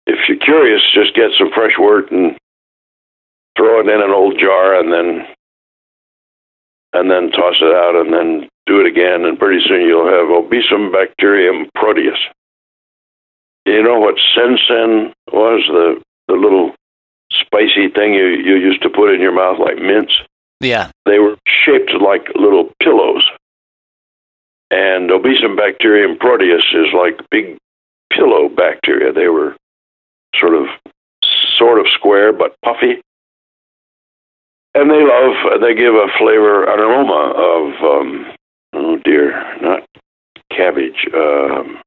if 0.06 0.20
you're 0.28 0.44
curious, 0.44 0.82
just 0.94 1.16
get 1.16 1.32
some 1.38 1.50
fresh 1.56 1.80
wort 1.80 2.12
and 2.12 2.38
throw 3.56 3.80
it 3.80 3.88
in 3.88 4.02
an 4.02 4.12
old 4.12 4.38
jar, 4.38 4.76
and 4.76 4.92
then 4.92 5.26
and 6.92 7.10
then 7.10 7.32
toss 7.32 7.56
it 7.62 7.72
out, 7.72 7.96
and 7.96 8.12
then 8.12 8.50
do 8.66 8.82
it 8.82 8.86
again, 8.88 9.24
and 9.24 9.40
pretty 9.40 9.64
soon 9.66 9.88
you'll 9.88 10.12
have 10.12 10.28
Obesumbacterium 10.28 11.70
proteus. 11.74 12.20
You 13.66 13.84
know 13.84 14.00
what 14.00 14.16
Sen-Sen 14.36 15.14
was 15.32 15.64
the 15.72 16.02
the 16.28 16.34
little 16.34 16.74
spicy 17.32 17.90
thing 17.90 18.14
you, 18.14 18.28
you 18.28 18.56
used 18.56 18.82
to 18.84 18.90
put 18.90 19.14
in 19.14 19.22
your 19.22 19.34
mouth 19.34 19.60
like 19.60 19.78
mints. 19.78 20.14
Yeah. 20.60 20.92
They 21.06 21.20
were 21.20 21.38
shaped 21.48 21.92
like 21.94 22.28
little 22.36 22.72
pillows. 22.82 23.24
And 24.72 25.10
Obesumbacterium 25.10 26.20
proteus 26.20 26.64
is 26.74 26.94
like 26.94 27.20
big 27.32 27.58
pillow 28.12 28.50
bacteria. 28.50 29.12
They 29.14 29.28
were 29.28 29.56
sort 30.40 30.54
of 30.54 30.68
sort 31.58 31.80
of 31.80 31.88
square 31.94 32.32
but 32.32 32.56
puffy. 32.64 33.02
And 34.76 34.92
they 34.92 35.04
love 35.04 35.62
they 35.62 35.74
give 35.74 35.96
a 35.96 36.08
flavor 36.18 36.64
an 36.64 36.80
aroma 36.80 37.34
of 37.36 37.84
um, 37.84 38.26
oh 38.74 38.98
dear, 38.98 39.58
not 39.62 39.84
cabbage. 40.52 41.08
Um, 41.14 41.80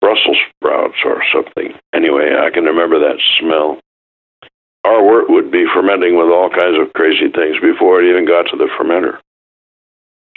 Brussels 0.00 0.38
sprouts 0.56 0.98
or 1.04 1.22
something. 1.32 1.74
Anyway, 1.94 2.34
I 2.38 2.50
can 2.50 2.64
remember 2.64 2.98
that 3.00 3.20
smell 3.40 3.78
our 4.84 5.02
wort 5.02 5.28
would 5.28 5.50
be 5.50 5.66
fermenting 5.74 6.16
with 6.16 6.28
all 6.28 6.48
kinds 6.48 6.78
of 6.80 6.92
crazy 6.94 7.28
things 7.28 7.60
before 7.60 8.00
it 8.00 8.08
even 8.08 8.26
got 8.26 8.48
to 8.50 8.56
the 8.56 8.70
fermenter. 8.78 9.18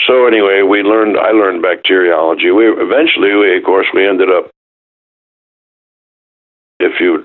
So 0.08 0.26
anyway, 0.26 0.62
we 0.64 0.82
learned. 0.82 1.16
I 1.18 1.32
learned 1.32 1.62
bacteriology. 1.62 2.50
We 2.50 2.66
eventually, 2.68 3.34
we 3.36 3.58
of 3.58 3.64
course, 3.64 3.86
we 3.94 4.08
ended 4.08 4.30
up 4.30 4.50
if 6.82 7.00
you 7.00 7.24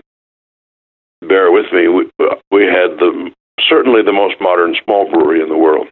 bear 1.27 1.51
with 1.51 1.73
me, 1.73 1.89
we, 1.89 2.11
we 2.51 2.65
had 2.65 2.99
the 2.99 3.31
certainly 3.69 4.03
the 4.03 4.13
most 4.13 4.37
modern 4.41 4.77
small 4.85 5.11
brewery 5.11 5.41
in 5.43 5.49
the 5.49 5.57
world, 5.57 5.89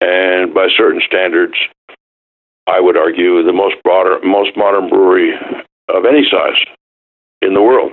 and 0.00 0.52
by 0.52 0.68
certain 0.76 1.00
standards, 1.06 1.54
I 2.66 2.80
would 2.80 2.96
argue 2.96 3.42
the 3.42 3.52
most 3.52 3.76
broader, 3.82 4.18
most 4.22 4.56
modern 4.56 4.88
brewery 4.88 5.34
of 5.88 6.04
any 6.04 6.26
size 6.30 6.58
in 7.42 7.54
the 7.54 7.62
world. 7.62 7.92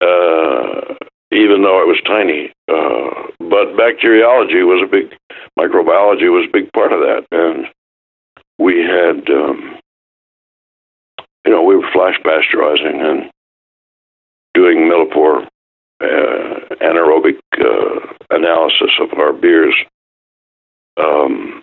Uh, 0.00 0.94
even 1.32 1.62
though 1.62 1.82
it 1.82 1.88
was 1.88 2.00
tiny, 2.06 2.52
uh, 2.68 3.28
but 3.40 3.76
bacteriology 3.76 4.62
was 4.62 4.80
a 4.82 4.90
big, 4.90 5.12
microbiology 5.58 6.30
was 6.30 6.46
a 6.48 6.52
big 6.52 6.72
part 6.72 6.92
of 6.92 7.00
that, 7.00 7.26
and 7.32 7.66
we 8.58 8.80
had, 8.80 9.28
um, 9.30 9.78
you 11.44 11.52
know, 11.52 11.62
we 11.62 11.76
were 11.76 11.90
flash 11.92 12.18
pasteurizing 12.24 13.02
and 13.02 13.30
doing 14.54 14.78
millipore 14.78 15.46
uh, 16.00 16.74
anaerobic 16.80 17.38
uh, 17.58 18.14
analysis 18.30 18.90
of 19.00 19.18
our 19.18 19.32
beers. 19.32 19.74
Um, 20.96 21.62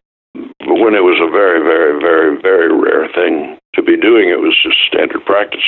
when 0.82 0.93
it 0.93 1.03
was 1.03 1.19
a 1.23 1.32
very, 1.32 1.63
very, 1.63 1.99
very, 1.99 2.36
very 2.41 2.71
rare 2.73 3.07
thing 3.13 3.57
to 3.76 3.82
be 3.82 3.95
doing, 3.95 4.30
it 4.30 4.39
was 4.39 4.55
just 4.61 4.78
standard 4.88 5.23
practice. 5.26 5.63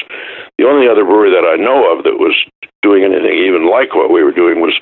The 0.57 0.65
only 0.65 0.87
other 0.87 1.05
brewery 1.05 1.31
that 1.31 1.47
I 1.47 1.55
know 1.55 1.91
of 1.91 2.03
that 2.03 2.19
was 2.19 2.35
doing 2.81 3.03
anything 3.03 3.33
even 3.33 3.69
like 3.69 3.95
what 3.95 4.11
we 4.11 4.23
were 4.23 4.35
doing 4.35 4.59
was 4.59 4.75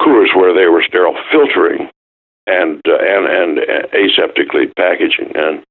Coors, 0.00 0.34
where 0.34 0.54
they 0.54 0.66
were 0.66 0.82
sterile 0.82 1.16
filtering 1.30 1.88
and 2.46 2.82
uh, 2.88 2.98
and 2.98 3.24
and 3.26 3.52
aseptically 3.94 4.74
packaging, 4.74 5.30
and 5.36 5.62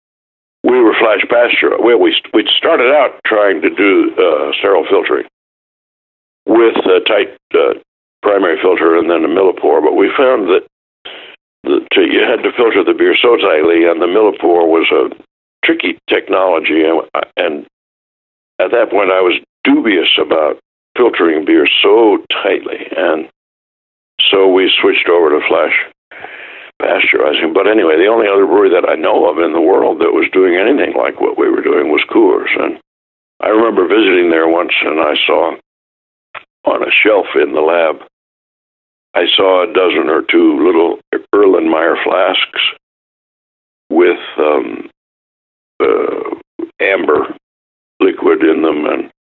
we 0.64 0.80
were 0.80 0.96
flash 0.96 1.22
pasture. 1.28 1.76
Well, 1.78 2.00
we 2.00 2.16
we 2.34 2.48
started 2.56 2.92
out 2.96 3.20
trying 3.26 3.62
to 3.62 3.70
do 3.70 4.16
uh, 4.16 4.54
sterile 4.58 4.86
filtering 4.90 5.28
with 6.46 6.78
a 6.88 7.02
tight 7.04 7.36
uh, 7.54 7.76
primary 8.22 8.58
filter 8.62 8.96
and 8.96 9.10
then 9.10 9.26
a 9.26 9.28
millipore, 9.28 9.84
but 9.84 9.96
we 9.96 10.08
found 10.16 10.48
that 10.48 10.64
that 11.72 11.88
you 11.96 12.22
had 12.22 12.44
to 12.44 12.52
filter 12.52 12.84
the 12.84 12.94
beer 12.94 13.16
so 13.16 13.38
tightly, 13.38 13.86
and 13.86 14.02
the 14.02 14.08
millipore 14.08 14.68
was 14.68 14.88
a 14.92 15.10
tricky 15.66 15.98
technology, 16.08 16.84
and, 16.84 17.02
and 17.38 17.66
at 18.60 18.72
that 18.72 18.90
point 18.90 19.12
I 19.12 19.22
was 19.22 19.40
dubious 19.64 20.18
about 20.20 20.60
filtering 20.98 21.46
beer 21.46 21.68
so 21.82 22.24
tightly, 22.32 22.88
and 22.96 23.30
so 24.30 24.52
we 24.52 24.72
switched 24.82 25.08
over 25.08 25.30
to 25.30 25.48
flash 25.48 25.76
pasteurizing. 26.82 27.54
But 27.54 27.68
anyway, 27.68 27.98
the 27.98 28.08
only 28.08 28.28
other 28.28 28.46
brewery 28.46 28.70
that 28.72 28.90
I 28.90 28.96
know 28.96 29.30
of 29.30 29.40
in 29.40 29.54
the 29.54 29.62
world 29.62 30.00
that 30.00 30.14
was 30.14 30.30
doing 30.34 30.56
anything 30.56 30.94
like 30.96 31.22
what 31.22 31.38
we 31.38 31.50
were 31.50 31.62
doing 31.62 31.92
was 31.92 32.04
Coors, 32.10 32.52
and 32.60 32.80
I 33.40 33.50
remember 33.50 33.88
visiting 33.88 34.30
there 34.30 34.48
once, 34.48 34.74
and 34.82 35.00
I 35.00 35.16
saw 35.26 35.56
on 36.66 36.84
a 36.84 36.92
shelf 36.92 37.26
in 37.36 37.54
the 37.54 37.62
lab 37.62 38.06
I 39.14 39.26
saw 39.36 39.64
a 39.64 39.74
dozen 39.74 40.10
or 40.10 40.22
two 40.22 40.66
little 40.66 41.00
Erlenmeyer 41.36 42.02
flasks 42.04 42.62
with 43.90 44.20
um, 44.38 44.90
uh, 45.82 46.36
amber 46.80 47.36
liquid 48.00 48.44
in 48.44 48.62
them 48.62 48.86
and 48.86 49.12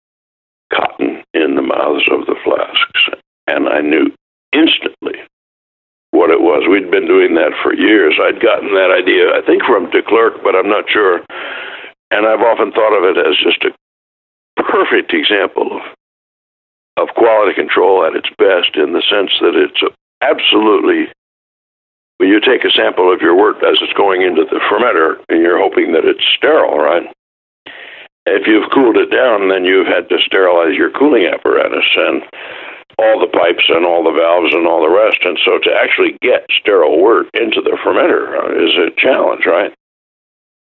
cotton 0.72 1.22
in 1.34 1.56
the 1.56 1.62
mouths 1.62 2.08
of 2.10 2.26
the 2.26 2.36
flasks. 2.44 3.22
And 3.46 3.68
I 3.68 3.80
knew 3.80 4.14
instantly 4.52 5.18
what 6.12 6.30
it 6.30 6.40
was. 6.40 6.66
We'd 6.68 6.90
been 6.90 7.06
doing 7.06 7.34
that 7.34 7.52
for 7.62 7.74
years. 7.74 8.14
I'd 8.22 8.40
gotten 8.40 8.74
that 8.74 8.94
idea, 8.94 9.34
I 9.34 9.42
think, 9.44 9.64
from 9.64 9.90
De 9.90 10.02
Clerck, 10.02 10.42
but 10.42 10.54
I'm 10.54 10.68
not 10.68 10.88
sure. 10.88 11.20
And 12.12 12.26
I've 12.26 12.40
often 12.40 12.72
thought 12.72 12.96
of 12.96 13.04
it 13.04 13.18
as 13.18 13.36
just 13.42 13.64
a 13.64 14.62
perfect 14.62 15.12
example 15.12 15.76
of 15.76 15.82
of 17.00 17.14
quality 17.16 17.54
control 17.54 18.04
at 18.04 18.14
its 18.14 18.28
best 18.36 18.76
in 18.76 18.92
the 18.92 19.02
sense 19.08 19.32
that 19.40 19.56
it's 19.56 19.80
absolutely 20.20 21.08
when 22.18 22.28
you 22.28 22.40
take 22.40 22.64
a 22.64 22.70
sample 22.70 23.10
of 23.10 23.22
your 23.22 23.34
wort 23.34 23.56
as 23.64 23.80
it's 23.80 23.96
going 23.96 24.20
into 24.20 24.44
the 24.44 24.60
fermenter 24.68 25.24
and 25.30 25.40
you're 25.40 25.58
hoping 25.58 25.92
that 25.92 26.04
it's 26.04 26.20
sterile, 26.36 26.76
right? 26.76 27.08
If 28.26 28.46
you've 28.46 28.70
cooled 28.70 28.98
it 28.98 29.10
down, 29.10 29.48
then 29.48 29.64
you've 29.64 29.88
had 29.88 30.08
to 30.10 30.20
sterilize 30.20 30.76
your 30.76 30.90
cooling 30.92 31.24
apparatus 31.24 31.88
and 31.96 32.22
all 33.00 33.18
the 33.18 33.32
pipes 33.32 33.64
and 33.72 33.86
all 33.86 34.04
the 34.04 34.12
valves 34.12 34.52
and 34.52 34.68
all 34.68 34.84
the 34.84 34.92
rest. 34.92 35.24
And 35.24 35.40
so 35.42 35.56
to 35.64 35.72
actually 35.72 36.18
get 36.20 36.44
sterile 36.52 37.00
wort 37.00 37.32
into 37.32 37.62
the 37.64 37.78
fermenter 37.80 38.36
uh, 38.36 38.52
is 38.52 38.76
a 38.76 38.92
challenge, 39.00 39.46
right? 39.46 39.72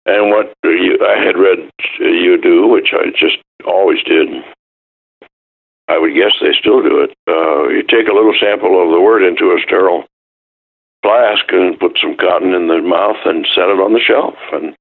And 0.05 0.31
what 0.31 0.53
you, 0.63 0.97
I 1.03 1.19
had 1.19 1.35
read 1.35 1.69
you 1.99 2.39
do, 2.39 2.67
which 2.67 2.93
I 2.93 3.11
just 3.11 3.37
always 3.67 4.01
did, 4.03 4.29
I 5.89 5.97
would 5.97 6.13
guess 6.13 6.37
they 6.39 6.53
still 6.53 6.83
do 6.83 7.01
it. 7.01 7.17
Uh, 7.27 7.67
you 7.69 7.81
take 7.81 8.07
a 8.07 8.13
little 8.13 8.37
sample 8.39 8.77
of 8.77 8.93
the 8.93 9.01
wort 9.01 9.23
into 9.23 9.51
a 9.51 9.59
sterile 9.65 10.05
flask 11.01 11.45
and 11.49 11.79
put 11.79 11.97
some 11.97 12.15
cotton 12.15 12.53
in 12.53 12.67
the 12.67 12.77
mouth 12.81 13.17
and 13.25 13.47
set 13.55 13.73
it 13.73 13.81
on 13.81 13.93
the 13.93 13.99
shelf. 13.99 14.35
And 14.53 14.75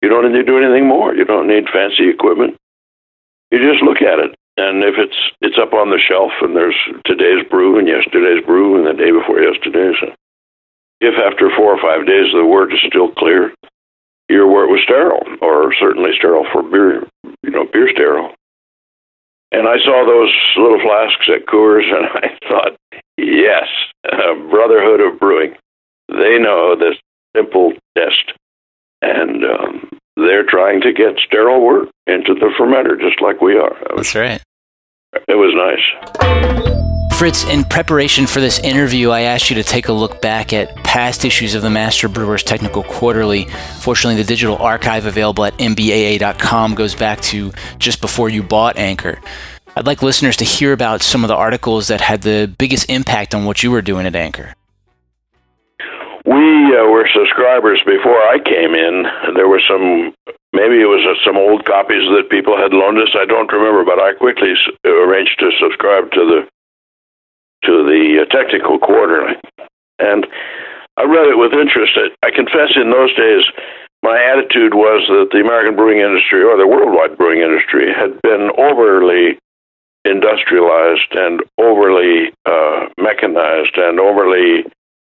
you 0.00 0.08
don't 0.08 0.24
need 0.24 0.38
to 0.38 0.44
do 0.44 0.56
anything 0.56 0.88
more. 0.88 1.14
You 1.14 1.26
don't 1.26 1.46
need 1.46 1.68
fancy 1.68 2.08
equipment. 2.08 2.56
You 3.50 3.60
just 3.60 3.84
look 3.84 4.00
at 4.00 4.18
it. 4.18 4.34
And 4.56 4.82
if 4.82 4.96
it's 4.96 5.16
it's 5.40 5.58
up 5.58 5.74
on 5.74 5.90
the 5.90 6.00
shelf 6.00 6.32
and 6.40 6.56
there's 6.56 6.76
today's 7.04 7.44
brew 7.50 7.78
and 7.78 7.86
yesterday's 7.86 8.44
brew 8.44 8.76
and 8.76 8.86
the 8.86 8.96
day 8.96 9.10
before 9.10 9.40
yesterday's, 9.40 9.96
if 11.00 11.14
after 11.20 11.50
four 11.54 11.76
or 11.76 11.80
five 11.80 12.06
days 12.06 12.32
the 12.32 12.44
wort 12.44 12.72
is 12.72 12.80
still 12.86 13.12
clear, 13.12 13.52
your 14.28 14.48
wort 14.48 14.70
was 14.70 14.80
sterile, 14.84 15.24
or 15.40 15.74
certainly 15.74 16.10
sterile 16.16 16.46
for 16.52 16.62
beer, 16.62 17.06
you 17.42 17.50
know, 17.50 17.66
beer 17.72 17.88
sterile. 17.92 18.34
And 19.52 19.66
I 19.66 19.78
saw 19.78 20.06
those 20.06 20.32
little 20.56 20.80
flasks 20.80 21.28
at 21.28 21.46
Coors, 21.46 21.84
and 21.92 22.06
I 22.14 22.48
thought, 22.48 22.76
yes, 23.16 23.66
Brotherhood 24.50 25.00
of 25.00 25.18
Brewing. 25.18 25.54
They 26.08 26.38
know 26.38 26.76
this 26.76 26.96
simple 27.36 27.72
test, 27.96 28.32
and 29.02 29.44
um, 29.44 29.90
they're 30.16 30.46
trying 30.46 30.80
to 30.82 30.92
get 30.92 31.18
sterile 31.24 31.60
wort 31.60 31.88
into 32.06 32.34
the 32.34 32.52
fermenter, 32.58 33.00
just 33.00 33.20
like 33.20 33.40
we 33.40 33.56
are. 33.56 33.76
That's 33.96 34.14
right. 34.14 34.42
It 35.28 35.34
was 35.34 35.52
nice. 35.54 36.89
Fritz, 37.20 37.44
in 37.44 37.64
preparation 37.64 38.26
for 38.26 38.40
this 38.40 38.58
interview, 38.60 39.10
I 39.10 39.20
asked 39.20 39.50
you 39.50 39.56
to 39.56 39.62
take 39.62 39.88
a 39.88 39.92
look 39.92 40.22
back 40.22 40.54
at 40.54 40.74
past 40.76 41.22
issues 41.22 41.54
of 41.54 41.60
the 41.60 41.68
Master 41.68 42.08
Brewers 42.08 42.42
Technical 42.42 42.82
Quarterly. 42.82 43.44
Fortunately, 43.80 44.16
the 44.16 44.26
digital 44.26 44.56
archive 44.56 45.04
available 45.04 45.44
at 45.44 45.52
mbaa.com 45.58 46.74
goes 46.74 46.94
back 46.94 47.20
to 47.28 47.52
just 47.76 48.00
before 48.00 48.30
you 48.30 48.42
bought 48.42 48.78
Anchor. 48.78 49.20
I'd 49.76 49.84
like 49.84 50.00
listeners 50.00 50.38
to 50.38 50.46
hear 50.46 50.72
about 50.72 51.02
some 51.02 51.22
of 51.22 51.28
the 51.28 51.34
articles 51.34 51.88
that 51.88 52.00
had 52.00 52.22
the 52.22 52.50
biggest 52.56 52.88
impact 52.88 53.34
on 53.34 53.44
what 53.44 53.62
you 53.62 53.70
were 53.70 53.82
doing 53.82 54.06
at 54.06 54.16
Anchor. 54.16 54.54
We 56.24 56.74
uh, 56.74 56.88
were 56.88 57.06
subscribers 57.12 57.82
before 57.84 58.16
I 58.16 58.38
came 58.42 58.72
in. 58.72 59.04
There 59.36 59.46
were 59.46 59.60
some, 59.68 60.14
maybe 60.54 60.80
it 60.80 60.88
was 60.88 61.04
uh, 61.04 61.22
some 61.22 61.36
old 61.36 61.66
copies 61.66 62.08
that 62.16 62.30
people 62.30 62.56
had 62.56 62.72
loaned 62.72 62.96
us. 62.96 63.10
I 63.12 63.26
don't 63.26 63.52
remember, 63.52 63.84
but 63.84 64.00
I 64.00 64.14
quickly 64.14 64.52
s- 64.52 64.72
arranged 64.86 65.38
to 65.40 65.50
subscribe 65.60 66.10
to 66.12 66.24
the 66.24 66.48
to 67.64 67.84
the 67.84 68.22
uh, 68.22 68.24
technical 68.30 68.78
quarterly. 68.78 69.36
And 69.98 70.26
I 70.96 71.04
read 71.04 71.28
it 71.28 71.38
with 71.38 71.52
interest. 71.52 71.96
I 72.22 72.30
confess 72.30 72.76
in 72.76 72.90
those 72.90 73.14
days, 73.16 73.44
my 74.02 74.16
attitude 74.16 74.74
was 74.74 75.04
that 75.08 75.28
the 75.32 75.40
American 75.40 75.76
brewing 75.76 76.00
industry 76.00 76.42
or 76.42 76.56
the 76.56 76.66
worldwide 76.66 77.16
brewing 77.18 77.42
industry 77.42 77.92
had 77.92 78.20
been 78.22 78.50
overly 78.56 79.38
industrialized 80.04 81.12
and 81.12 81.40
overly 81.58 82.32
uh, 82.46 82.88
mechanized 82.96 83.76
and 83.76 84.00
overly 84.00 84.64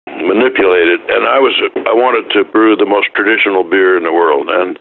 manipulated. 0.07 1.01
And 1.11 1.27
I 1.27 1.39
was 1.39 1.55
I 1.75 1.93
wanted 1.93 2.31
to 2.31 2.43
brew 2.43 2.75
the 2.75 2.85
most 2.85 3.11
traditional 3.13 3.63
beer 3.63 3.97
in 3.97 4.03
the 4.03 4.13
world, 4.13 4.47
and 4.49 4.79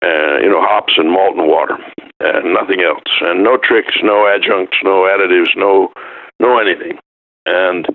uh, 0.00 0.40
you 0.40 0.48
know 0.48 0.64
hops 0.64 0.94
and 0.96 1.10
malt 1.10 1.36
and 1.36 1.48
water, 1.48 1.76
and 2.20 2.54
nothing 2.54 2.80
else, 2.80 3.12
and 3.20 3.44
no 3.44 3.56
tricks, 3.56 3.94
no 4.02 4.26
adjuncts, 4.26 4.78
no 4.82 5.04
additives, 5.04 5.52
no 5.56 5.92
know 6.40 6.58
anything. 6.58 6.98
And 7.46 7.86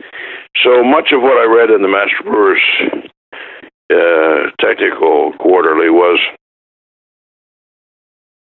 so 0.63 0.83
much 0.83 1.11
of 1.11 1.21
what 1.21 1.37
I 1.37 1.45
read 1.45 1.71
in 1.71 1.81
the 1.81 1.87
Master 1.87 2.23
Brewers 2.23 2.61
uh, 3.91 4.51
Technical 4.59 5.33
Quarterly 5.33 5.89
was 5.89 6.19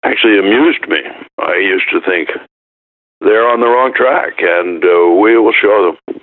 actually 0.03 0.39
amused 0.39 0.89
me. 0.89 0.99
I 1.39 1.57
used 1.57 1.89
to 1.91 2.01
think 2.01 2.31
they're 3.21 3.49
on 3.49 3.61
the 3.61 3.67
wrong 3.67 3.93
track, 3.95 4.35
and 4.41 4.85
uh, 4.85 5.15
we 5.21 5.39
will 5.39 5.53
show 5.53 5.97
them. 6.07 6.21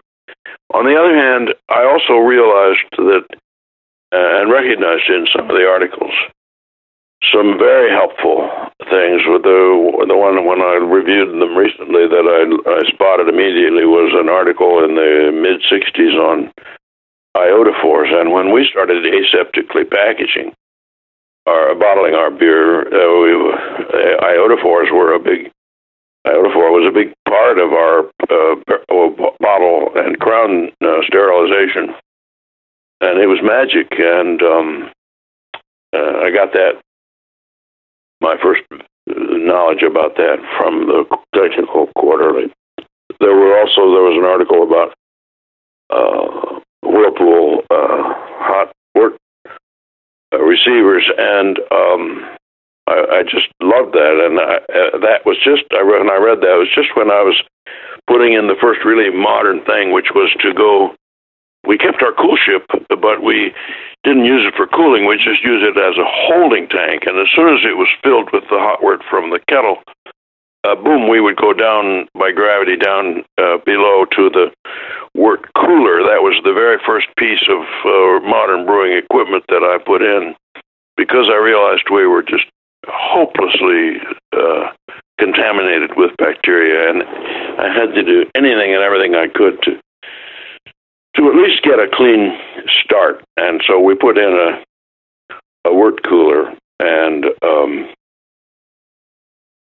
On 0.73 0.85
the 0.85 0.95
other 0.95 1.15
hand, 1.15 1.53
I 1.69 1.85
also 1.85 2.17
realized 2.17 2.89
that 2.97 3.25
uh, 4.13 4.41
and 4.41 4.51
recognized 4.51 5.09
in 5.09 5.27
some 5.35 5.49
of 5.49 5.55
the 5.55 5.67
articles 5.67 6.13
some 7.31 7.57
very 7.57 7.91
helpful 7.91 8.49
things. 8.89 9.21
With 9.27 9.43
the 9.43 10.05
the 10.07 10.17
one 10.17 10.45
when 10.45 10.61
I 10.61 10.81
reviewed 10.81 11.29
them 11.29 11.55
recently 11.55 12.07
that 12.07 12.25
I, 12.25 12.41
I 12.69 12.79
spotted 12.91 13.29
immediately 13.29 13.85
was 13.85 14.11
an 14.17 14.29
article 14.29 14.83
in 14.83 14.95
the 14.95 15.31
mid 15.31 15.61
'60s 15.69 16.15
on 16.17 16.51
iodophors, 17.37 18.13
and 18.13 18.31
when 18.31 18.51
we 18.51 18.67
started 18.69 19.03
aseptically 19.05 19.89
packaging 19.89 20.53
our 21.45 21.75
bottling 21.75 22.13
our 22.13 22.31
beer, 22.31 22.87
uh, 22.87 23.21
we, 23.21 23.31
uh, 23.51 24.21
iodophors 24.23 24.91
were 24.91 25.13
a 25.13 25.19
big 25.19 25.51
iodophor 26.25 26.71
was 26.71 26.87
a 26.87 26.93
big 26.93 27.13
part 27.27 27.59
of 27.59 27.73
our 27.73 28.07
uh, 28.31 28.55
bottle 29.39 29.91
and 29.95 30.19
crown 30.19 30.69
uh, 30.81 31.01
sterilization, 31.05 31.93
and 33.01 33.19
it 33.19 33.27
was 33.27 33.39
magic. 33.43 33.91
And 33.99 34.41
um, 34.41 34.91
uh, 35.93 36.23
I 36.23 36.31
got 36.31 36.53
that 36.53 36.81
my 38.23 38.37
first 38.41 38.63
knowledge 39.05 39.83
about 39.83 40.15
that 40.15 40.39
from 40.57 40.87
the 40.87 41.03
technical 41.35 41.87
quarterly. 41.97 42.51
There 43.19 43.35
were 43.35 43.59
also 43.59 43.91
there 43.91 44.07
was 44.07 44.17
an 44.17 44.25
article 44.25 44.63
about 44.63 44.95
uh, 45.91 46.59
Whirlpool 46.81 47.63
uh, 47.69 48.15
hot 48.39 48.71
wort 48.95 49.17
uh, 50.33 50.39
receivers, 50.39 51.03
and 51.17 51.59
um, 51.69 52.25
I, 52.87 53.19
I 53.19 53.23
just 53.23 53.51
loved 53.61 53.93
that. 53.93 54.15
And 54.23 54.39
I, 54.39 54.55
uh, 54.71 54.99
that 55.03 55.25
was 55.25 55.37
just 55.43 55.63
I 55.75 55.83
when 55.83 56.09
I 56.09 56.17
read 56.17 56.39
that 56.39 56.55
it 56.55 56.63
was 56.63 56.73
just 56.73 56.95
when 56.95 57.11
I 57.11 57.21
was 57.21 57.35
putting 58.07 58.33
in 58.33 58.47
the 58.47 58.55
first 58.59 58.83
really 58.85 59.11
modern 59.11 59.63
thing, 59.65 59.91
which 59.91 60.11
was 60.15 60.33
to 60.41 60.53
go. 60.53 60.95
We 61.65 61.77
kept 61.77 62.03
our 62.03 62.11
cool 62.11 62.35
ship, 62.35 62.67
but 62.89 63.23
we 63.23 63.53
didn't 64.03 64.25
use 64.25 64.43
it 64.45 64.55
for 64.55 64.67
cooling. 64.67 65.05
We 65.05 65.15
just 65.15 65.43
used 65.43 65.63
it 65.63 65.77
as 65.77 65.97
a 65.97 66.05
holding 66.05 66.67
tank. 66.67 67.03
And 67.07 67.17
as 67.19 67.27
soon 67.35 67.55
as 67.55 67.63
it 67.63 67.77
was 67.77 67.87
filled 68.03 68.29
with 68.33 68.43
the 68.51 68.59
hot 68.59 68.83
wort 68.83 69.01
from 69.09 69.31
the 69.31 69.39
kettle, 69.47 69.79
uh, 70.63 70.75
boom, 70.75 71.09
we 71.09 71.19
would 71.19 71.35
go 71.35 71.53
down 71.53 72.07
by 72.13 72.31
gravity 72.31 72.75
down 72.77 73.23
uh, 73.37 73.57
below 73.65 74.05
to 74.11 74.29
the 74.29 74.51
wort 75.15 75.43
cooler. 75.55 76.03
That 76.03 76.23
was 76.23 76.39
the 76.43 76.53
very 76.53 76.79
first 76.85 77.07
piece 77.17 77.43
of 77.49 77.63
uh, 77.83 78.19
modern 78.27 78.65
brewing 78.65 78.97
equipment 78.97 79.43
that 79.49 79.63
I 79.63 79.83
put 79.83 80.01
in 80.01 80.35
because 80.95 81.27
I 81.31 81.35
realized 81.35 81.89
we 81.91 82.07
were 82.07 82.23
just 82.23 82.45
hopelessly 82.87 83.99
uh, 84.31 84.71
contaminated 85.19 85.91
with 85.95 86.11
bacteria, 86.17 86.89
and 86.89 87.03
I 87.59 87.71
had 87.73 87.93
to 87.95 88.03
do 88.03 88.25
anything 88.35 88.73
and 88.73 88.83
everything 88.83 89.15
I 89.15 89.27
could 89.27 89.61
to 89.63 89.79
to 91.15 91.29
at 91.29 91.35
least 91.35 91.63
get 91.63 91.79
a 91.79 91.87
clean 91.93 92.37
start. 92.83 93.23
And 93.37 93.61
so 93.67 93.79
we 93.79 93.95
put 93.95 94.17
in 94.17 94.33
a 94.33 94.63
a 95.65 95.73
wort 95.73 96.03
cooler, 96.03 96.53
and 96.79 97.25
um, 97.41 97.93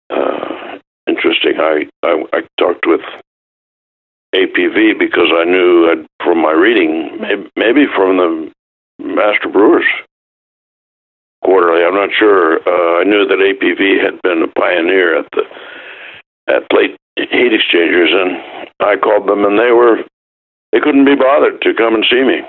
uh, 0.10 0.78
interesting. 1.08 1.60
I, 1.60 1.90
I 2.04 2.24
I 2.34 2.42
talked 2.58 2.86
with 2.88 3.02
APV 4.34 4.98
because 4.98 5.30
I 5.34 5.44
knew 5.44 5.90
I'd, 5.92 6.06
from 6.24 6.42
my 6.42 6.52
reading, 6.52 7.20
maybe, 7.20 7.50
maybe 7.56 7.86
from 7.96 8.18
the 8.18 8.52
Master 9.04 9.50
Brewers 9.50 9.86
Quarterly. 11.44 11.84
I'm 11.84 11.96
not 11.96 12.10
sure. 12.18 12.60
Uh, 12.68 13.02
I 13.02 13.04
knew 13.04 13.26
that 13.26 13.40
APV 13.40 14.04
had 14.04 14.22
been 14.22 14.44
a 14.44 14.48
pioneer 14.60 15.18
at 15.20 15.28
the 15.32 15.44
at 16.54 16.70
plate 16.70 16.96
heat 17.18 17.54
exchangers, 17.54 18.10
and 18.14 18.70
I 18.80 18.96
called 18.98 19.28
them, 19.28 19.46
and 19.46 19.58
they 19.60 19.72
were 19.72 20.04
they 20.72 20.80
couldn't 20.80 21.06
be 21.06 21.16
bothered 21.16 21.62
to 21.62 21.74
come 21.74 21.96
and 21.96 22.06
see 22.10 22.24
me. 22.24 22.42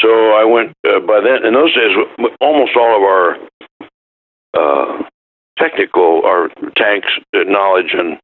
So 0.00 0.08
I 0.32 0.44
went 0.44 0.72
uh, 0.88 1.00
by 1.00 1.20
then. 1.20 1.44
In 1.44 1.54
those 1.54 1.74
days, 1.74 1.96
almost 2.40 2.76
all 2.76 2.96
of 2.96 3.02
our 3.02 3.36
uh, 4.54 5.02
technical, 5.58 6.22
our 6.24 6.48
tanks 6.76 7.08
uh, 7.34 7.40
knowledge 7.44 7.92
and 7.92 8.18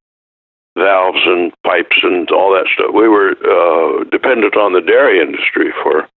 valves 0.79 1.21
and 1.25 1.53
pipes 1.65 1.97
and 2.03 2.31
all 2.31 2.53
that 2.53 2.67
stuff. 2.75 2.95
We 2.95 3.09
were 3.09 3.33
uh, 3.33 4.05
dependent 4.05 4.57
on 4.57 4.73
the 4.73 4.81
dairy 4.81 5.21
industry 5.21 5.73
for 5.83 6.09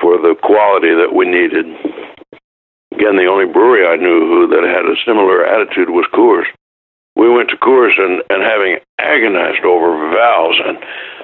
for 0.00 0.16
the 0.16 0.34
quality 0.42 0.94
that 0.94 1.12
we 1.14 1.26
needed. 1.26 1.66
Again, 2.92 3.16
the 3.16 3.26
only 3.26 3.46
brewery 3.46 3.86
I 3.86 3.96
knew 3.96 4.26
who 4.26 4.46
that 4.48 4.64
had 4.64 4.84
a 4.84 4.96
similar 5.04 5.44
attitude 5.44 5.90
was 5.90 6.06
Coors 6.12 6.46
we 7.18 7.28
went 7.28 7.50
to 7.50 7.56
Coors 7.56 7.98
and, 7.98 8.22
and 8.30 8.42
having 8.42 8.78
agonized 9.08 9.64
over 9.64 9.96
valves 10.12 10.60
and 10.64 10.78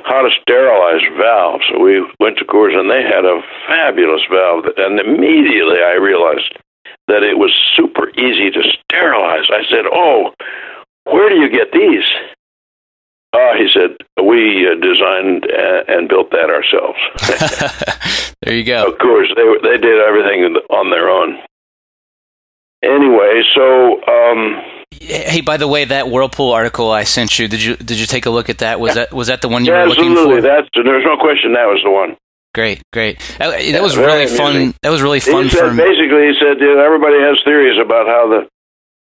how 0.04 0.22
to 0.22 0.30
sterilize 0.40 1.04
valves. 1.16 1.64
So 1.68 1.78
we 1.78 2.00
went 2.20 2.38
to 2.38 2.44
Coors 2.44 2.74
and 2.74 2.90
they 2.90 3.02
had 3.02 3.24
a 3.24 3.40
fabulous 3.68 4.22
valve. 4.30 4.64
And 4.76 5.00
immediately 5.00 5.84
I 5.84 6.00
realized 6.00 6.56
that 7.08 7.22
it 7.22 7.36
was 7.36 7.52
super 7.76 8.08
easy 8.16 8.50
to 8.50 8.62
sterilize. 8.84 9.46
I 9.52 9.62
said, 9.68 9.84
Oh, 9.92 10.32
where 11.04 11.28
do 11.28 11.36
you 11.36 11.50
get 11.50 11.72
these? 11.72 12.04
Oh, 13.34 13.52
he 13.58 13.68
said, 13.74 13.96
we 14.22 14.66
uh, 14.66 14.78
designed 14.80 15.44
uh, 15.50 15.82
and 15.88 16.08
built 16.08 16.30
that 16.30 16.50
ourselves. 16.50 16.98
there 18.42 18.54
you 18.54 18.64
go. 18.64 18.86
Of 18.86 18.98
course, 18.98 19.28
they 19.34 19.42
they 19.68 19.76
did 19.76 20.00
everything 20.00 20.54
on 20.70 20.90
their 20.90 21.10
own. 21.10 21.38
Anyway, 22.84 23.42
so 23.54 24.00
um, 24.06 24.62
Hey, 25.04 25.40
by 25.40 25.56
the 25.56 25.68
way, 25.68 25.84
that 25.84 26.10
Whirlpool 26.10 26.52
article 26.52 26.90
I 26.90 27.04
sent 27.04 27.38
you, 27.38 27.48
did 27.48 27.62
you 27.62 27.76
did 27.76 27.98
you 27.98 28.06
take 28.06 28.26
a 28.26 28.30
look 28.30 28.48
at 28.48 28.58
that? 28.58 28.80
Was 28.80 28.94
that 28.94 29.12
was 29.12 29.28
that 29.28 29.40
the 29.40 29.48
one 29.48 29.64
you 29.64 29.72
yeah, 29.72 29.82
were 29.82 29.90
looking 29.90 30.14
for? 30.14 30.40
That's 30.40 30.68
there's 30.74 31.04
no 31.04 31.16
question 31.16 31.52
that 31.54 31.66
was 31.66 31.80
the 31.84 31.90
one. 31.90 32.16
Great, 32.54 32.82
great. 32.92 33.18
That, 33.38 33.50
that 33.72 33.82
was 33.82 33.96
really 33.96 34.26
fun. 34.26 34.74
That 34.82 34.90
was 34.90 35.02
really 35.02 35.18
fun. 35.18 35.44
He 35.44 35.50
said, 35.50 35.70
for 35.70 35.76
basically, 35.76 36.30
he 36.30 36.34
said 36.38 36.60
you 36.60 36.74
know, 36.74 36.84
everybody 36.84 37.18
has 37.18 37.36
theories 37.44 37.78
about 37.80 38.06
how 38.06 38.28
the 38.28 38.48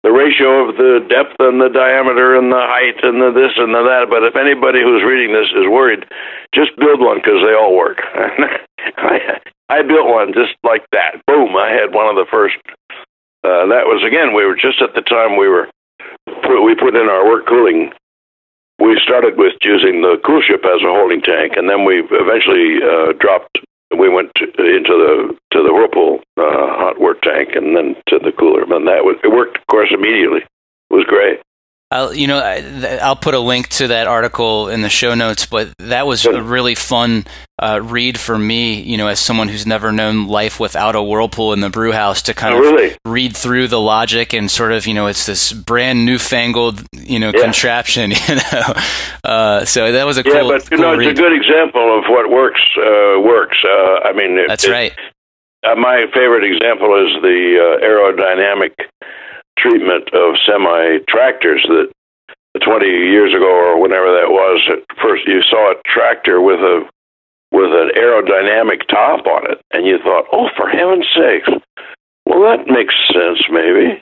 the 0.03 0.11
ratio 0.11 0.69
of 0.69 0.77
the 0.77 1.07
depth 1.09 1.39
and 1.39 1.61
the 1.61 1.71
diameter 1.71 2.37
and 2.37 2.53
the 2.53 2.61
height 2.61 3.03
and 3.03 3.23
the 3.23 3.31
this 3.31 3.55
and 3.57 3.75
the 3.75 3.83
that. 3.83 4.11
But 4.11 4.25
if 4.25 4.37
anybody 4.37 4.83
who's 4.83 5.03
reading 5.03 5.33
this 5.33 5.51
is 5.55 5.67
worried, 5.71 6.05
just 6.55 6.75
build 6.77 7.01
one 7.01 7.19
because 7.19 7.41
they 7.47 7.55
all 7.55 7.77
work. 7.77 7.99
I, 8.99 9.41
I 9.69 9.83
built 9.83 10.09
one 10.09 10.35
just 10.35 10.59
like 10.65 10.87
that. 10.93 11.23
Boom! 11.27 11.57
I 11.57 11.71
had 11.71 11.95
one 11.95 12.11
of 12.11 12.17
the 12.17 12.27
first 12.31 12.59
uh, 13.45 13.71
that 13.71 13.87
was 13.87 14.03
again, 14.03 14.35
we 14.35 14.45
were 14.45 14.57
just 14.57 14.83
at 14.83 14.95
the 14.95 15.03
time 15.03 15.39
we 15.39 15.49
were 15.49 15.69
put, 16.43 16.63
we 16.63 16.75
put 16.75 16.97
in 16.97 17.09
our 17.09 17.27
work 17.27 17.47
cooling. 17.47 17.93
We 18.79 19.01
started 19.03 19.37
with 19.37 19.55
using 19.63 20.03
the 20.03 20.21
cool 20.25 20.41
ship 20.41 20.65
as 20.65 20.83
a 20.83 20.93
holding 20.93 21.21
tank, 21.21 21.55
and 21.57 21.69
then 21.69 21.85
we 21.85 22.03
eventually 22.11 22.79
uh, 22.79 23.13
dropped. 23.19 23.59
We 23.91 24.09
went 24.09 24.31
to, 24.37 24.45
into 24.45 24.95
the 24.95 25.37
to 25.53 25.63
the 25.63 25.73
whirlpool 25.73 26.21
uh, 26.37 26.77
hot 26.79 27.01
wort 27.01 27.23
tank, 27.23 27.51
and 27.55 27.77
then 27.77 27.97
to 28.09 28.19
the 28.19 28.33
cooler. 28.33 28.63
And 28.63 28.87
that 28.87 29.05
was 29.05 29.17
it 29.25 29.29
worked, 29.29 29.59
of 29.59 29.67
course, 29.67 29.89
immediately. 29.93 30.41
It 30.91 30.95
was 30.95 31.05
great. 31.07 31.41
I'll, 31.91 32.13
you 32.13 32.27
know, 32.27 32.39
I'll 32.39 33.17
put 33.17 33.35
a 33.35 33.39
link 33.39 33.69
to 33.69 33.89
that 33.89 34.07
article 34.07 34.69
in 34.69 34.83
the 34.83 34.91
show 34.91 35.15
notes, 35.15 35.47
but 35.47 35.73
that 35.79 36.07
was 36.07 36.25
a 36.27 36.43
really 36.43 36.75
fun 36.75 37.25
uh, 37.61 37.81
read 37.83 38.19
for 38.19 38.39
me, 38.39 38.81
you 38.81 38.97
know, 38.97 39.09
as 39.09 39.19
someone 39.19 39.49
who's 39.49 39.67
never 39.67 39.91
known 39.91 40.29
life 40.29 40.61
without 40.61 40.95
a 40.95 41.03
whirlpool 41.03 41.53
in 41.53 41.61
the 41.61 41.71
brew 41.71 41.93
house 41.93 42.23
to 42.23 42.35
kind 42.35 42.55
oh, 42.55 42.59
of 42.59 42.65
really? 42.65 42.97
read 43.05 43.37
through 43.37 43.67
the 43.67 43.81
logic 43.81 44.33
and 44.33 44.51
sort 44.51 44.73
of, 44.73 44.87
you 44.87 44.95
know, 44.95 45.07
it's 45.09 45.27
this 45.27 45.53
brand 45.53 46.05
newfangled, 46.05 46.87
you 46.93 47.19
know, 47.19 47.33
yeah. 47.35 47.43
contraption, 47.43 48.11
you 48.29 48.35
know. 48.37 48.75
Uh, 49.25 49.65
so 49.65 49.93
that 49.93 50.07
was 50.07 50.19
a 50.19 50.23
yeah, 50.25 50.41
cool 50.41 50.49
but, 50.51 50.71
you 50.71 50.77
cool 50.77 50.87
know, 50.87 50.97
read. 50.97 51.09
it's 51.09 51.19
a 51.19 51.23
good 51.23 51.35
example 51.35 51.99
of 51.99 52.05
what 52.09 52.31
works, 52.31 52.63
uh, 52.79 53.21
works. 53.21 53.59
Uh, 53.65 54.07
I 54.09 54.13
mean, 54.13 54.39
it, 54.39 54.47
That's 54.49 54.65
it, 54.65 54.71
right. 54.71 54.93
Uh, 55.65 55.75
my 55.75 56.07
favorite 56.15 56.45
example 56.45 56.95
is 56.95 57.21
the 57.21 57.59
uh, 57.59 57.85
aerodynamic 57.85 58.75
treatment 59.59 60.09
of 60.15 60.37
semi 60.47 60.99
tractors 61.09 61.67
that 61.69 61.91
20 62.63 62.87
years 62.87 63.35
ago 63.35 63.51
or 63.51 63.81
whenever 63.81 64.07
that 64.13 64.31
was, 64.31 64.63
at 64.71 64.79
first 65.03 65.27
you 65.27 65.43
saw 65.43 65.73
a 65.73 65.75
tractor 65.85 66.41
with 66.41 66.61
a 66.61 66.89
with 67.59 67.75
an 67.75 67.91
aerodynamic 67.99 68.87
top 68.87 69.27
on 69.27 69.51
it, 69.51 69.61
and 69.73 69.85
you 69.85 69.99
thought, 69.99 70.27
"Oh, 70.33 70.49
for 70.57 70.69
heaven's 70.69 71.09
sakes!" 71.15 71.51
Well, 72.25 72.43
that 72.47 72.67
makes 72.69 72.95
sense, 73.13 73.43
maybe. 73.51 74.01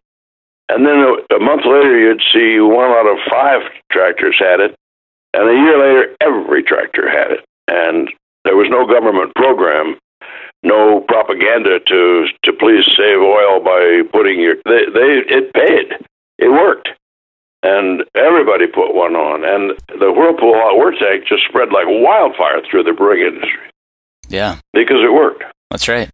And 0.69 0.85
then 0.85 0.99
a, 0.99 1.37
a 1.37 1.41
month 1.41 1.65
later, 1.65 1.97
you'd 1.97 2.23
see 2.33 2.61
one 2.61 2.91
out 2.91 3.07
of 3.07 3.19
five 3.31 3.63
tractors 3.91 4.37
had 4.39 4.61
it, 4.61 4.75
and 5.33 5.49
a 5.49 5.55
year 5.55 5.79
later, 5.79 6.17
every 6.21 6.63
tractor 6.63 7.09
had 7.09 7.33
it. 7.33 7.45
And 7.69 8.11
there 8.45 8.57
was 8.57 8.69
no 8.69 8.87
government 8.87 9.35
program, 9.35 9.97
no 10.63 11.01
propaganda 11.09 11.81
to 11.81 12.27
to 12.45 12.53
please 12.53 12.85
save 12.97 13.21
oil 13.21 13.61
by 13.61 14.03
putting 14.13 14.41
your. 14.41 14.57
They, 14.65 14.85
they 14.93 15.11
it 15.29 15.53
paid. 15.55 16.07
It 16.39 16.51
worked 16.51 16.89
and 17.67 18.05
everybody 18.15 18.67
put 18.67 18.95
one 18.95 19.17
on. 19.17 19.45
And 19.45 19.77
the 20.01 20.13
Whirlpool 20.13 20.55
hot 20.55 20.77
wort 20.77 20.95
tank 21.01 21.25
just 21.27 21.45
spread 21.49 21.71
like 21.73 21.87
wildfire 21.89 22.63
through 22.71 22.85
the 22.85 22.93
brewing 22.93 23.27
industry. 23.27 23.71
Yeah, 24.29 24.59
because 24.73 25.03
it 25.03 25.13
worked. 25.13 25.45
That's 25.71 25.89
right. 25.89 26.11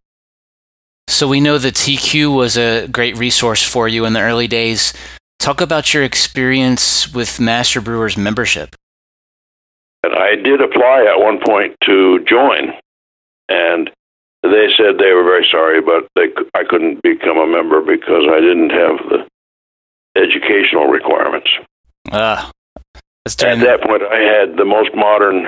So 1.07 1.27
we 1.27 1.41
know 1.41 1.57
that 1.57 1.75
TQ 1.75 2.35
was 2.35 2.57
a 2.57 2.87
great 2.87 3.17
resource 3.17 3.65
for 3.65 3.87
you 3.87 4.05
in 4.05 4.13
the 4.13 4.21
early 4.21 4.47
days. 4.47 4.93
Talk 5.39 5.61
about 5.61 5.93
your 5.93 6.03
experience 6.03 7.13
with 7.13 7.39
Master 7.39 7.81
Brewers 7.81 8.17
membership. 8.17 8.75
And 10.03 10.15
I 10.15 10.35
did 10.35 10.61
apply 10.61 11.05
at 11.09 11.19
one 11.19 11.39
point 11.45 11.75
to 11.85 12.23
join, 12.25 12.73
and 13.49 13.89
they 14.41 14.67
said 14.75 14.97
they 14.97 15.13
were 15.13 15.23
very 15.23 15.47
sorry, 15.51 15.81
but 15.81 16.07
they, 16.15 16.27
I 16.55 16.63
couldn't 16.67 17.01
become 17.03 17.37
a 17.37 17.47
member 17.47 17.81
because 17.81 18.25
I 18.29 18.39
didn't 18.39 18.71
have 18.71 18.97
the 19.09 19.27
educational 20.15 20.87
requirements. 20.87 21.49
Ah, 22.11 22.51
At 23.25 23.65
that 23.65 23.81
point, 23.87 24.03
I 24.03 24.19
had 24.19 24.57
the 24.57 24.65
most 24.65 24.91
modern 24.95 25.45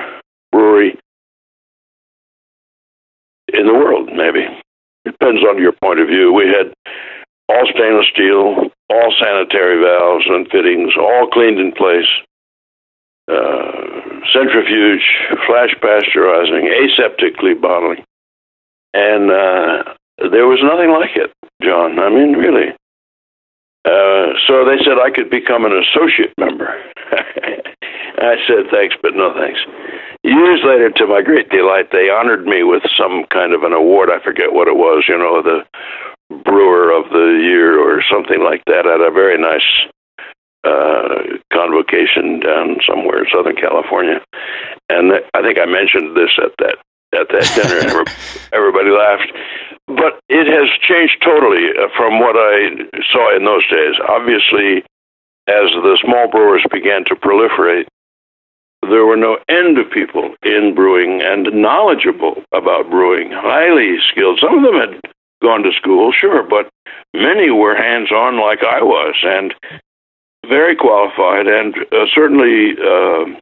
brewery 0.52 0.98
in 3.52 3.66
the 3.66 3.74
world, 3.74 4.10
maybe. 4.14 4.40
It 5.04 5.10
depends 5.12 5.42
on 5.44 5.60
your 5.60 5.72
point 5.72 6.00
of 6.00 6.08
view. 6.08 6.32
We 6.32 6.46
had 6.46 6.72
all 7.48 7.66
stainless 7.72 8.06
steel, 8.12 8.70
all 8.90 9.14
sanitary 9.20 9.82
valves 9.82 10.24
and 10.26 10.48
fittings, 10.50 10.92
all 10.98 11.28
cleaned 11.32 11.58
in 11.60 11.72
place. 11.72 12.08
Uh, 13.28 14.20
centrifuge, 14.32 15.02
flash 15.46 15.74
pasteurizing, 15.82 16.70
aseptically 16.70 17.60
bottling. 17.60 18.04
And 18.94 19.30
uh, 19.30 19.94
there 20.30 20.46
was 20.46 20.60
nothing 20.62 20.90
like 20.90 21.16
it, 21.16 21.32
John. 21.62 21.98
I 21.98 22.08
mean, 22.08 22.34
really. 22.34 22.74
Uh, 23.86 24.34
so 24.46 24.66
they 24.66 24.82
said 24.82 24.98
I 24.98 25.14
could 25.14 25.30
become 25.30 25.64
an 25.64 25.72
associate 25.72 26.34
member. 26.36 26.74
I 28.18 28.34
said 28.48 28.66
thanks, 28.70 28.96
but 29.00 29.14
no 29.14 29.32
thanks. 29.32 29.60
Years 30.24 30.60
later, 30.64 30.90
to 30.90 31.06
my 31.06 31.22
great 31.22 31.50
delight, 31.50 31.92
they 31.92 32.10
honored 32.10 32.46
me 32.46 32.64
with 32.64 32.82
some 32.98 33.24
kind 33.30 33.54
of 33.54 33.62
an 33.62 33.72
award. 33.72 34.10
I 34.10 34.18
forget 34.24 34.52
what 34.52 34.66
it 34.66 34.74
was, 34.74 35.04
you 35.06 35.16
know, 35.16 35.40
the 35.40 35.62
brewer 36.42 36.90
of 36.90 37.10
the 37.10 37.38
year 37.40 37.78
or 37.78 38.02
something 38.10 38.42
like 38.42 38.64
that 38.66 38.86
at 38.86 39.00
a 39.00 39.12
very 39.12 39.38
nice 39.38 39.62
uh, 40.64 41.38
convocation 41.52 42.40
down 42.40 42.78
somewhere 42.88 43.22
in 43.22 43.26
Southern 43.32 43.54
California. 43.54 44.20
And 44.88 45.12
I 45.34 45.42
think 45.42 45.58
I 45.58 45.66
mentioned 45.66 46.16
this 46.16 46.34
at 46.42 46.50
that 46.58 46.78
at 47.14 47.28
that 47.30 47.46
dinner, 47.54 48.00
and 48.00 48.08
everybody 48.52 48.90
laughed. 49.04 49.30
But 49.86 50.18
it 50.28 50.46
has 50.46 50.68
changed 50.82 51.22
totally 51.22 51.70
uh, 51.70 51.88
from 51.96 52.18
what 52.18 52.34
I 52.36 52.70
saw 53.12 53.36
in 53.36 53.44
those 53.44 53.66
days. 53.70 53.94
Obviously, 54.08 54.82
as 55.48 55.70
the 55.70 55.98
small 56.02 56.28
brewers 56.28 56.64
began 56.70 57.04
to 57.04 57.14
proliferate, 57.14 57.86
there 58.82 59.06
were 59.06 59.16
no 59.16 59.38
end 59.48 59.78
of 59.78 59.90
people 59.90 60.34
in 60.42 60.74
brewing 60.74 61.22
and 61.22 61.48
knowledgeable 61.52 62.42
about 62.52 62.90
brewing, 62.90 63.30
highly 63.32 63.96
skilled. 64.10 64.40
Some 64.40 64.58
of 64.58 64.64
them 64.64 64.80
had 64.80 65.00
gone 65.42 65.62
to 65.62 65.72
school, 65.72 66.12
sure, 66.12 66.42
but 66.42 66.68
many 67.14 67.50
were 67.50 67.76
hands 67.76 68.10
on 68.10 68.40
like 68.40 68.62
I 68.62 68.82
was 68.82 69.14
and 69.22 69.54
very 70.48 70.76
qualified 70.76 71.46
and 71.46 71.74
uh, 71.92 72.06
certainly 72.14 72.72
uh, 72.72 73.38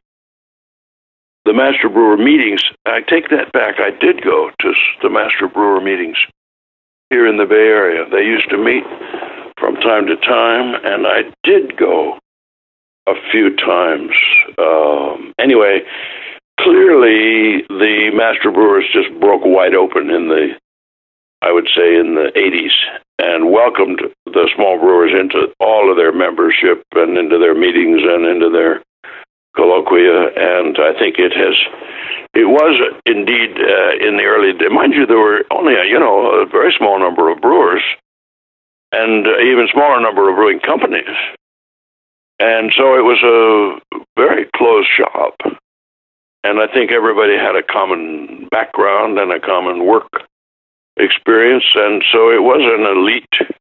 the 1.45 1.53
master 1.53 1.89
brewer 1.89 2.17
meetings. 2.17 2.61
I 2.85 3.01
take 3.01 3.29
that 3.29 3.51
back. 3.51 3.79
I 3.79 3.91
did 3.91 4.23
go 4.23 4.51
to 4.61 4.73
the 5.01 5.09
master 5.09 5.47
brewer 5.47 5.81
meetings 5.81 6.17
here 7.15 7.25
in 7.25 7.37
the 7.37 7.45
Bay 7.45 7.55
Area. 7.71 8.03
They 8.11 8.25
used 8.25 8.49
to 8.49 8.57
meet 8.57 8.83
from 9.57 9.75
time 9.77 10.05
to 10.07 10.17
time, 10.17 10.75
and 10.83 11.07
I 11.07 11.23
did 11.43 11.77
go 11.77 12.19
a 13.07 13.13
few 13.31 13.55
times. 13.55 14.11
Um, 14.57 15.31
anyway, 15.39 15.79
clearly 16.59 17.63
the 17.69 18.11
master 18.13 18.51
brewers 18.51 18.83
just 18.91 19.17
broke 19.21 19.43
wide 19.45 19.75
open 19.75 20.09
in 20.09 20.27
the, 20.27 20.59
I 21.41 21.53
would 21.53 21.69
say, 21.73 21.95
in 21.95 22.15
the 22.15 22.35
80s 22.35 22.75
and 23.19 23.49
welcomed 23.49 24.01
the 24.25 24.49
small 24.53 24.77
brewers 24.77 25.13
into 25.17 25.53
all 25.61 25.89
of 25.89 25.95
their 25.95 26.11
membership 26.11 26.83
and 26.95 27.17
into 27.17 27.39
their 27.39 27.55
meetings 27.55 28.01
and 28.03 28.25
into 28.25 28.49
their 28.49 28.83
colloquia. 29.55 30.31
And 30.35 30.77
I 30.77 30.97
think 30.97 31.17
it 31.19 31.33
has, 31.33 31.55
it 32.33 32.45
was 32.45 32.75
indeed 33.05 33.51
uh, 33.57 34.07
in 34.07 34.17
the 34.17 34.23
early, 34.23 34.53
mind 34.69 34.93
you, 34.93 35.05
there 35.05 35.17
were 35.17 35.43
only, 35.51 35.73
a, 35.75 35.85
you 35.85 35.99
know, 35.99 36.41
a 36.41 36.45
very 36.45 36.73
small 36.77 36.99
number 36.99 37.31
of 37.31 37.41
brewers 37.41 37.83
and 38.91 39.27
uh, 39.27 39.39
even 39.39 39.67
smaller 39.71 39.99
number 39.99 40.29
of 40.29 40.35
brewing 40.35 40.59
companies. 40.59 41.15
And 42.39 42.71
so 42.75 42.95
it 42.95 43.03
was 43.03 43.21
a 43.23 43.99
very 44.17 44.45
closed 44.55 44.89
shop. 44.95 45.35
And 46.43 46.59
I 46.59 46.67
think 46.67 46.91
everybody 46.91 47.37
had 47.37 47.55
a 47.55 47.63
common 47.63 48.47
background 48.51 49.17
and 49.17 49.31
a 49.31 49.39
common 49.39 49.85
work 49.85 50.11
experience. 50.97 51.65
And 51.75 52.03
so 52.11 52.29
it 52.29 52.43
was 52.43 52.61
an 52.61 52.85
elite 52.85 53.55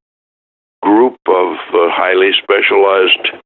group 0.83 1.17
of 1.27 1.57
uh, 1.73 1.89
highly 1.91 2.33
specialized, 2.43 3.43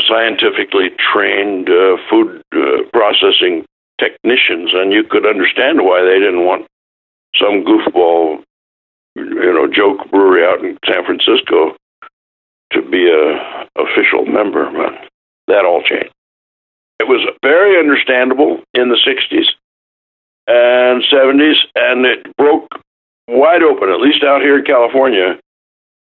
scientifically 0.00 0.90
trained 1.12 1.68
uh, 1.68 1.96
food 2.08 2.42
uh, 2.54 2.82
processing 2.92 3.64
technicians. 3.98 4.70
And 4.72 4.92
you 4.92 5.04
could 5.04 5.26
understand 5.26 5.84
why 5.84 6.02
they 6.02 6.18
didn't 6.18 6.44
want 6.44 6.66
some 7.36 7.64
goofball, 7.64 8.42
you 9.14 9.52
know, 9.52 9.66
joke 9.66 10.10
brewery 10.10 10.44
out 10.44 10.64
in 10.64 10.78
San 10.86 11.04
Francisco 11.04 11.76
to 12.72 12.82
be 12.82 13.10
a 13.10 13.68
official 13.76 14.24
member, 14.26 14.70
but 14.70 15.08
that 15.48 15.64
all 15.64 15.82
changed. 15.82 16.12
It 16.98 17.08
was 17.08 17.20
very 17.42 17.78
understandable 17.78 18.60
in 18.74 18.88
the 18.88 18.96
60s 18.96 19.46
and 20.46 21.02
70s, 21.12 21.56
and 21.74 22.06
it 22.06 22.36
broke 22.36 22.68
wide 23.28 23.62
open, 23.62 23.90
at 23.90 24.00
least 24.00 24.22
out 24.22 24.40
here 24.40 24.58
in 24.58 24.64
California. 24.64 25.38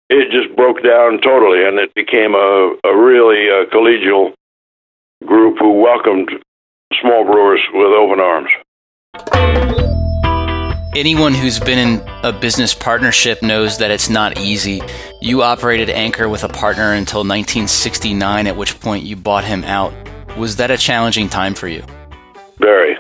It 0.10 0.32
just 0.32 0.56
broke 0.56 0.84
down 0.84 1.20
totally, 1.22 1.66
and 1.66 1.80
it 1.80 1.94
became 1.94 2.34
a, 2.34 2.76
a 2.84 2.96
really 2.96 3.50
uh, 3.50 3.70
collegial 3.74 4.34
group 5.26 5.58
who 5.60 5.82
welcomed 5.82 6.30
small 7.02 7.26
brewers 7.26 7.62
with 7.74 7.92
open 7.92 8.20
arms 8.20 8.50
anyone 10.98 11.32
who's 11.32 11.60
been 11.60 11.78
in 11.78 12.10
a 12.24 12.34
business 12.34 12.74
partnership 12.74 13.44
knows 13.44 13.78
that 13.78 13.92
it's 13.92 14.10
not 14.10 14.40
easy. 14.40 14.82
You 15.22 15.44
operated 15.44 15.92
Anchor 15.92 16.28
with 16.28 16.44
a 16.44 16.50
partner 16.50 16.94
until 16.94 17.20
1969, 17.20 18.48
at 18.48 18.58
which 18.58 18.80
point 18.80 19.06
you 19.06 19.16
bought 19.16 19.44
him 19.44 19.64
out. 19.64 19.94
Was 20.38 20.56
that 20.56 20.72
a 20.72 20.78
challenging 20.78 21.30
time 21.30 21.54
for 21.54 21.68
you? 21.68 21.84
Very. 22.58 22.98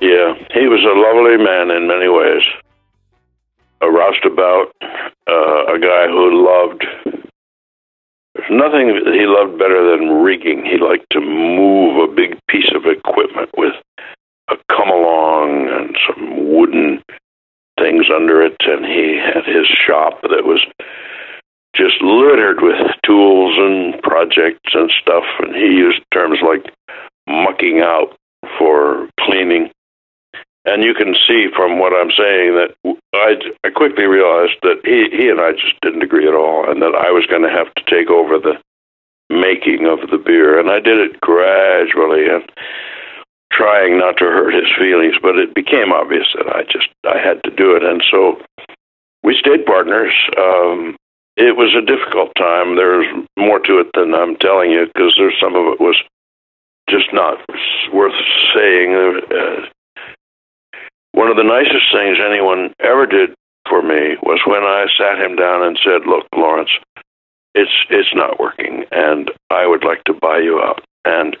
Yeah, 0.00 0.34
he 0.52 0.66
was 0.66 0.82
a 0.82 0.98
lovely 0.98 1.36
man 1.36 1.70
in 1.70 1.86
many 1.86 2.08
ways. 2.08 2.42
A 3.82 3.90
roustabout, 3.90 4.74
uh, 4.82 5.74
a 5.74 5.78
guy 5.78 6.06
who 6.06 6.44
loved. 6.44 6.84
There's 8.34 8.50
nothing 8.50 8.88
he 9.12 9.26
loved 9.26 9.58
better 9.58 9.90
than 9.90 10.22
rigging. 10.22 10.64
He 10.64 10.76
liked 10.76 11.06
to 11.12 11.20
move 11.20 12.08
a 12.08 12.12
big 12.12 12.38
piece 12.48 12.70
of 12.74 12.86
equipment 12.86 13.50
with 13.56 13.74
a 14.50 14.56
come 14.70 14.88
along 14.88 15.68
and 15.68 15.96
some 16.06 16.52
wooden 16.52 17.02
things 17.78 18.06
under 18.14 18.42
it, 18.42 18.56
and 18.60 18.84
he 18.84 19.16
had 19.16 19.44
his 19.46 19.66
shop 19.66 20.20
that 20.22 20.44
was 20.44 20.60
just 21.74 22.02
littered 22.02 22.60
with 22.60 22.76
tools 23.06 23.54
and 23.56 24.02
projects 24.02 24.74
and 24.74 24.90
stuff, 25.00 25.24
and 25.38 25.54
he 25.54 25.72
used 25.76 26.02
terms 26.12 26.38
like 26.42 26.72
mucking 27.26 27.80
out 27.80 28.16
for 28.58 29.08
cleaning. 29.20 29.70
And 30.66 30.84
you 30.84 30.92
can 30.92 31.14
see 31.26 31.48
from 31.54 31.78
what 31.78 31.94
I'm 31.94 32.10
saying 32.10 32.54
that 32.54 32.76
I, 33.14 33.40
I 33.64 33.70
quickly 33.70 34.04
realized 34.04 34.60
that 34.62 34.80
he, 34.84 35.08
he 35.16 35.28
and 35.30 35.40
I 35.40 35.52
just 35.52 35.80
didn't 35.80 36.02
agree 36.02 36.28
at 36.28 36.34
all, 36.34 36.68
and 36.70 36.82
that 36.82 36.94
I 36.94 37.10
was 37.10 37.26
going 37.26 37.42
to 37.42 37.50
have 37.50 37.72
to 37.74 37.84
take 37.88 38.10
over 38.10 38.38
the 38.38 38.60
making 39.30 39.86
of 39.86 40.10
the 40.10 40.18
beer. 40.18 40.60
And 40.60 40.70
I 40.70 40.80
did 40.80 40.98
it 40.98 41.20
gradually, 41.20 42.28
and 42.28 42.44
trying 43.52 43.98
not 43.98 44.16
to 44.18 44.24
hurt 44.24 44.54
his 44.54 44.68
feelings, 44.78 45.16
but 45.20 45.36
it 45.36 45.54
became 45.54 45.92
obvious 45.92 46.26
that 46.34 46.48
I 46.54 46.62
just 46.64 46.88
I 47.04 47.18
had 47.18 47.42
to 47.44 47.50
do 47.50 47.74
it, 47.74 47.82
and 47.82 48.02
so 48.10 48.40
we 49.22 49.36
stayed 49.38 49.66
partners. 49.66 50.12
Um, 50.38 50.96
it 51.36 51.56
was 51.56 51.74
a 51.74 51.84
difficult 51.84 52.32
time. 52.36 52.76
There's 52.76 53.06
more 53.38 53.60
to 53.60 53.80
it 53.80 53.88
than 53.94 54.14
I'm 54.14 54.36
telling 54.36 54.70
you 54.70 54.86
because 54.86 55.14
there's 55.16 55.38
some 55.40 55.54
of 55.56 55.72
it 55.72 55.80
was 55.80 55.96
just 56.88 57.12
not 57.12 57.38
worth 57.92 58.14
saying. 58.54 58.94
Uh, 58.94 59.66
one 61.20 61.28
of 61.28 61.36
the 61.36 61.44
nicest 61.44 61.92
things 61.92 62.16
anyone 62.18 62.72
ever 62.80 63.04
did 63.04 63.34
for 63.68 63.82
me 63.82 64.16
was 64.22 64.40
when 64.46 64.64
I 64.64 64.86
sat 64.96 65.20
him 65.20 65.36
down 65.36 65.62
and 65.62 65.78
said, 65.84 66.06
"Look, 66.06 66.26
Lawrence, 66.34 66.70
it's 67.54 67.70
it's 67.90 68.14
not 68.14 68.40
working, 68.40 68.86
and 68.90 69.30
I 69.50 69.66
would 69.66 69.84
like 69.84 70.02
to 70.04 70.14
buy 70.14 70.38
you 70.38 70.62
out." 70.62 70.82
And 71.04 71.36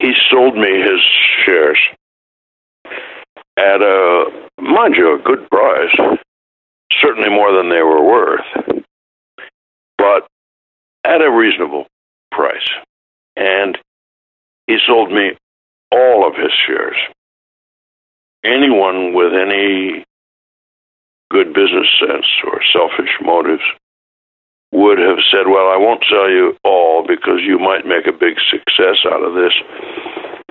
he 0.00 0.12
sold 0.28 0.56
me 0.56 0.80
his 0.82 1.00
shares 1.44 1.78
at 3.56 3.80
a, 3.80 4.48
mind 4.60 4.96
you, 4.96 5.14
a 5.14 5.22
good 5.22 5.48
price, 5.50 5.94
certainly 7.00 7.30
more 7.30 7.52
than 7.52 7.68
they 7.68 7.82
were 7.82 8.02
worth, 8.02 8.84
but 9.98 10.26
at 11.04 11.22
a 11.22 11.30
reasonable 11.30 11.86
price. 12.32 12.68
And 13.36 13.78
he 14.66 14.78
sold 14.84 15.12
me 15.12 15.36
all 15.92 16.26
of 16.26 16.34
his 16.34 16.52
shares. 16.66 16.96
Anyone 18.44 19.12
with 19.14 19.32
any 19.34 20.04
good 21.30 21.54
business 21.54 21.86
sense 22.00 22.26
or 22.44 22.60
selfish 22.72 23.10
motives 23.22 23.62
would 24.72 24.98
have 24.98 25.18
said, 25.30 25.46
Well, 25.46 25.68
I 25.68 25.76
won't 25.76 26.04
sell 26.08 26.28
you 26.30 26.56
all 26.64 27.06
because 27.06 27.40
you 27.42 27.58
might 27.58 27.86
make 27.86 28.06
a 28.06 28.12
big 28.12 28.36
success 28.50 29.04
out 29.06 29.22
of 29.22 29.34
this, 29.34 29.52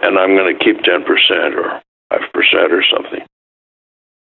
and 0.03 0.17
I'm 0.17 0.35
going 0.35 0.55
to 0.55 0.63
keep 0.63 0.77
10% 0.77 1.05
or 1.55 1.81
5% 2.11 2.71
or 2.71 2.83
something. 2.93 3.25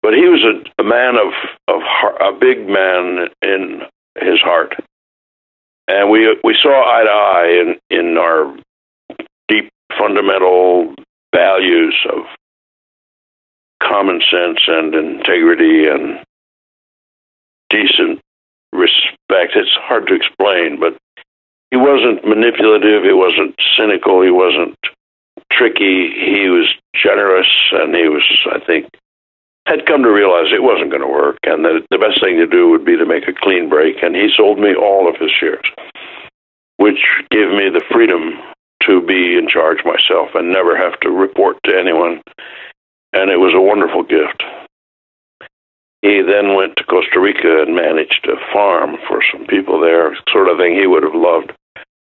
But 0.02 0.14
he 0.14 0.28
was 0.28 0.44
a, 0.44 0.82
a 0.82 0.86
man 0.86 1.16
of, 1.16 1.32
of 1.68 1.82
heart, 1.82 2.18
a 2.22 2.38
big 2.38 2.68
man 2.68 3.30
in 3.42 3.82
his 4.20 4.40
heart. 4.42 4.76
And 5.88 6.10
we, 6.10 6.28
we 6.44 6.58
saw 6.62 6.70
eye 6.70 7.04
to 7.04 7.10
eye 7.10 7.76
in, 7.90 7.98
in 7.98 8.18
our 8.18 8.56
deep 9.48 9.70
fundamental 9.98 10.94
values 11.34 11.96
of 12.12 12.26
common 13.94 14.22
sense 14.32 14.60
and 14.68 14.96
integrity 14.96 15.86
and 15.88 16.20
decent 17.70 18.20
respect. 18.72 19.54
It's 19.56 19.78
hard 19.86 20.08
to 20.08 20.16
explain, 20.16 20.80
but 20.80 20.98
he 21.70 21.78
wasn't 21.78 22.26
manipulative. 22.26 23.04
He 23.04 23.14
wasn't 23.14 23.54
cynical. 23.78 24.24
He 24.24 24.32
wasn't 24.32 24.76
tricky. 25.52 26.10
He 26.10 26.50
was 26.50 26.74
generous, 26.96 27.50
and 27.72 27.94
he 27.94 28.10
was, 28.10 28.24
I 28.52 28.60
think, 28.66 28.90
had 29.68 29.86
come 29.86 30.02
to 30.02 30.12
realize 30.12 30.52
it 30.52 30.64
wasn't 30.64 30.90
going 30.90 31.04
to 31.04 31.08
work, 31.08 31.38
and 31.44 31.64
that 31.64 31.86
the 31.92 32.00
best 32.00 32.20
thing 32.20 32.38
to 32.38 32.48
do 32.48 32.70
would 32.70 32.84
be 32.84 32.98
to 32.98 33.06
make 33.06 33.28
a 33.28 33.34
clean 33.34 33.70
break. 33.70 34.02
And 34.02 34.16
he 34.16 34.30
sold 34.36 34.58
me 34.58 34.74
all 34.74 35.08
of 35.08 35.22
his 35.22 35.32
shares, 35.32 35.66
which 36.78 37.02
gave 37.30 37.50
me 37.50 37.70
the 37.70 37.84
freedom 37.92 38.40
to 38.88 39.02
be 39.06 39.38
in 39.38 39.48
charge 39.48 39.86
myself 39.86 40.30
and 40.34 40.52
never 40.52 40.76
have 40.76 41.00
to 41.02 41.10
report 41.10 41.58
to 41.66 41.78
anyone. 41.78 42.22
And 43.14 43.30
it 43.30 43.38
was 43.38 43.54
a 43.54 43.62
wonderful 43.62 44.04
gift. 44.04 44.44
He 46.02 46.22
then 46.22 46.56
went 46.56 46.76
to 46.78 46.84
Costa 46.84 47.20
Rica 47.20 47.62
and 47.62 47.76
managed 47.76 48.28
a 48.28 48.36
farm 48.52 48.98
for 49.08 49.24
some 49.32 49.46
people 49.46 49.80
there, 49.80 50.18
sort 50.32 50.50
of 50.50 50.58
thing 50.58 50.76
he 50.76 50.88
would 50.88 51.04
have 51.04 51.16
loved. 51.16 51.54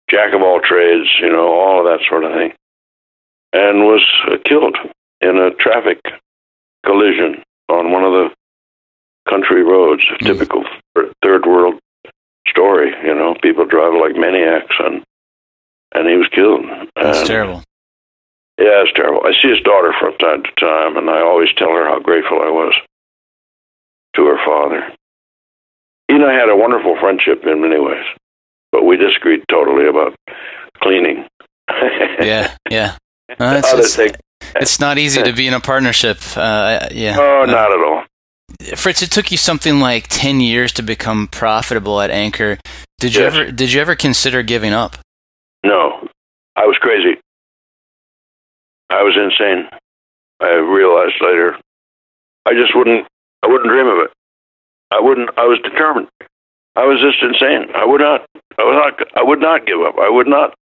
Jack 0.10 0.34
of 0.34 0.41
all 0.41 0.62
trades, 0.62 1.10
you 1.20 1.30
know, 1.30 1.47
all 1.47 1.80
of 1.80 1.86
that 1.86 2.06
sort 2.08 2.24
of 2.24 2.32
thing. 2.32 2.54
And 3.52 3.84
was 3.84 4.06
killed 4.45 4.78
in 5.20 5.38
a 5.38 5.52
traffic 5.52 5.99
collision 6.86 7.43
on 7.68 7.91
one 7.91 8.04
of 8.06 8.14
the 8.14 8.30
country 9.30 9.64
roads. 9.64 10.04
A 10.10 10.16
hmm. 10.16 10.26
typical 10.26 10.64
third 11.24 11.45
world 11.45 11.76
story, 12.47 12.93
you 13.04 13.14
know. 13.14 13.36
People 13.41 13.66
drive 13.66 13.93
like 13.93 14.16
maniacs, 14.16 14.76
and 14.80 15.04
and 15.93 16.08
he 16.08 16.16
was 16.16 16.28
killed. 16.32 16.66
That's 16.95 17.20
And- 17.20 17.28
terrible. 17.28 17.64
Yeah, 18.62 18.84
it's 18.86 18.93
terrible. 18.95 19.22
I 19.26 19.32
see 19.41 19.49
his 19.49 19.62
daughter 19.62 19.93
from 19.99 20.18
time 20.18 20.43
to 20.43 20.51
time, 20.59 20.97
and 20.97 21.09
I 21.09 21.22
always 21.22 21.49
tell 21.57 21.70
her 21.70 21.86
how 21.88 21.99
grateful 21.99 22.39
I 22.41 22.49
was 22.49 22.74
to 24.16 24.26
her 24.26 24.38
father. 24.45 24.93
He 26.07 26.16
and 26.16 26.26
I 26.26 26.34
had 26.34 26.49
a 26.49 26.55
wonderful 26.55 26.97
friendship 26.99 27.43
in 27.45 27.62
many 27.62 27.80
ways, 27.80 28.05
but 28.72 28.84
we 28.84 28.97
disagreed 28.97 29.43
totally 29.49 29.88
about 29.88 30.16
cleaning. 30.82 31.26
Yeah, 32.22 32.53
yeah. 32.70 32.97
Uh, 33.39 33.55
it's, 33.64 33.74
it's, 33.74 33.95
thing- 33.95 34.12
it's 34.57 34.80
not 34.80 34.97
easy 34.99 35.24
to 35.24 35.34
be 35.34 35.47
in 35.47 35.53
a 35.55 35.59
partnership. 35.59 36.18
Uh, 36.36 36.88
yeah. 36.91 37.16
oh, 37.18 37.45
not 37.45 37.72
at 37.72 37.80
all. 37.80 38.03
Fritz, 38.76 39.01
it 39.01 39.09
took 39.09 39.32
you 39.32 39.38
something 39.38 39.80
like 39.80 40.05
ten 40.09 40.39
years 40.39 40.72
to 40.74 40.84
become 40.84 41.28
profitable 41.28 41.99
at 42.01 42.12
Anchor. 42.12 42.59
Did 42.99 43.16
you 43.16 43.22
Yes. 43.24 43.34
ever 43.34 43.51
did 43.51 43.72
you 43.74 43.82
ever 43.82 43.95
consider 43.95 44.43
giving 44.43 44.74
up? 44.74 44.97
No, 45.64 46.07
I 46.55 46.66
was 46.66 46.78
crazy. 46.80 47.20
I 48.92 49.04
was 49.04 49.16
insane. 49.16 49.70
I 50.39 50.54
realized 50.60 51.16
later. 51.22 51.56
I 52.46 52.54
just 52.54 52.76
wouldn't. 52.76 53.08
I 53.44 53.48
wouldn't 53.48 53.70
dream 53.70 53.88
of 53.88 54.00
it. 54.00 54.12
I 54.92 55.00
wouldn't. 55.00 55.30
I 55.38 55.46
was 55.46 55.60
determined. 55.64 56.10
I 56.76 56.86
was 56.86 57.00
just 57.00 57.24
insane. 57.24 57.72
I 57.76 57.86
would 57.86 58.02
not. 58.02 58.26
I 58.60 58.64
would 58.66 58.76
not. 58.76 58.94
I 59.16 59.24
would 59.24 59.39
not 59.39 59.66
give 59.66 59.82
up. 59.82 59.96
I 59.98 60.10
would 60.10 60.28
not. 60.28 60.54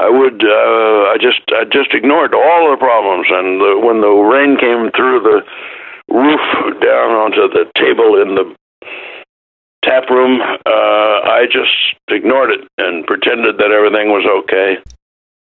I 0.00 0.10
would. 0.10 0.42
Uh, 0.42 1.12
I 1.12 1.16
just. 1.20 1.40
I 1.54 1.64
just 1.64 1.94
ignored 1.94 2.34
all 2.34 2.70
the 2.70 2.76
problems. 2.76 3.26
And 3.30 3.60
the, 3.60 3.78
when 3.78 4.00
the 4.00 4.10
rain 4.10 4.58
came 4.58 4.90
through 4.90 5.20
the 5.22 5.42
roof 6.12 6.40
down 6.80 7.10
onto 7.14 7.48
the 7.48 7.70
table 7.76 8.20
in 8.20 8.34
the 8.34 8.54
tap 9.84 10.10
room, 10.10 10.40
uh, 10.40 11.20
I 11.30 11.46
just 11.46 11.94
ignored 12.08 12.50
it 12.50 12.66
and 12.78 13.06
pretended 13.06 13.58
that 13.58 13.70
everything 13.70 14.10
was 14.10 14.26
okay. 14.42 14.78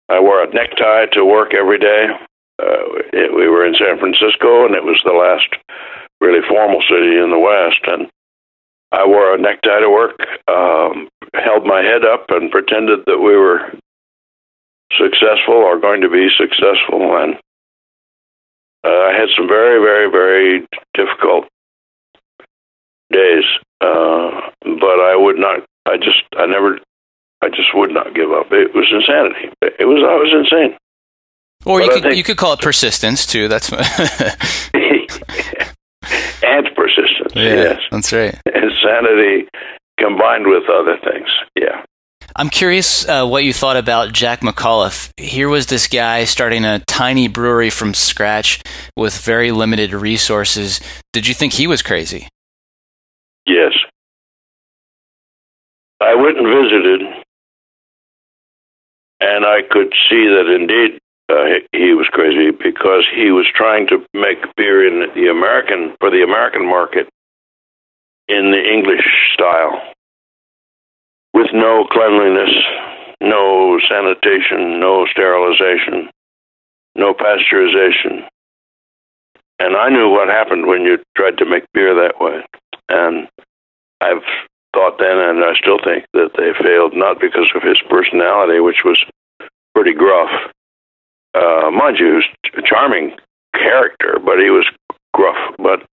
I 0.10 0.20
wore 0.20 0.44
a 0.44 0.54
necktie 0.54 1.08
to 1.14 1.26
work 1.26 1.54
every 1.54 1.80
day. 1.80 2.08
Uh, 2.62 3.02
it, 3.12 3.36
we 3.36 3.50
were 3.50 3.66
in 3.66 3.76
San 3.76 4.00
Francisco, 4.00 4.66
and 4.66 4.76
it 4.76 4.84
was 4.84 5.02
the 5.04 5.12
last 5.12 5.48
really 6.22 6.46
formal 6.48 6.82
city 6.82 7.18
in 7.18 7.32
the 7.32 7.40
West. 7.40 7.82
And 7.88 8.10
I 8.92 9.06
wore 9.06 9.34
a 9.34 9.38
necktie 9.38 9.80
to 9.80 9.90
work, 9.90 10.16
um, 10.48 11.10
held 11.34 11.66
my 11.66 11.82
head 11.82 12.06
up, 12.06 12.26
and 12.30 12.52
pretended 12.52 13.00
that 13.08 13.20
we 13.20 13.36
were 13.36 13.72
successful 14.98 15.56
or 15.56 15.80
going 15.80 16.02
to 16.02 16.10
be 16.10 16.30
successful. 16.38 17.18
And 17.18 17.36
uh, 18.86 18.90
I 19.10 19.14
had 19.18 19.30
some 19.36 19.48
very, 19.48 19.82
very, 19.82 20.10
very 20.10 20.68
difficult 20.94 21.46
days, 23.12 23.44
uh, 23.82 24.52
but 24.62 25.00
I 25.02 25.16
would 25.16 25.38
not. 25.38 25.66
I 25.88 25.98
just, 25.98 26.24
I 26.38 26.46
never, 26.46 26.80
I 27.46 27.50
just 27.50 27.70
would 27.76 27.92
not 27.92 28.16
give 28.16 28.32
up. 28.32 28.48
It 28.52 28.74
was 28.74 28.88
insanity. 28.92 29.50
It 29.62 29.86
was, 29.86 30.02
I 30.04 30.16
was 30.16 30.34
insane. 30.34 30.78
Or 31.66 31.80
you 31.82 31.88
But 31.88 31.94
could 31.94 32.04
think- 32.04 32.16
you 32.18 32.24
could 32.24 32.38
call 32.38 32.54
it 32.54 32.60
persistence 32.62 33.26
too. 33.26 33.48
That's 33.48 33.72
and 36.44 36.70
persistence. 36.76 37.34
yeah, 37.36 37.44
Yes, 37.56 37.80
that's 37.92 38.14
right. 38.14 38.40
insanity 38.46 39.48
combined 40.00 40.48
with 40.48 40.64
other 40.70 40.98
things. 41.04 41.28
Yeah. 41.56 41.84
I'm 42.36 42.50
curious 42.50 43.08
uh, 43.08 43.26
what 43.28 43.44
you 43.46 43.54
thought 43.54 43.78
about 43.78 44.12
Jack 44.12 44.42
McAuliffe. 44.42 45.10
Here 45.18 45.48
was 45.48 45.68
this 45.68 45.88
guy 45.88 46.26
starting 46.26 46.66
a 46.66 46.80
tiny 46.88 47.28
brewery 47.28 47.70
from 47.70 47.94
scratch 47.94 48.62
with 48.98 49.18
very 49.22 49.52
limited 49.52 49.94
resources. 49.94 50.82
Did 51.14 51.28
you 51.28 51.34
think 51.34 51.54
he 51.54 51.68
was 51.68 51.82
crazy? 51.82 52.28
Yes. 53.46 53.72
I 56.02 56.14
went 56.16 56.38
and 56.38 56.48
visited, 56.48 57.24
and 59.20 59.46
I 59.46 59.62
could 59.70 59.94
see 60.10 60.28
that 60.28 60.48
indeed 60.48 61.00
uh, 61.30 61.60
he 61.72 61.94
was 61.94 62.08
crazy 62.12 62.52
because 62.52 63.04
he 63.14 63.32
was 63.32 63.48
trying 63.54 63.88
to 63.88 64.06
make 64.14 64.38
beer 64.56 64.86
in 64.86 65.12
the 65.16 65.30
American 65.30 65.96
for 66.00 66.12
the 66.12 66.22
American 66.22 66.68
market 66.68 67.08
in 68.28 68.52
the 68.52 68.62
English 68.62 69.06
style, 69.34 69.82
with 71.34 71.48
no 71.54 71.86
cleanliness, 71.92 72.52
no 73.22 73.80
sanitation, 73.90 74.80
no 74.80 75.06
sterilization, 75.12 76.10
no 76.96 77.14
pasteurization. 77.14 78.28
And 79.60 79.76
I 79.76 79.90
knew 79.90 80.10
what 80.10 80.28
happened 80.28 80.68
when 80.68 80.82
you 80.82 80.98
tried 81.16 81.38
to 81.38 81.46
make 81.46 81.64
beer 81.74 81.96
that 81.96 82.20
way. 82.20 82.44
And 82.90 83.28
I've 84.02 84.24
thought 84.76 85.00
then, 85.00 85.18
and 85.18 85.40
I 85.40 85.56
still 85.56 85.80
think 85.80 86.04
that 86.12 86.36
they 86.36 86.52
failed 86.52 86.92
not 86.94 87.20
because 87.20 87.48
of 87.56 87.64
his 87.64 87.80
personality, 87.90 88.60
which 88.60 88.84
was 88.84 89.00
pretty 89.74 89.94
gruff. 89.94 90.30
Uh, 91.34 91.72
mind 91.72 91.98
you, 91.98 92.08
he 92.08 92.14
was 92.14 92.28
a 92.58 92.62
charming 92.62 93.16
character, 93.56 94.20
but 94.20 94.40
he 94.40 94.52
was 94.52 94.68
gruff. 95.14 95.40
But 95.58 95.88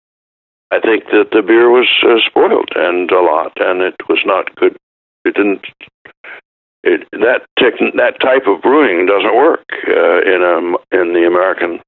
I 0.71 0.79
think 0.79 1.05
that 1.11 1.31
the 1.31 1.41
beer 1.41 1.69
was 1.69 1.87
uh, 2.03 2.23
spoiled 2.25 2.71
and 2.75 3.11
a 3.11 3.21
lot, 3.21 3.51
and 3.59 3.81
it 3.81 3.95
was 4.07 4.19
not 4.25 4.55
good. 4.55 4.75
It 5.25 5.35
didn't. 5.35 5.65
It, 6.81 7.07
that 7.11 7.43
tech, 7.59 7.73
that 7.95 8.21
type 8.21 8.47
of 8.47 8.61
brewing 8.61 9.05
doesn't 9.05 9.35
work 9.35 9.65
uh, 9.87 10.21
in 10.23 10.39
a 10.41 10.57
in 10.95 11.13
the 11.13 11.27
American 11.27 11.81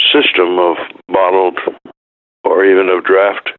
system 0.00 0.58
of 0.58 0.76
bottled 1.08 1.58
or 2.44 2.64
even 2.64 2.88
of 2.88 3.04
draft 3.04 3.50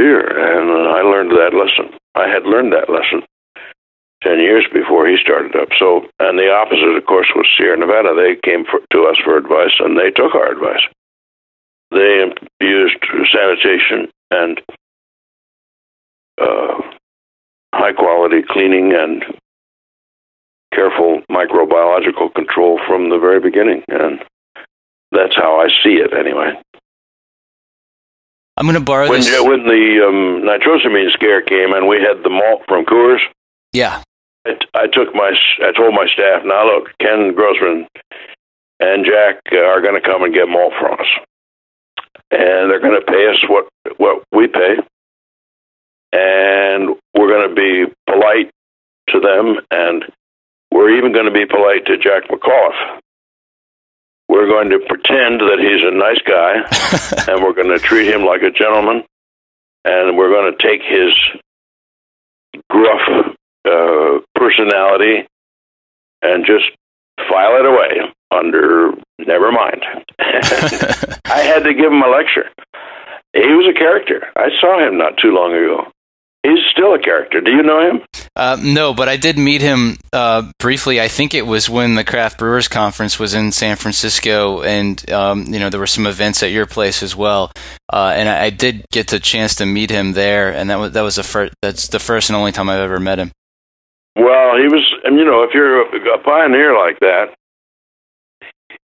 beer, 0.00 0.24
and 0.24 0.88
I 0.88 1.04
learned 1.04 1.32
that 1.32 1.52
lesson. 1.52 1.92
I 2.14 2.26
had 2.26 2.44
learned 2.48 2.72
that 2.72 2.88
lesson 2.88 3.20
ten 4.22 4.40
years 4.40 4.64
before 4.72 5.06
he 5.06 5.16
started 5.20 5.54
up. 5.56 5.68
So, 5.78 6.08
and 6.18 6.38
the 6.38 6.50
opposite, 6.50 6.96
of 6.96 7.04
course, 7.04 7.28
was 7.36 7.46
Sierra 7.56 7.76
Nevada. 7.76 8.14
They 8.16 8.40
came 8.40 8.64
for, 8.64 8.80
to 8.92 9.04
us 9.04 9.18
for 9.22 9.36
advice, 9.36 9.76
and 9.78 9.98
they 9.98 10.10
took 10.10 10.34
our 10.34 10.52
advice. 10.52 10.84
They 11.90 12.32
used 12.60 12.96
sanitation 13.32 14.08
and 14.30 14.60
uh, 16.40 16.80
high 17.74 17.92
quality 17.92 18.42
cleaning 18.48 18.92
and 18.94 19.24
careful 20.72 21.20
microbiological 21.30 22.32
control 22.34 22.80
from 22.86 23.10
the 23.10 23.18
very 23.18 23.40
beginning, 23.40 23.82
and 23.88 24.20
that's 25.12 25.36
how 25.36 25.60
I 25.60 25.68
see 25.82 25.98
it 25.98 26.14
anyway. 26.14 26.52
I'm 28.60 28.66
going 28.66 28.74
to 28.74 28.84
borrow 28.84 29.08
When, 29.08 29.20
this. 29.20 29.40
when 29.42 29.64
the 29.64 30.04
um, 30.06 30.44
nitrosamine 30.44 31.10
scare 31.12 31.40
came 31.40 31.72
and 31.72 31.88
we 31.88 31.96
had 31.96 32.22
the 32.22 32.28
malt 32.28 32.60
from 32.68 32.84
Coors, 32.84 33.20
yeah, 33.72 34.02
I, 34.46 34.50
I 34.74 34.86
took 34.86 35.14
my, 35.14 35.32
I 35.64 35.72
told 35.72 35.94
my 35.94 36.06
staff, 36.12 36.42
now 36.44 36.66
look, 36.66 36.90
Ken 37.00 37.32
Grossman 37.34 37.88
and 38.78 39.06
Jack 39.06 39.40
are 39.52 39.80
going 39.80 39.94
to 39.94 40.06
come 40.06 40.24
and 40.24 40.34
get 40.34 40.46
malt 40.46 40.74
from 40.78 40.92
us, 41.00 41.06
and 42.30 42.70
they're 42.70 42.80
going 42.80 43.00
to 43.00 43.06
pay 43.06 43.28
us 43.28 43.42
what 43.48 43.68
what 43.96 44.24
we 44.30 44.46
pay, 44.46 44.76
and 46.12 46.96
we're 47.16 47.28
going 47.32 47.48
to 47.48 47.54
be 47.54 47.86
polite 48.06 48.50
to 49.08 49.20
them, 49.20 49.56
and 49.70 50.04
we're 50.70 50.98
even 50.98 51.12
going 51.14 51.24
to 51.24 51.32
be 51.32 51.46
polite 51.46 51.86
to 51.86 51.96
Jack 51.96 52.28
McAuliffe. 52.28 52.99
We're 54.40 54.48
going 54.48 54.70
to 54.70 54.78
pretend 54.78 55.40
that 55.40 55.60
he's 55.60 55.84
a 55.84 55.92
nice 55.92 56.22
guy, 56.24 56.64
and 57.30 57.44
we're 57.44 57.52
going 57.52 57.68
to 57.68 57.78
treat 57.78 58.08
him 58.08 58.24
like 58.24 58.40
a 58.40 58.50
gentleman, 58.50 59.04
and 59.84 60.16
we're 60.16 60.32
going 60.32 60.50
to 60.50 60.66
take 60.66 60.80
his 60.80 61.12
gruff 62.70 63.36
uh, 63.66 64.24
personality 64.34 65.28
and 66.22 66.46
just 66.46 66.64
file 67.28 67.60
it 67.60 67.66
away 67.66 68.14
under 68.30 68.92
never 69.18 69.52
mind. 69.52 69.84
I 70.18 71.40
had 71.44 71.62
to 71.64 71.74
give 71.74 71.92
him 71.92 72.02
a 72.02 72.08
lecture. 72.08 72.48
He 73.34 73.52
was 73.52 73.68
a 73.68 73.78
character. 73.78 74.26
I 74.36 74.48
saw 74.58 74.80
him 74.80 74.96
not 74.96 75.18
too 75.18 75.34
long 75.34 75.52
ago. 75.52 75.92
He's 76.42 76.60
still 76.72 76.94
a 76.94 76.98
character. 76.98 77.42
Do 77.42 77.50
you 77.50 77.62
know 77.62 77.80
him? 77.80 78.00
Uh, 78.34 78.56
no, 78.62 78.94
but 78.94 79.10
I 79.10 79.18
did 79.18 79.36
meet 79.36 79.60
him 79.60 79.98
uh, 80.10 80.50
briefly. 80.58 80.98
I 80.98 81.08
think 81.08 81.34
it 81.34 81.46
was 81.46 81.68
when 81.68 81.96
the 81.96 82.04
Craft 82.04 82.38
Brewers 82.38 82.66
Conference 82.66 83.18
was 83.18 83.34
in 83.34 83.52
San 83.52 83.76
Francisco, 83.76 84.62
and 84.62 85.10
um, 85.10 85.44
you 85.46 85.60
know 85.60 85.68
there 85.68 85.80
were 85.80 85.86
some 85.86 86.06
events 86.06 86.42
at 86.42 86.50
your 86.50 86.64
place 86.64 87.02
as 87.02 87.14
well. 87.14 87.52
Uh, 87.92 88.14
and 88.16 88.26
I, 88.26 88.44
I, 88.44 88.50
did 88.50 88.86
get 88.90 89.08
the 89.08 89.20
chance 89.20 89.56
to 89.56 89.66
meet 89.66 89.90
him 89.90 90.12
there, 90.14 90.50
and 90.50 90.70
that 90.70 90.76
was 90.76 90.92
that 90.92 91.02
was 91.02 91.16
the 91.16 91.22
first. 91.22 91.52
That's 91.60 91.88
the 91.88 91.98
first 91.98 92.30
and 92.30 92.36
only 92.36 92.52
time 92.52 92.70
I've 92.70 92.80
ever 92.80 93.00
met 93.00 93.18
him. 93.18 93.32
Well, 94.16 94.56
he 94.56 94.64
was, 94.64 94.94
and 95.04 95.18
you 95.18 95.26
know, 95.26 95.42
if 95.42 95.50
you're 95.52 95.82
a, 95.82 96.14
a 96.14 96.22
pioneer 96.22 96.74
like 96.74 96.98
that, 97.00 97.34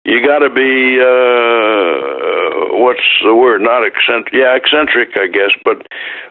you 0.06 0.24
got 0.24 0.38
to 0.38 0.50
be 0.50 1.00
uh, 1.02 2.78
what's 2.78 3.02
the 3.24 3.34
word? 3.34 3.60
Not 3.60 3.84
eccentric. 3.84 4.32
Yeah, 4.32 4.54
eccentric, 4.54 5.10
I 5.16 5.26
guess, 5.26 5.50
but 5.64 5.86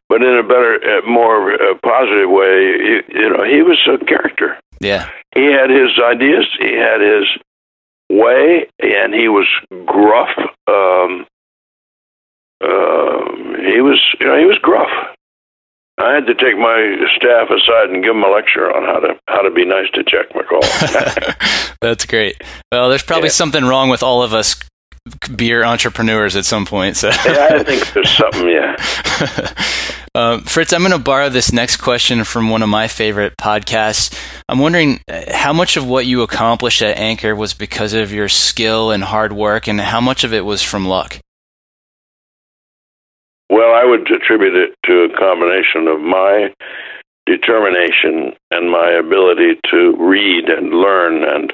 but 0.07 0.23
in 0.23 0.38
a 0.38 0.43
better, 0.43 0.80
uh, 0.80 1.07
more 1.09 1.53
uh, 1.53 1.76
positive 1.84 2.30
way. 2.30 2.61
You, 2.61 3.03
you 3.09 3.30
know, 3.30 3.43
he 3.43 3.61
was 3.61 3.78
a 3.91 4.03
character. 4.05 4.57
Yeah, 4.80 5.09
he 5.36 5.51
had 5.51 5.69
his 5.69 5.91
ideas. 6.01 6.45
He 6.59 6.73
had 6.73 7.01
his 7.01 7.26
way, 8.09 8.67
and 8.80 9.13
he 9.13 9.28
was 9.28 9.47
gruff. 9.86 10.30
Um, 10.67 11.28
uh, 12.63 13.19
he 13.59 13.82
was, 13.82 13.99
you 14.19 14.28
know, 14.28 14.38
he 14.39 14.45
was 14.45 14.57
gruff. 14.61 15.14
I 15.98 16.14
had 16.14 16.28
to 16.28 16.36
take 16.36 16.58
my 16.58 16.98
staff 17.16 17.50
aside 17.50 17.89
and 17.89 18.04
give 18.04 18.14
them 18.14 18.24
a 18.24 18.30
lecture 18.30 18.68
on 18.76 18.84
how 18.84 19.00
to 19.00 19.20
how 19.28 19.41
to 19.41 19.52
be 19.52 19.66
nice 19.66 19.89
to 19.93 20.04
Jack 20.04 20.30
McCall. 20.32 21.78
That's 21.82 22.06
great. 22.06 22.41
Well, 22.72 22.89
there's 22.89 23.04
probably 23.04 23.28
yeah. 23.28 23.34
something 23.34 23.64
wrong 23.64 23.89
with 23.89 24.04
all 24.04 24.22
of 24.22 24.34
us 24.34 24.60
beer 25.36 25.64
entrepreneurs 25.64 26.36
at 26.36 26.46
some 26.46 26.66
point. 26.66 26.98
So 26.98 27.10
yeah, 27.10 27.50
I 27.52 27.64
think 27.64 27.93
there's 27.93 28.12
something. 28.12 28.50
Yeah. 28.50 28.76
Uh, 30.16 30.39
Fritz, 30.39 30.72
I'm 30.72 30.80
going 30.80 30.93
to 30.93 30.98
borrow 30.98 31.28
this 31.28 31.52
next 31.52 31.76
question 31.76 32.24
from 32.24 32.50
one 32.50 32.64
of 32.64 32.70
my 32.70 32.88
favorite 32.88 33.36
podcasts. 33.36 34.18
I'm 34.48 34.60
wondering 34.60 35.02
uh, 35.10 35.24
how 35.36 35.52
much 35.52 35.76
of 35.76 35.86
what 35.86 36.06
you 36.06 36.22
accomplished 36.22 36.82
at 36.82 36.98
Anchor 36.98 37.36
was 37.36 37.54
because 37.54 37.91
of 37.91 38.14
your 38.14 38.30
skill 38.30 38.91
and 38.91 39.04
hard 39.04 39.34
work, 39.34 39.68
and 39.68 39.82
how 39.82 40.00
much 40.00 40.24
of 40.24 40.34
it 40.34 40.46
was 40.46 40.64
from 40.64 40.88
luck. 40.88 41.20
Well, 43.56 43.74
I 43.74 43.86
would 43.86 44.12
attribute 44.12 44.53
it 44.53 44.76
to 44.86 45.03
a 45.03 45.18
combination 45.18 45.88
of 45.88 46.01
my 46.01 46.53
determination 47.26 48.34
and 48.51 48.70
my 48.70 48.91
ability 48.91 49.62
to 49.72 49.95
read 49.97 50.49
and 50.49 50.72
learn 50.72 51.24
and 51.24 51.53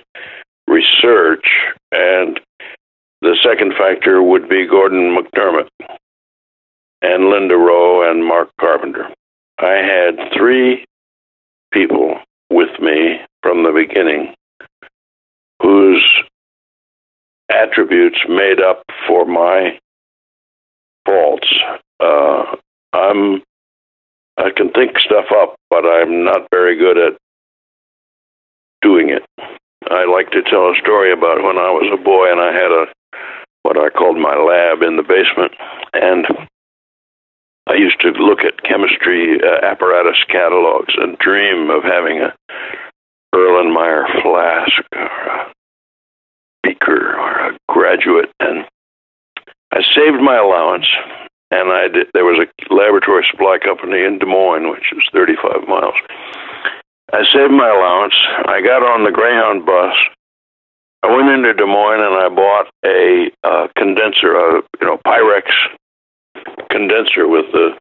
research. 0.68 1.46
And 1.92 2.40
the 3.22 3.38
second 3.44 3.74
factor 3.78 4.24
would 4.24 4.50
be 4.50 4.66
Gordon 4.66 5.16
McDermott 5.16 5.70
and 7.04 7.26
Linda 7.26 7.56
Rowe 7.56 8.10
and 8.10 8.26
Mark 8.26 8.50
Carpenter. 8.60 9.08
I 9.60 9.74
had 9.74 10.34
three 10.36 10.84
people 11.72 12.16
with 12.50 12.80
me 12.80 13.20
from 13.44 13.62
the 13.62 13.74
beginning 13.74 14.34
whose 15.62 16.04
attributes 17.52 18.18
made 18.28 18.60
up 18.60 18.82
for 19.08 19.24
my 19.24 19.78
faults. 21.06 21.54
Uh, 22.02 22.56
I'm 22.94 23.42
I 24.38 24.50
can 24.56 24.72
think 24.72 24.98
stuff 25.00 25.26
up, 25.32 25.56
but 25.70 25.86
I'm 25.86 26.24
not 26.24 26.48
very 26.52 26.78
good 26.78 26.98
at 26.98 27.18
doing 28.82 29.10
it. 29.10 29.24
I 29.90 30.06
like 30.06 30.32
to 30.32 30.42
tell 30.42 30.72
a 30.72 30.80
story 30.82 31.12
about 31.12 31.44
when 31.44 31.58
I 31.58 31.70
was 31.70 31.92
a 31.94 32.02
boy 32.02 32.32
and 32.32 32.40
I 32.40 32.52
had 32.52 32.72
a 32.72 32.86
what 33.64 33.78
I 33.78 33.90
called 33.90 34.18
my 34.18 34.36
lab 34.36 34.82
in 34.82 34.98
the 34.98 35.04
basement, 35.04 35.54
and 35.94 36.26
I 37.68 37.76
used 37.76 38.02
to 38.02 38.10
look 38.10 38.40
at 38.40 38.64
chemistry 38.64 39.40
uh, 39.40 39.66
apparatus 39.66 40.18
catalogs 40.28 40.94
and 40.98 41.18
dream 41.20 41.70
of 41.70 41.84
having 41.84 42.20
a 42.20 42.34
Erlenmeyer 43.36 44.22
flask 44.24 44.82
or 44.94 45.02
a 45.02 45.54
beaker 46.64 47.16
or 47.18 47.50
a 47.50 47.58
graduate, 47.70 48.32
and 48.40 48.66
I 49.72 49.82
saved 49.96 50.22
my 50.22 50.38
allowance, 50.38 50.88
and 51.52 51.70
I 51.70 51.88
did, 51.90 52.08
there 52.14 52.26
was 52.26 52.40
a 52.40 52.74
laboratory 52.74 53.26
supply 53.30 53.60
company 53.60 54.04
in 54.04 54.20
Des 54.20 54.26
Moines, 54.26 54.72
which 54.72 54.92
is 54.96 55.04
35 55.12 55.68
miles. 55.68 55.96
I 57.12 57.24
saved 57.28 57.52
my 57.52 57.68
allowance. 57.68 58.16
I 58.48 58.62
got 58.62 58.84
on 58.84 59.04
the 59.04 59.12
Greyhound 59.12 59.66
bus. 59.66 59.94
I 61.04 61.14
went 61.14 61.30
into 61.30 61.54
Des 61.54 61.66
Moines 61.66 62.00
and 62.00 62.16
I 62.16 62.30
bought 62.30 62.68
a 62.86 63.32
uh, 63.44 63.68
condenser, 63.76 64.36
a 64.36 64.62
you 64.80 64.88
know 64.88 64.98
Pyrex 65.06 65.52
condenser 66.70 67.28
with 67.28 67.52
the 67.52 67.78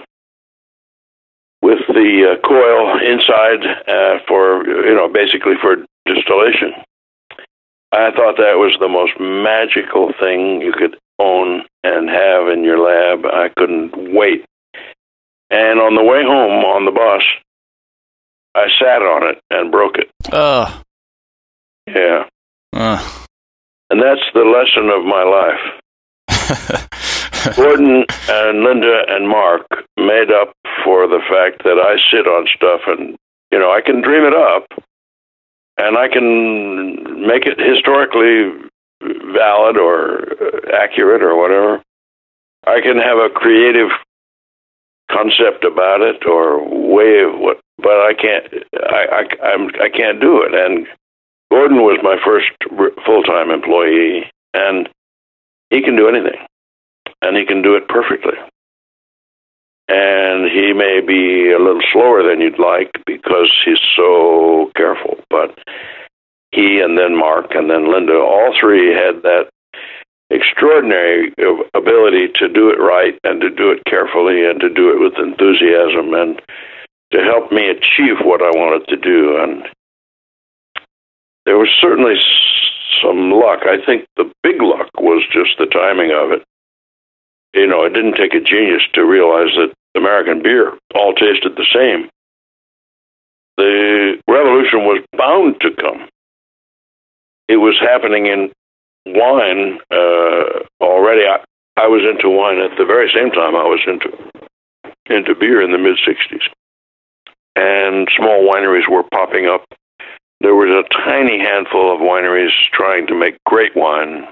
with 1.62 1.87
the 1.89 2.35
uh, 2.35 2.47
coil 2.47 2.99
inside 2.99 3.62
uh, 3.87 4.18
for 4.27 4.66
you 4.66 4.95
know 4.95 5.09
basically 5.09 5.55
for 5.61 5.77
distillation. 6.07 6.73
I 7.93 8.11
thought 8.11 8.37
that 8.39 8.57
was 8.57 8.77
the 8.81 8.89
most 8.89 9.12
magical 9.21 10.12
thing 10.18 10.61
you 10.61 10.73
could 10.73 10.97
own 11.18 11.64
and 11.83 12.09
have 12.09 12.49
in 12.49 12.64
your 12.64 12.78
lab. 12.78 13.24
I 13.26 13.49
couldn't 13.57 14.14
wait. 14.14 14.45
And 15.51 15.81
on 15.81 15.95
the 15.97 16.05
way 16.05 16.22
home 16.22 16.64
on 16.64 16.85
the 16.85 16.93
bus, 16.93 17.22
I 18.55 18.66
sat 18.78 19.03
on 19.03 19.28
it 19.31 19.41
and 19.51 19.72
broke 19.72 19.97
it. 19.97 20.11
Oh. 20.33 20.83
Yeah. 21.87 22.24
Uh. 22.72 23.26
And 23.91 24.01
that's 24.01 24.20
the 24.35 24.45
lesson 24.45 24.89
of 24.91 25.05
my 25.05 25.24
life. 25.24 25.81
Gordon 27.57 28.05
and 28.28 28.62
Linda 28.62 29.03
and 29.09 29.28
Mark 29.28 29.66
made 29.97 30.31
up 30.31 30.55
for 30.85 31.09
the 31.09 31.20
fact 31.28 31.64
that 31.64 31.78
I 31.78 31.97
sit 32.11 32.26
on 32.26 32.47
stuff 32.55 32.83
and, 32.87 33.16
you 33.51 33.59
know, 33.59 33.72
I 33.72 33.81
can 33.81 34.03
dream 34.03 34.24
it 34.24 34.35
up 34.35 34.66
and 35.78 35.97
I 35.97 36.09
can 36.09 37.26
make 37.26 37.47
it 37.47 37.59
historically 37.59 38.70
valid 39.01 39.76
or 39.76 40.32
uh, 40.40 40.76
accurate 40.76 41.22
or 41.22 41.36
whatever. 41.36 41.82
I 42.66 42.80
can 42.80 42.98
have 42.98 43.18
a 43.18 43.30
creative 43.30 43.88
concept 45.11 45.64
about 45.64 46.01
it 46.03 46.24
or 46.26 46.62
way 46.68 47.20
of 47.20 47.38
what, 47.38 47.61
but 47.78 48.01
I 48.01 48.14
can't. 48.14 48.46
I 48.74 49.24
I 49.42 49.46
I'm, 49.46 49.68
I 49.80 49.88
can't 49.88 50.20
do 50.20 50.42
it. 50.42 50.55
And 50.55 50.86
Gordon 51.51 51.78
was 51.78 51.98
my 52.03 52.16
first 52.24 52.48
full 53.05 53.22
time 53.22 53.51
employee, 53.51 54.30
and 54.55 54.88
he 55.70 55.80
can 55.82 55.96
do 55.96 56.09
anything, 56.09 56.38
and 57.22 57.36
he 57.36 57.44
can 57.44 57.62
do 57.62 57.74
it 57.74 57.88
perfectly. 57.88 58.38
And 59.88 60.48
he 60.48 60.72
may 60.72 61.01
be 61.01 61.51
a 61.51 61.59
little 61.59 61.82
slower 61.92 62.22
than 62.22 62.40
you'd 62.40 62.61
like 62.61 62.92
because 63.07 63.51
he's 63.64 63.80
so 63.96 64.70
careful, 64.76 65.18
but 65.28 65.59
he 66.53 66.80
and 66.80 66.98
then 66.98 67.16
Mark 67.16 67.55
and 67.55 67.70
then 67.70 67.92
Linda, 67.92 68.14
all 68.14 68.55
three 68.59 68.92
had 68.92 69.22
that 69.22 69.51
extraordinary 70.30 71.32
ability 71.74 72.28
to 72.36 72.48
do 72.48 72.70
it 72.70 72.78
right 72.78 73.18
and 73.24 73.40
to 73.40 73.51
do 73.51 73.70
it 73.70 73.84
carefully 73.84 74.46
and 74.46 74.61
to 74.61 74.68
do 74.68 74.90
it 74.90 75.01
with 75.01 75.18
enthusiasm 75.18 76.14
and 76.14 76.40
to 77.12 77.18
help 77.22 77.51
me 77.51 77.68
achieve 77.68 78.18
what 78.22 78.42
I 78.42 78.51
wanted 78.51 78.86
to 78.88 78.96
do. 78.96 79.36
And 79.42 79.68
there 81.46 81.59
was 81.59 81.68
certainly 81.80 82.14
some 83.03 83.30
luck. 83.32 83.61
I 83.66 83.84
think 83.84 84.07
the 84.16 84.30
big 84.42 84.62
luck 84.62 84.88
was 84.98 85.24
just 85.32 85.59
the 85.59 85.66
timing 85.66 86.12
of 86.12 86.30
it. 86.30 86.44
You 87.55 87.66
know, 87.66 87.84
it 87.84 87.94
didn't 87.94 88.14
take 88.14 88.34
a 88.34 88.40
genius 88.40 88.82
to 88.94 89.05
realize 89.05 89.51
that 89.57 89.74
American 89.96 90.42
beer 90.42 90.78
all 90.94 91.12
tasted 91.14 91.57
the 91.57 91.66
same. 91.74 92.09
The 93.57 94.20
revolution 94.28 94.84
was 94.84 95.05
bound 95.16 95.61
to 95.61 95.70
come 95.72 96.09
it 97.51 97.57
was 97.57 97.74
happening 97.80 98.26
in 98.26 98.53
wine 99.07 99.80
uh, 99.90 100.62
already. 100.80 101.26
I, 101.26 101.42
I 101.76 101.88
was 101.88 102.07
into 102.07 102.30
wine 102.30 102.59
at 102.62 102.78
the 102.78 102.86
very 102.86 103.11
same 103.12 103.30
time 103.30 103.57
I 103.57 103.66
was 103.66 103.80
into 103.86 104.14
into 105.11 105.34
beer 105.34 105.61
in 105.61 105.72
the 105.72 105.78
mid 105.78 105.98
'60s, 106.07 106.46
and 107.57 108.07
small 108.16 108.48
wineries 108.48 108.88
were 108.88 109.03
popping 109.12 109.46
up. 109.46 109.66
There 110.40 110.55
was 110.55 110.70
a 110.70 110.88
tiny 110.94 111.40
handful 111.40 111.92
of 111.92 112.01
wineries 112.01 112.55
trying 112.72 113.09
to 113.09 113.18
make 113.18 113.36
great 113.44 113.74
wine. 113.74 114.28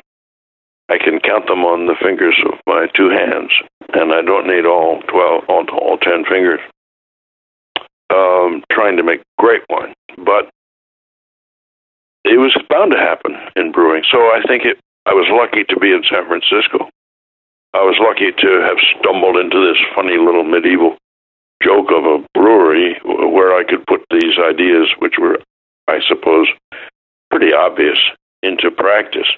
I 0.89 0.97
can 0.97 1.19
count 1.19 1.49
them 1.49 1.65
on 1.65 1.87
the 1.87 1.97
fingers 2.01 2.39
of 2.47 2.55
my 2.67 2.87
two 2.95 3.11
hands, 3.11 3.51
and 3.93 4.13
I 4.13 4.23
don't 4.23 4.47
need 4.47 4.65
all 4.65 5.03
twelve, 5.09 5.43
all, 5.49 5.67
all 5.73 5.99
ten 5.99 6.25
fingers. 6.25 6.61
Um, 8.11 8.63
trying 8.73 8.97
to 8.97 9.03
make 9.03 9.21
great 9.39 9.63
wine, 9.69 9.93
but 10.17 10.49
it 12.29 12.39
was 12.39 12.57
bound 12.69 12.93
to 12.93 12.99
happen 12.99 13.37
in 13.57 13.73
brewing. 13.73 14.05
So 14.11 14.19
I 14.19 14.43
think 14.47 14.65
it. 14.65 14.79
I 15.07 15.15
was 15.15 15.27
lucky 15.33 15.65
to 15.65 15.77
be 15.81 15.89
in 15.89 16.05
San 16.05 16.29
Francisco. 16.29 16.89
I 17.73 17.81
was 17.81 17.97
lucky 18.01 18.33
to 18.33 18.51
have 18.61 18.77
stumbled 19.01 19.37
into 19.37 19.57
this 19.57 19.81
funny 19.95 20.19
little 20.19 20.45
medieval 20.45 20.97
joke 21.63 21.89
of 21.91 22.05
a 22.05 22.25
brewery 22.35 23.01
where 23.05 23.57
I 23.57 23.65
could 23.65 23.87
put 23.87 24.05
these 24.11 24.39
ideas, 24.39 24.89
which 24.99 25.15
were, 25.19 25.39
I 25.89 26.01
suppose, 26.07 26.49
pretty 27.31 27.53
obvious, 27.53 27.99
into 28.43 28.71
practice. 28.71 29.29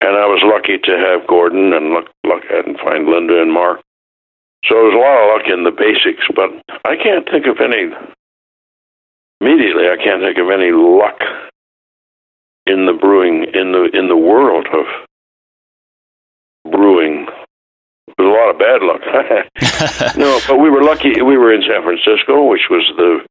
And 0.00 0.14
I 0.14 0.26
was 0.26 0.42
lucky 0.44 0.78
to 0.78 0.94
have 0.96 1.26
Gordon 1.26 1.72
and 1.72 1.90
look, 1.90 2.06
look 2.24 2.42
and 2.50 2.78
find 2.78 3.06
Linda 3.06 3.42
and 3.42 3.52
Mark 3.52 3.80
So 4.64 4.74
there's 4.74 4.94
a 4.94 4.98
lot 4.98 5.22
of 5.22 5.28
luck 5.34 5.46
in 5.50 5.64
the 5.64 5.74
basics, 5.74 6.26
but 6.34 6.50
I 6.86 6.96
can't 6.96 7.28
think 7.28 7.46
of 7.46 7.58
any 7.60 7.90
immediately. 9.40 9.90
I 9.90 9.96
can't 9.96 10.22
think 10.22 10.38
of 10.38 10.50
any 10.50 10.70
luck 10.70 11.18
in 12.68 12.86
the 12.86 12.92
brewing 12.92 13.44
in 13.54 13.72
the 13.72 13.90
in 13.92 14.08
the 14.08 14.16
world 14.16 14.66
of 14.72 14.86
brewing. 16.70 17.26
There's 18.16 18.28
a 18.28 18.32
lot 18.32 18.50
of 18.50 18.58
bad 18.58 18.82
luck. 18.82 19.02
no, 20.16 20.40
but 20.46 20.58
we 20.58 20.70
were 20.70 20.82
lucky. 20.82 21.20
We 21.22 21.36
were 21.36 21.52
in 21.52 21.62
San 21.62 21.82
Francisco, 21.82 22.44
which 22.44 22.68
was 22.70 22.84
the 22.96 23.26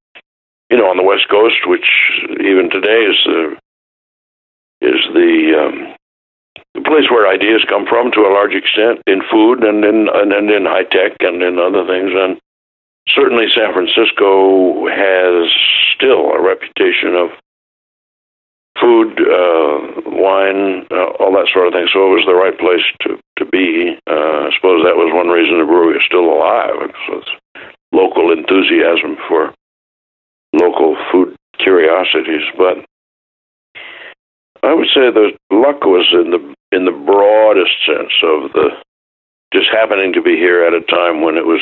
you 0.70 0.78
know 0.78 0.90
on 0.90 0.98
the 0.98 1.04
West 1.04 1.30
Coast, 1.30 1.66
which 1.66 1.88
even 2.40 2.70
today 2.70 3.06
is 3.06 3.18
the 3.26 3.58
is 4.82 5.02
the 5.14 5.54
um, 5.58 5.96
the 6.74 6.82
place 6.82 7.10
where 7.10 7.28
ideas 7.28 7.66
come 7.68 7.86
from 7.86 8.12
to 8.12 8.22
a 8.22 8.34
large 8.34 8.54
extent 8.54 9.02
in 9.08 9.22
food 9.30 9.64
and 9.64 9.84
in 9.84 10.08
and, 10.14 10.34
and 10.34 10.50
in 10.50 10.66
high 10.66 10.86
tech 10.86 11.18
and 11.22 11.42
in 11.42 11.60
other 11.60 11.86
things 11.86 12.12
and 12.14 12.40
certainly 13.16 13.46
San 13.56 13.74
Francisco 13.74 14.88
has 14.88 15.50
still 15.96 16.32
a 16.32 16.42
reputation 16.42 17.16
of 17.16 17.30
food, 18.80 19.20
uh, 19.20 20.02
wine, 20.06 20.86
uh, 20.92 21.18
all 21.20 21.32
that 21.34 21.50
sort 21.54 21.68
of 21.68 21.74
thing. 21.74 21.88
So 21.92 22.06
it 22.08 22.16
was 22.16 22.26
the 22.26 22.36
right 22.38 22.58
place 22.58 22.86
to 23.02 23.18
to 23.38 23.46
be. 23.46 23.98
Uh, 24.10 24.48
I 24.48 24.50
suppose 24.56 24.84
that 24.86 24.98
was 24.98 25.14
one 25.14 25.30
reason 25.30 25.60
the 25.60 25.66
brewery 25.66 25.98
is 25.98 26.06
still 26.06 26.26
alive. 26.26 26.92
So 27.08 27.20
it's 27.20 27.34
local 27.92 28.32
enthusiasm 28.32 29.18
for 29.28 29.54
local 30.54 30.98
food 31.12 31.36
curiosities, 31.60 32.46
but 32.58 32.86
I 34.64 34.74
would 34.74 34.88
say 34.94 35.12
the 35.12 35.32
luck 35.52 35.84
was 35.86 36.08
in 36.14 36.32
the 36.32 36.42
in 36.72 36.86
the 36.86 36.92
broadest 36.92 37.74
sense 37.86 38.14
of 38.24 38.52
the 38.54 38.70
just 39.54 39.68
happening 39.72 40.14
to 40.14 40.22
be 40.22 40.36
here 40.36 40.64
at 40.64 40.74
a 40.74 40.82
time 40.82 41.22
when 41.22 41.38
it 41.38 41.46
was 41.46 41.62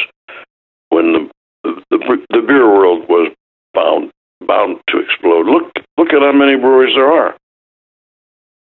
when 0.89 1.13
the 1.13 1.75
the, 1.89 2.25
the 2.29 2.41
beer 2.41 2.67
world 2.67 3.07
was 3.09 3.31
bound 3.73 4.11
bound 4.47 4.79
to 4.89 4.99
explode. 4.99 5.47
Look 5.47 5.71
look 5.97 6.13
at 6.13 6.21
how 6.21 6.31
many 6.31 6.55
breweries 6.55 6.95
there 6.95 7.11
are. 7.11 7.35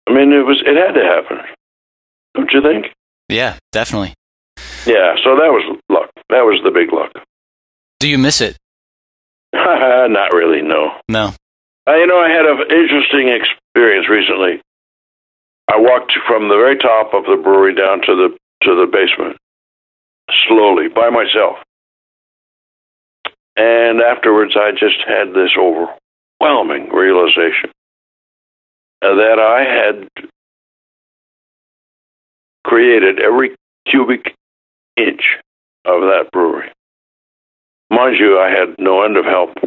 I 0.08 0.14
mean, 0.14 0.32
it 0.34 0.46
was 0.46 0.62
it 0.66 0.76
had 0.76 0.94
to 0.94 1.04
happen, 1.04 1.38
don't 2.34 2.52
you 2.52 2.62
think? 2.62 2.94
Yeah, 3.30 3.58
definitely. 3.72 4.14
Yeah, 4.86 5.16
so 5.24 5.36
that 5.36 5.52
was 5.52 5.78
luck. 5.90 6.10
That 6.30 6.44
was 6.46 6.62
the 6.64 6.72
big 6.72 6.92
luck. 6.92 7.12
Do 8.00 8.08
you 8.08 8.18
miss 8.18 8.42
it? 8.42 8.58
Not 9.54 10.34
really. 10.34 10.62
No. 10.62 10.92
No. 11.08 11.34
Uh, 11.88 11.96
you 11.96 12.08
know, 12.08 12.20
I 12.20 12.30
had 12.30 12.46
an 12.46 12.60
interesting 12.70 13.30
experience 13.30 14.08
recently. 14.10 14.62
I 15.68 15.78
walked 15.78 16.14
from 16.28 16.50
the 16.50 16.56
very 16.56 16.78
top 16.78 17.14
of 17.14 17.26
the 17.26 17.40
brewery 17.42 17.76
down 17.76 18.02
to 18.02 18.16
the 18.16 18.38
to 18.64 18.76
the 18.76 18.88
basement 18.92 19.38
slowly 20.48 20.88
by 20.88 21.10
myself. 21.10 21.58
And 23.60 24.00
afterwards, 24.00 24.56
I 24.56 24.72
just 24.72 25.04
had 25.06 25.34
this 25.34 25.52
overwhelming 25.60 26.94
realization 26.94 27.72
uh, 29.02 29.16
that 29.16 29.38
I 29.38 29.66
had 29.68 30.28
created 32.64 33.20
every 33.20 33.54
cubic 33.86 34.34
inch 34.96 35.38
of 35.84 36.02
that 36.04 36.30
brewery. 36.32 36.72
Mind 37.90 38.16
you, 38.18 38.40
I 38.40 38.50
had 38.50 38.76
no 38.80 39.04
end 39.04 39.18
of 39.18 39.26
help 39.26 39.58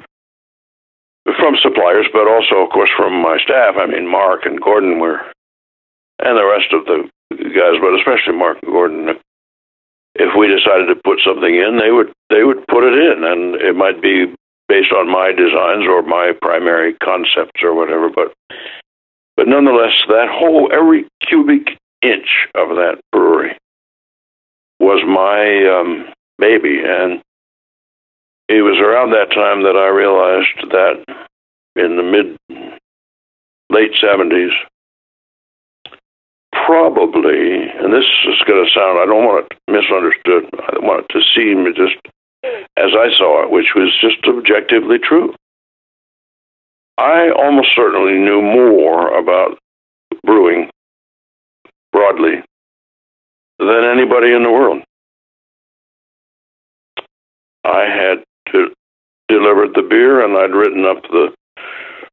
from 1.25 1.57
suppliers, 1.63 2.07
but 2.15 2.27
also, 2.27 2.65
of 2.65 2.71
course, 2.71 2.91
from 2.97 3.21
my 3.21 3.37
staff. 3.45 3.75
I 3.79 3.85
mean, 3.85 4.09
Mark 4.11 4.47
and 4.47 4.59
Gordon 4.59 5.01
were, 5.01 5.21
and 6.19 6.39
the 6.39 6.47
rest 6.47 6.73
of 6.73 6.87
the 6.87 7.11
guys, 7.31 7.77
but 7.79 7.99
especially 7.99 8.39
Mark 8.39 8.57
and 8.63 8.73
Gordon. 8.73 9.21
If 10.15 10.37
we 10.39 10.47
decided 10.47 10.87
to 10.87 11.01
put 11.03 11.21
something 11.25 11.55
in, 11.55 11.79
they 11.79 11.91
would 11.91 12.13
they 12.29 12.45
would 12.45 12.67
put 12.67 12.85
it 12.85 12.95
in, 12.95 13.25
and 13.25 13.55
it 13.57 13.75
might 13.75 14.03
be 14.03 14.27
based 14.69 14.93
on 14.93 15.11
my 15.11 15.33
designs 15.33 15.85
or 15.89 16.03
my 16.03 16.33
primary 16.41 16.95
concepts 17.03 17.63
or 17.63 17.75
whatever. 17.75 18.11
But 18.11 18.33
but 19.37 19.49
nonetheless, 19.49 19.93
that 20.09 20.29
whole 20.31 20.71
every 20.73 21.09
cubic 21.27 21.79
inch 22.03 22.49
of 22.55 22.71
that 22.77 23.01
brewery 23.11 23.57
was 24.81 25.03
my 25.07 25.65
um, 25.71 26.13
baby, 26.39 26.81
and 26.85 27.23
it 28.49 28.63
was 28.63 28.79
around 28.79 29.11
that 29.13 29.33
time 29.35 29.63
that 29.63 29.77
I 29.77 29.89
realized 29.89 30.71
that 30.73 31.05
in 31.77 31.97
the 31.97 32.03
mid 32.03 32.37
late 33.71 33.93
seventies, 34.01 34.53
probably, 36.67 37.69
and 37.69 37.93
this 37.93 38.05
is 38.27 38.41
going 38.47 38.65
to 38.65 38.71
sound, 38.75 38.99
I 38.99 39.07
don't 39.07 39.25
want 39.25 39.47
it 39.51 39.59
misunderstood. 39.71 40.49
I 40.53 40.79
want 40.85 41.05
it 41.05 41.13
to 41.13 41.21
seem 41.35 41.67
just 41.75 41.97
as 42.77 42.91
I 42.95 43.09
saw 43.17 43.45
it, 43.45 43.51
which 43.51 43.75
was 43.75 43.97
just 44.01 44.25
objectively 44.27 44.99
true. 44.99 45.35
I 46.99 47.31
almost 47.31 47.69
certainly 47.75 48.19
knew 48.19 48.43
more 48.43 49.17
about 49.17 49.59
brewing 50.25 50.71
broadly 51.93 52.43
than 53.59 53.85
anybody 53.85 54.33
in 54.33 54.43
the 54.43 54.51
world. 54.51 54.83
I 57.65 57.85
had 57.85 58.25
to 58.53 58.73
delivered 59.29 59.75
the 59.75 59.83
beer, 59.89 60.25
and 60.25 60.37
I'd 60.37 60.55
written 60.55 60.85
up 60.85 61.03
the 61.05 61.33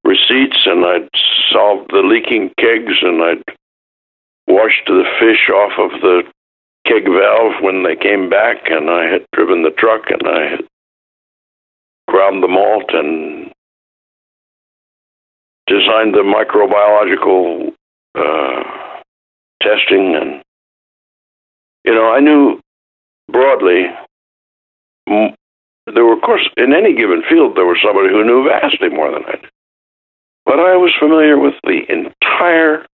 receipts, 0.03 0.65
and 0.65 0.85
I'd 0.85 1.09
solved 1.51 1.91
the 1.91 2.01
leaking 2.01 2.51
kegs, 2.57 2.97
and 3.01 3.21
I'd 3.21 3.43
washed 4.49 4.87
the 4.87 5.03
fish 5.19 5.49
off 5.53 5.73
of 5.77 6.01
the 6.01 6.23
keg 6.85 7.05
valve 7.05 7.61
when 7.61 7.83
they 7.83 7.95
came 7.95 8.29
back, 8.29 8.57
and 8.65 8.89
I 8.89 9.05
had 9.05 9.25
driven 9.33 9.61
the 9.61 9.69
truck, 9.69 10.09
and 10.09 10.27
I 10.27 10.49
had 10.49 10.67
ground 12.07 12.41
the 12.41 12.47
malt 12.47 12.89
and 12.89 13.51
designed 15.67 16.15
the 16.15 16.25
microbiological 16.25 17.73
uh, 18.15 18.63
testing, 19.61 20.15
and 20.15 20.41
you 21.85 21.93
know, 21.93 22.11
I 22.11 22.19
knew 22.19 22.59
broadly 23.31 23.85
there 25.05 26.05
were, 26.05 26.13
of 26.13 26.21
course, 26.21 26.47
in 26.57 26.73
any 26.73 26.95
given 26.95 27.23
field, 27.29 27.55
there 27.55 27.65
was 27.65 27.77
somebody 27.83 28.09
who 28.09 28.23
knew 28.23 28.47
vastly 28.47 28.89
more 28.89 29.11
than 29.11 29.23
I 29.25 29.31
did. 29.31 29.49
But 30.45 30.59
I 30.59 30.75
was 30.75 30.91
familiar 30.99 31.37
with 31.37 31.53
the 31.63 31.81
entire 31.89 32.85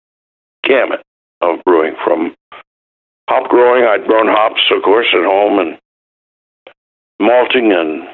gamut 0.64 1.02
of 1.50 1.64
brewing 1.64 1.94
from 2.04 2.34
hop 3.28 3.48
growing. 3.50 3.84
I'd 3.84 4.06
grown 4.06 4.28
hops, 4.28 4.62
of 4.70 4.82
course, 4.82 5.06
at 5.12 5.24
home 5.24 5.58
and 5.58 5.78
malting, 7.20 7.72
and 7.72 8.08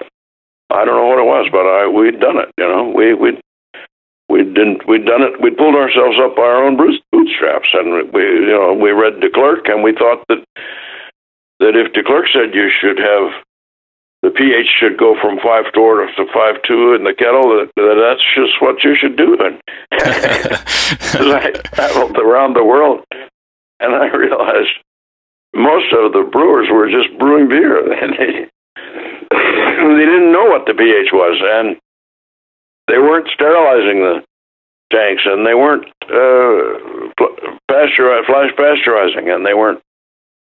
I 0.70 0.84
don't 0.84 0.96
know 0.96 1.06
what 1.06 1.18
it 1.18 1.26
was, 1.26 1.48
but 1.50 1.66
I 1.66 1.86
we'd 1.86 2.20
done 2.20 2.38
it. 2.38 2.50
You 2.58 2.68
know, 2.68 2.92
we 2.94 3.14
we 3.14 3.38
we 4.28 4.44
didn't 4.44 4.86
we'd 4.86 5.06
done 5.06 5.22
it. 5.22 5.40
We 5.42 5.50
pulled 5.50 5.74
ourselves 5.74 6.16
up 6.22 6.36
by 6.36 6.42
our 6.42 6.64
own 6.64 6.76
boots 6.76 7.02
bootstraps, 7.12 7.68
and 7.74 8.12
we 8.12 8.22
you 8.22 8.54
know 8.54 8.72
we 8.74 8.90
read 8.90 9.20
De 9.20 9.30
Clerck, 9.30 9.68
and 9.68 9.82
we 9.82 9.92
thought 9.92 10.24
that 10.28 10.44
that 11.58 11.76
if 11.76 11.92
De 11.92 12.02
Clerck 12.02 12.26
said 12.32 12.54
you 12.54 12.70
should 12.70 12.98
have 12.98 13.32
the 14.22 14.30
pH 14.30 14.68
should 14.78 14.98
go 14.98 15.16
from 15.20 15.38
five 15.42 15.64
four 15.74 16.04
to 16.04 16.24
five 16.32 16.62
two 16.66 16.92
in 16.92 17.04
the 17.04 17.14
kettle. 17.16 17.48
That, 17.56 17.72
that's 17.76 18.24
just 18.36 18.60
what 18.60 18.84
you 18.84 18.94
should 18.94 19.16
do. 19.16 19.36
And 19.40 19.60
I 19.92 21.50
traveled 21.72 22.18
around 22.18 22.54
the 22.54 22.64
world, 22.64 23.04
and 23.80 23.94
I 23.94 24.06
realized 24.14 24.76
most 25.54 25.92
of 25.92 26.12
the 26.12 26.28
brewers 26.30 26.68
were 26.70 26.90
just 26.90 27.18
brewing 27.18 27.48
beer, 27.48 27.80
and 28.02 28.12
they 28.12 28.46
they 29.30 30.04
didn't 30.04 30.32
know 30.32 30.44
what 30.44 30.66
the 30.66 30.74
pH 30.74 31.12
was, 31.12 31.40
and 31.40 31.76
they 32.88 32.98
weren't 32.98 33.28
sterilizing 33.32 34.00
the 34.00 34.22
tanks, 34.92 35.22
and 35.24 35.46
they 35.46 35.54
weren't 35.54 35.86
uh, 36.10 37.24
pasteur 37.68 38.22
flash 38.26 38.52
pasteurizing, 38.58 39.32
and 39.32 39.46
they 39.46 39.54
weren't 39.54 39.80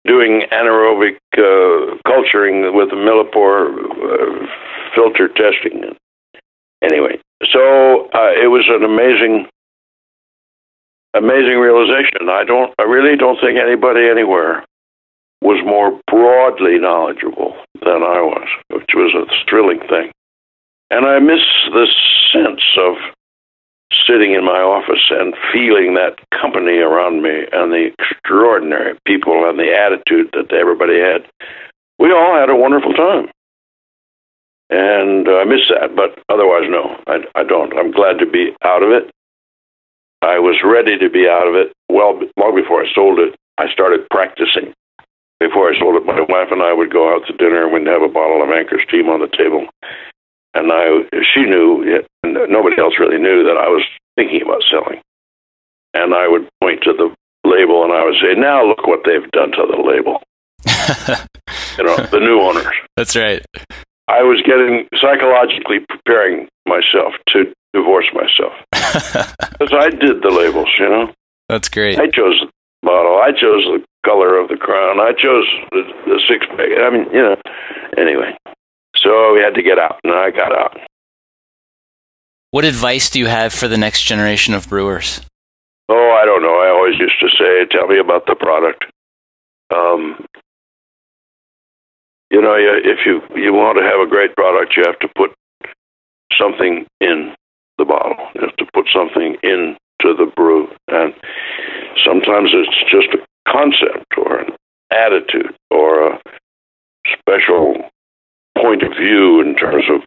doing 0.07 0.43
anaerobic 0.51 1.17
uh, 1.37 1.97
culturing 2.07 2.73
with 2.75 2.89
the 2.89 2.95
millipore 2.95 3.69
uh, 3.69 4.47
filter 4.95 5.27
testing. 5.27 5.95
Anyway, 6.81 7.19
so 7.51 8.09
uh, 8.13 8.31
it 8.41 8.49
was 8.49 8.65
an 8.69 8.83
amazing, 8.83 9.47
amazing 11.13 11.59
realization. 11.59 12.29
I 12.29 12.43
don't, 12.45 12.73
I 12.79 12.83
really 12.83 13.17
don't 13.17 13.39
think 13.41 13.59
anybody 13.59 14.07
anywhere 14.09 14.63
was 15.41 15.63
more 15.65 15.99
broadly 16.07 16.79
knowledgeable 16.79 17.55
than 17.81 18.01
I 18.01 18.21
was, 18.21 18.47
which 18.69 18.89
was 18.95 19.13
a 19.13 19.25
thrilling 19.49 19.79
thing. 19.87 20.11
And 20.89 21.05
I 21.05 21.19
miss 21.19 21.43
the 21.71 21.87
sense 22.33 22.63
of 22.79 22.95
sitting 23.91 24.33
in 24.33 24.43
my 24.43 24.59
office 24.59 25.03
and 25.09 25.33
feeling 25.51 25.93
that 25.95 26.19
company 26.31 26.77
around 26.77 27.21
me 27.21 27.45
and 27.51 27.71
the 27.71 27.91
extraordinary 27.99 28.97
people 29.05 29.47
and 29.47 29.57
the 29.59 29.73
attitude 29.73 30.29
that 30.33 30.53
everybody 30.53 30.99
had. 30.99 31.25
We 31.99 32.11
all 32.11 32.37
had 32.37 32.49
a 32.49 32.55
wonderful 32.55 32.93
time. 32.93 33.29
And 34.69 35.27
uh, 35.27 35.39
I 35.39 35.45
miss 35.45 35.61
that, 35.69 35.95
but 35.95 36.19
otherwise, 36.27 36.67
no, 36.67 36.99
I, 37.07 37.23
I 37.35 37.43
don't. 37.43 37.71
I'm 37.77 37.91
glad 37.91 38.19
to 38.19 38.25
be 38.25 38.51
out 38.63 38.83
of 38.83 38.91
it. 38.91 39.09
I 40.21 40.39
was 40.39 40.59
ready 40.63 40.97
to 40.97 41.09
be 41.09 41.27
out 41.29 41.47
of 41.47 41.55
it 41.55 41.71
well 41.89 42.19
long 42.35 42.55
before 42.55 42.83
I 42.83 42.93
sold 42.93 43.19
it. 43.19 43.35
I 43.57 43.71
started 43.71 44.07
practicing 44.09 44.73
before 45.39 45.71
I 45.71 45.79
sold 45.79 45.95
it, 45.95 46.05
my 46.05 46.21
wife 46.21 46.49
and 46.51 46.61
I 46.61 46.73
would 46.73 46.91
go 46.91 47.13
out 47.13 47.25
to 47.27 47.33
dinner 47.33 47.63
and 47.63 47.73
we'd 47.73 47.87
have 47.87 48.01
a 48.01 48.09
bottle 48.09 48.41
of 48.43 48.49
Anchor 48.49 48.81
Steam 48.87 49.09
on 49.09 49.21
the 49.21 49.27
table. 49.27 49.67
And 50.57 50.73
I, 50.73 51.05
she 51.33 51.45
knew, 51.45 51.85
and 52.23 52.33
nobody 52.49 52.81
else 52.81 52.95
really 52.99 53.21
knew 53.21 53.45
that 53.45 53.61
I 53.61 53.69
was 53.69 53.85
thinking 54.15 54.41
about 54.41 54.63
selling. 54.65 54.99
And 55.93 56.15
I 56.15 56.27
would 56.27 56.49
point 56.61 56.81
to 56.83 56.93
the 56.93 57.13
label 57.45 57.83
and 57.83 57.93
I 57.93 58.03
would 58.03 58.17
say, 58.21 58.33
"Now 58.33 58.65
look 58.65 58.85
what 58.87 59.05
they've 59.05 59.29
done 59.31 59.51
to 59.51 59.63
the 59.69 59.77
label." 59.77 60.21
you 61.77 61.83
know, 61.85 61.95
the 62.09 62.19
new 62.19 62.41
owners. 62.41 62.73
That's 62.97 63.15
right. 63.15 63.45
I 64.07 64.23
was 64.23 64.41
getting 64.45 64.87
psychologically 64.99 65.85
preparing 65.87 66.47
myself 66.65 67.13
to 67.33 67.53
divorce 67.73 68.09
myself 68.13 68.53
because 68.73 69.73
I 69.77 69.89
did 69.89 70.23
the 70.23 70.33
labels. 70.33 70.69
You 70.79 70.89
know, 70.89 71.13
That's 71.49 71.69
great. 71.69 71.99
I 71.99 72.07
chose 72.07 72.41
the 72.41 72.49
bottle. 72.81 73.21
I 73.21 73.31
chose 73.31 73.63
the 73.69 73.83
color 74.05 74.39
of 74.39 74.49
the 74.49 74.57
crown. 74.57 74.99
I 74.99 75.11
chose 75.11 75.45
the, 75.71 75.83
the 76.05 76.19
six 76.27 76.45
pack. 76.49 76.73
I 76.81 76.89
mean, 76.89 77.05
you 77.13 77.21
know. 77.21 77.35
Anyway, 77.97 78.35
so 79.01 79.33
we 79.33 79.41
had 79.41 79.55
to 79.55 79.63
get 79.63 79.79
out, 79.79 79.99
and 80.03 80.13
I 80.13 80.31
got 80.31 80.51
out. 80.51 80.77
What 82.51 82.65
advice 82.65 83.09
do 83.09 83.19
you 83.19 83.27
have 83.27 83.53
for 83.53 83.67
the 83.67 83.77
next 83.77 84.03
generation 84.03 84.53
of 84.53 84.69
brewers? 84.69 85.21
Oh, 85.89 86.17
I 86.21 86.25
don't 86.25 86.41
know. 86.41 86.59
I 86.59 86.69
always 86.69 86.97
used 86.99 87.19
to 87.19 87.29
say, 87.29 87.65
"Tell 87.65 87.87
me 87.87 87.97
about 87.97 88.25
the 88.25 88.35
product." 88.35 88.85
Um, 89.73 90.25
you 92.29 92.41
know, 92.41 92.55
if 92.57 93.05
you 93.05 93.21
you 93.35 93.53
want 93.53 93.77
to 93.77 93.83
have 93.83 93.99
a 93.99 94.09
great 94.09 94.35
product, 94.35 94.75
you 94.75 94.83
have 94.85 94.99
to 94.99 95.07
put 95.15 95.33
something 96.37 96.85
in 96.99 97.35
the 97.77 97.85
bottle. 97.85 98.17
You 98.35 98.41
have 98.41 98.55
to 98.57 98.65
put 98.73 98.87
something 98.93 99.37
into 99.43 100.13
the 100.17 100.31
brew, 100.35 100.67
and 100.87 101.13
sometimes 102.03 102.51
it's 102.53 102.91
just 102.91 103.13
a 103.13 103.51
concept 103.51 104.17
or 104.17 104.39
an 104.39 104.55
attitude 104.91 105.55
or 105.71 106.11
a 106.11 106.21
special 107.19 107.89
point 108.61 108.83
of 108.83 108.91
view 108.97 109.41
in 109.41 109.55
terms 109.55 109.85
of 109.89 110.01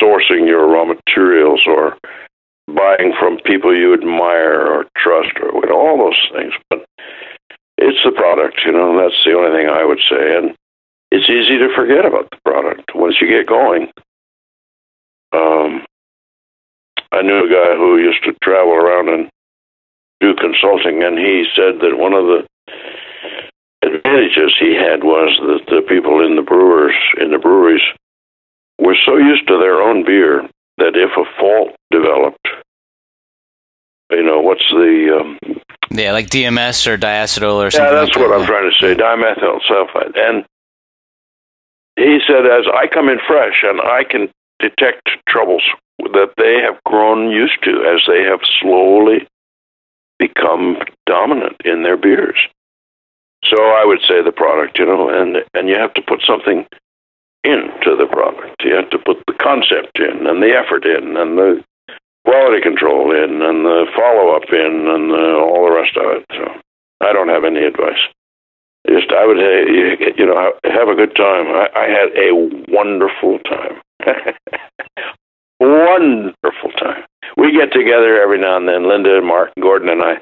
sourcing 0.00 0.46
your 0.46 0.68
raw 0.68 0.84
materials 0.84 1.60
or 1.66 1.96
buying 2.66 3.12
from 3.18 3.38
people 3.44 3.74
you 3.74 3.94
admire 3.94 4.66
or 4.66 4.84
trust 4.96 5.32
or 5.40 5.60
with 5.60 5.70
all 5.70 5.98
those 5.98 6.20
things. 6.32 6.52
But 6.70 6.84
it's 7.78 7.98
the 8.04 8.12
product, 8.12 8.60
you 8.64 8.72
know, 8.72 8.96
that's 9.00 9.22
the 9.24 9.32
only 9.32 9.56
thing 9.56 9.68
I 9.68 9.84
would 9.84 10.00
say. 10.08 10.36
And 10.36 10.54
it's 11.10 11.28
easy 11.30 11.58
to 11.58 11.74
forget 11.74 12.04
about 12.04 12.28
the 12.30 12.38
product 12.44 12.94
once 12.94 13.16
you 13.20 13.28
get 13.28 13.46
going. 13.46 13.88
Um, 15.32 15.84
I 17.12 17.22
knew 17.22 17.44
a 17.44 17.48
guy 17.48 17.76
who 17.76 17.98
used 17.98 18.24
to 18.24 18.34
travel 18.42 18.72
around 18.72 19.08
and 19.08 19.30
do 20.20 20.34
consulting, 20.34 21.02
and 21.02 21.18
he 21.18 21.46
said 21.54 21.80
that 21.80 21.96
one 21.96 22.12
of 22.12 22.24
the 22.26 22.46
advantages 23.82 24.54
he 24.58 24.74
had 24.74 25.04
was 25.04 25.36
that 25.40 25.66
the 25.74 25.82
people 25.82 26.24
in 26.24 26.36
the 26.36 26.42
brewers 26.42 26.94
in 27.20 27.30
the 27.30 27.38
breweries 27.38 27.82
were 28.78 28.96
so 29.06 29.16
used 29.16 29.46
to 29.48 29.58
their 29.58 29.80
own 29.82 30.04
beer 30.04 30.48
that 30.78 30.94
if 30.94 31.10
a 31.16 31.24
fault 31.40 31.74
developed, 31.90 32.46
you 34.10 34.22
know, 34.22 34.40
what's 34.40 34.64
the 34.70 35.18
um, 35.20 35.38
Yeah, 35.90 36.12
like 36.12 36.28
DMS 36.28 36.86
or 36.86 36.96
diacetyl 36.96 37.54
or 37.54 37.70
something. 37.70 37.92
yeah, 37.92 38.00
that's 38.00 38.14
like 38.16 38.28
what 38.28 38.28
that. 38.30 38.40
I'm 38.40 38.46
trying 38.46 38.70
to 38.70 38.76
say, 38.80 38.94
dimethyl 38.94 39.60
sulfide. 39.68 40.16
And 40.16 40.44
he 41.96 42.18
said, 42.26 42.46
as 42.46 42.66
I 42.72 42.86
come 42.86 43.08
in 43.08 43.18
fresh 43.26 43.62
and 43.64 43.80
I 43.80 44.04
can 44.08 44.28
detect 44.60 45.08
troubles 45.28 45.62
that 45.98 46.30
they 46.36 46.60
have 46.64 46.82
grown 46.84 47.30
used 47.30 47.62
to 47.64 47.70
as 47.92 48.02
they 48.06 48.22
have 48.22 48.40
slowly 48.60 49.26
become 50.18 50.76
dominant 51.06 51.56
in 51.64 51.82
their 51.82 51.96
beers. 51.96 52.38
So 53.48 53.56
I 53.62 53.84
would 53.84 54.00
say 54.08 54.22
the 54.22 54.32
product, 54.32 54.78
you 54.78 54.86
know, 54.86 55.08
and 55.08 55.38
and 55.54 55.68
you 55.68 55.76
have 55.78 55.94
to 55.94 56.02
put 56.02 56.22
something 56.26 56.66
into 57.44 57.96
the 57.96 58.06
product. 58.10 58.62
You 58.62 58.74
have 58.76 58.90
to 58.90 58.98
put 58.98 59.22
the 59.26 59.34
concept 59.34 59.98
in 59.98 60.26
and 60.26 60.42
the 60.42 60.52
effort 60.52 60.84
in 60.84 61.16
and 61.16 61.38
the 61.38 61.64
quality 62.24 62.60
control 62.60 63.12
in 63.12 63.40
and 63.40 63.64
the 63.64 63.86
follow 63.96 64.36
up 64.36 64.44
in 64.52 64.88
and 64.88 65.10
the, 65.10 65.40
all 65.40 65.64
the 65.64 65.74
rest 65.74 65.96
of 65.96 66.20
it. 66.20 66.24
So 66.32 66.60
I 67.00 67.12
don't 67.12 67.28
have 67.28 67.44
any 67.44 67.64
advice. 67.64 68.00
Just 68.86 69.12
I 69.12 69.26
would 69.26 69.38
say, 69.38 70.12
you 70.18 70.26
know, 70.26 70.52
have 70.64 70.88
a 70.88 70.94
good 70.94 71.14
time. 71.16 71.46
I, 71.48 71.68
I 71.74 71.86
had 71.88 72.08
a 72.16 72.32
wonderful 72.68 73.38
time. 73.40 73.80
wonderful 75.60 76.70
time. 76.78 77.04
We 77.36 77.52
get 77.52 77.72
together 77.72 78.20
every 78.20 78.38
now 78.38 78.56
and 78.56 78.68
then, 78.68 78.88
Linda 78.88 79.18
and 79.18 79.26
Mark, 79.26 79.52
Gordon 79.60 79.88
and 79.88 80.02
I. 80.02 80.20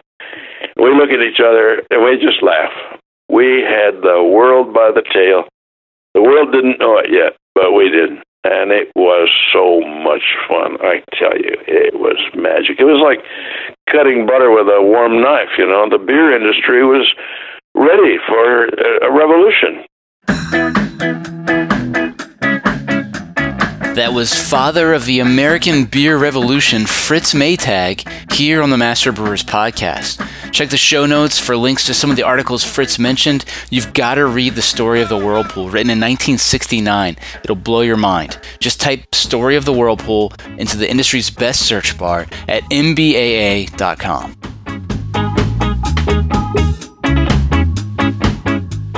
We 0.77 0.91
look 0.95 1.11
at 1.11 1.23
each 1.23 1.41
other 1.41 1.83
and 1.91 2.05
we 2.05 2.19
just 2.19 2.43
laugh. 2.43 2.96
We 3.29 3.63
had 3.63 4.03
the 4.03 4.23
world 4.23 4.73
by 4.73 4.91
the 4.95 5.03
tail. 5.03 5.45
The 6.15 6.23
world 6.23 6.53
didn't 6.53 6.79
know 6.79 6.99
it 6.99 7.11
yet, 7.11 7.37
but 7.55 7.73
we 7.73 7.91
did. 7.91 8.11
And 8.45 8.71
it 8.71 8.93
was 8.95 9.29
so 9.53 9.81
much 9.81 10.23
fun. 10.49 10.79
I 10.81 11.03
tell 11.19 11.37
you, 11.37 11.57
it 11.67 11.99
was 11.99 12.17
magic. 12.35 12.79
It 12.79 12.85
was 12.85 13.03
like 13.03 13.25
cutting 13.91 14.25
butter 14.25 14.51
with 14.51 14.69
a 14.69 14.81
warm 14.81 15.21
knife, 15.21 15.59
you 15.59 15.67
know. 15.67 15.89
The 15.91 15.99
beer 15.99 16.31
industry 16.31 16.85
was 16.87 17.13
ready 17.75 18.19
for 18.27 18.67
a 19.03 19.11
revolution. 19.11 19.85
That 23.97 24.13
was 24.13 24.35
father 24.35 24.93
of 24.93 25.07
the 25.07 25.21
American 25.21 25.87
beer 25.87 26.19
revolution, 26.19 26.85
Fritz 26.85 27.33
Maytag, 27.33 28.31
here 28.31 28.61
on 28.61 28.69
the 28.69 28.77
Master 28.77 29.11
Brewers 29.11 29.43
podcast. 29.43 30.21
Check 30.53 30.69
the 30.69 30.77
show 30.77 31.07
notes 31.07 31.39
for 31.39 31.57
links 31.57 31.87
to 31.87 31.95
some 31.95 32.11
of 32.11 32.17
the 32.17 32.23
articles 32.23 32.63
Fritz 32.63 32.99
mentioned. 32.99 33.47
You've 33.71 33.95
got 33.95 34.17
to 34.17 34.27
read 34.27 34.55
The 34.55 34.61
Story 34.61 35.01
of 35.01 35.09
the 35.09 35.17
Whirlpool, 35.17 35.71
written 35.71 35.89
in 35.89 35.99
1969. 35.99 37.17
It'll 37.43 37.57
blow 37.57 37.81
your 37.81 37.97
mind. 37.97 38.39
Just 38.61 38.83
type 38.83 39.15
Story 39.15 39.57
of 39.57 39.65
the 39.65 39.73
Whirlpool 39.73 40.31
into 40.59 40.77
the 40.77 40.91
industry's 40.91 41.31
best 41.31 41.63
search 41.63 41.97
bar 41.97 42.27
at 42.49 42.65
mbaa.com. 42.65 44.37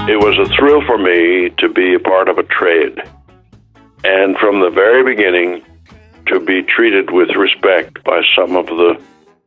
It 0.08 0.18
was 0.18 0.36
a 0.38 0.52
thrill 0.56 0.84
for 0.86 0.98
me 0.98 1.50
to 1.58 1.68
be 1.68 1.94
a 1.94 2.00
part 2.00 2.28
of 2.28 2.38
a 2.38 2.42
trade. 2.42 3.00
And 4.04 4.36
from 4.38 4.60
the 4.60 4.70
very 4.70 5.02
beginning, 5.04 5.64
to 6.28 6.40
be 6.40 6.62
treated 6.62 7.10
with 7.10 7.30
respect 7.30 8.02
by 8.04 8.22
some 8.36 8.56
of 8.56 8.66
the, 8.66 9.00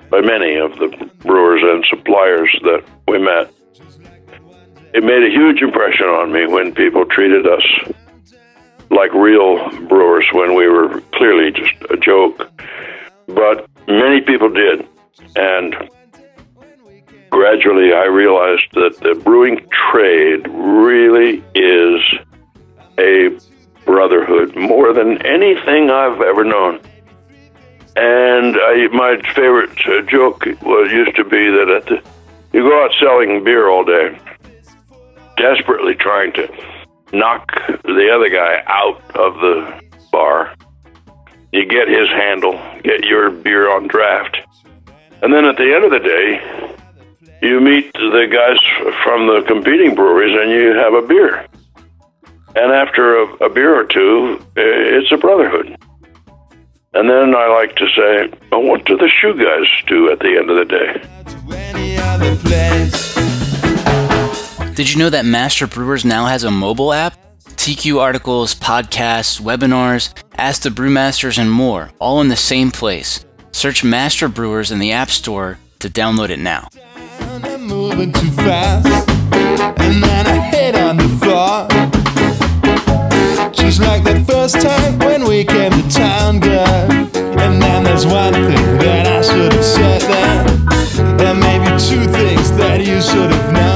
by 0.09 0.21
many 0.21 0.55
of 0.55 0.71
the 0.77 1.09
brewers 1.19 1.61
and 1.63 1.85
suppliers 1.89 2.49
that 2.63 2.83
we 3.07 3.19
met. 3.19 3.53
It 4.93 5.03
made 5.03 5.23
a 5.23 5.29
huge 5.29 5.61
impression 5.61 6.07
on 6.07 6.33
me 6.33 6.47
when 6.47 6.73
people 6.73 7.05
treated 7.05 7.47
us 7.47 7.63
like 8.89 9.13
real 9.13 9.69
brewers 9.87 10.25
when 10.33 10.55
we 10.55 10.67
were 10.67 11.01
clearly 11.13 11.51
just 11.51 11.73
a 11.89 11.97
joke. 11.97 12.51
But 13.27 13.69
many 13.87 14.19
people 14.21 14.49
did. 14.49 14.85
And 15.35 15.75
gradually 17.29 17.93
I 17.93 18.05
realized 18.05 18.67
that 18.73 18.97
the 19.01 19.19
brewing 19.23 19.65
trade 19.91 20.45
really 20.49 21.41
is 21.55 22.01
a 22.97 23.29
brotherhood 23.85 24.55
more 24.55 24.93
than 24.93 25.25
anything 25.25 25.89
I've 25.89 26.21
ever 26.21 26.43
known. 26.43 26.79
And 27.95 28.55
I, 28.55 28.87
my 28.93 29.21
favorite 29.33 29.77
uh, 29.85 30.01
joke 30.09 30.45
was 30.61 30.91
used 30.91 31.15
to 31.17 31.23
be 31.23 31.49
that 31.49 31.69
at 31.69 31.85
the, 31.87 32.03
you 32.53 32.63
go 32.63 32.83
out 32.83 32.91
selling 32.99 33.43
beer 33.43 33.69
all 33.69 33.83
day, 33.83 34.17
desperately 35.37 35.95
trying 35.95 36.31
to 36.33 36.47
knock 37.11 37.51
the 37.83 38.09
other 38.13 38.29
guy 38.29 38.63
out 38.67 39.01
of 39.15 39.35
the 39.35 39.81
bar. 40.11 40.55
You 41.51 41.65
get 41.65 41.89
his 41.89 42.07
handle, 42.07 42.53
get 42.83 43.03
your 43.03 43.29
beer 43.29 43.69
on 43.69 43.87
draft, 43.87 44.37
and 45.21 45.33
then 45.33 45.45
at 45.45 45.57
the 45.57 45.73
end 45.73 45.83
of 45.83 45.91
the 45.91 45.99
day, 45.99 46.67
you 47.41 47.59
meet 47.59 47.91
the 47.93 48.27
guys 48.31 48.93
from 49.03 49.27
the 49.27 49.43
competing 49.47 49.95
breweries 49.95 50.37
and 50.39 50.51
you 50.51 50.73
have 50.75 50.93
a 50.93 51.05
beer. 51.05 51.45
And 52.55 52.71
after 52.71 53.17
a, 53.17 53.25
a 53.45 53.49
beer 53.49 53.75
or 53.75 53.85
two, 53.85 54.39
it's 54.55 55.11
a 55.11 55.17
brotherhood. 55.17 55.75
And 56.93 57.09
then 57.09 57.33
I 57.35 57.47
like 57.47 57.75
to 57.77 57.87
say, 57.95 58.29
well, 58.51 58.63
what 58.63 58.85
do 58.85 58.97
the 58.97 59.07
shoe 59.07 59.33
guys 59.33 59.65
do 59.87 60.11
at 60.11 60.19
the 60.19 60.37
end 60.37 60.49
of 60.49 60.57
the 60.57 60.65
day? 60.65 61.01
to 61.31 61.37
any 61.55 61.95
other 61.97 62.35
place. 62.37 63.15
Did 64.75 64.91
you 64.91 64.99
know 64.99 65.09
that 65.09 65.23
Master 65.25 65.67
Brewers 65.67 66.03
now 66.03 66.25
has 66.25 66.43
a 66.43 66.51
mobile 66.51 66.91
app? 66.91 67.17
TQ 67.39 67.97
articles, 67.99 68.55
podcasts, 68.55 69.39
webinars, 69.39 70.13
Ask 70.41 70.63
the 70.63 70.69
Brewmasters, 70.69 71.37
and 71.37 71.51
more, 71.51 71.91
all 71.99 72.19
in 72.19 72.29
the 72.29 72.35
same 72.35 72.71
place. 72.71 73.23
Search 73.51 73.83
Master 73.83 74.27
Brewers 74.27 74.71
in 74.71 74.79
the 74.79 74.91
App 74.91 75.11
Store 75.11 75.59
to 75.77 75.87
download 75.87 76.31
it 76.31 76.39
now. 76.39 76.67
I'm 77.19 77.43
changed 83.71 83.81
like 83.81 84.03
the 84.03 84.19
first 84.31 84.59
time 84.61 84.97
when 84.99 85.23
we 85.27 85.43
came 85.43 85.71
to 85.71 85.89
town, 85.89 86.39
girl. 86.39 86.65
And 87.39 87.61
then 87.61 87.83
there's 87.83 88.05
one 88.05 88.33
thing 88.33 88.77
that 88.79 89.07
I 89.07 89.21
should 89.21 89.53
have 89.53 89.65
said 89.65 90.01
then, 90.01 91.21
and 91.21 91.39
maybe 91.39 91.69
two 91.79 92.05
things 92.11 92.51
that 92.57 92.79
you 92.79 93.01
should 93.01 93.31
have 93.31 93.53
known. 93.53 93.70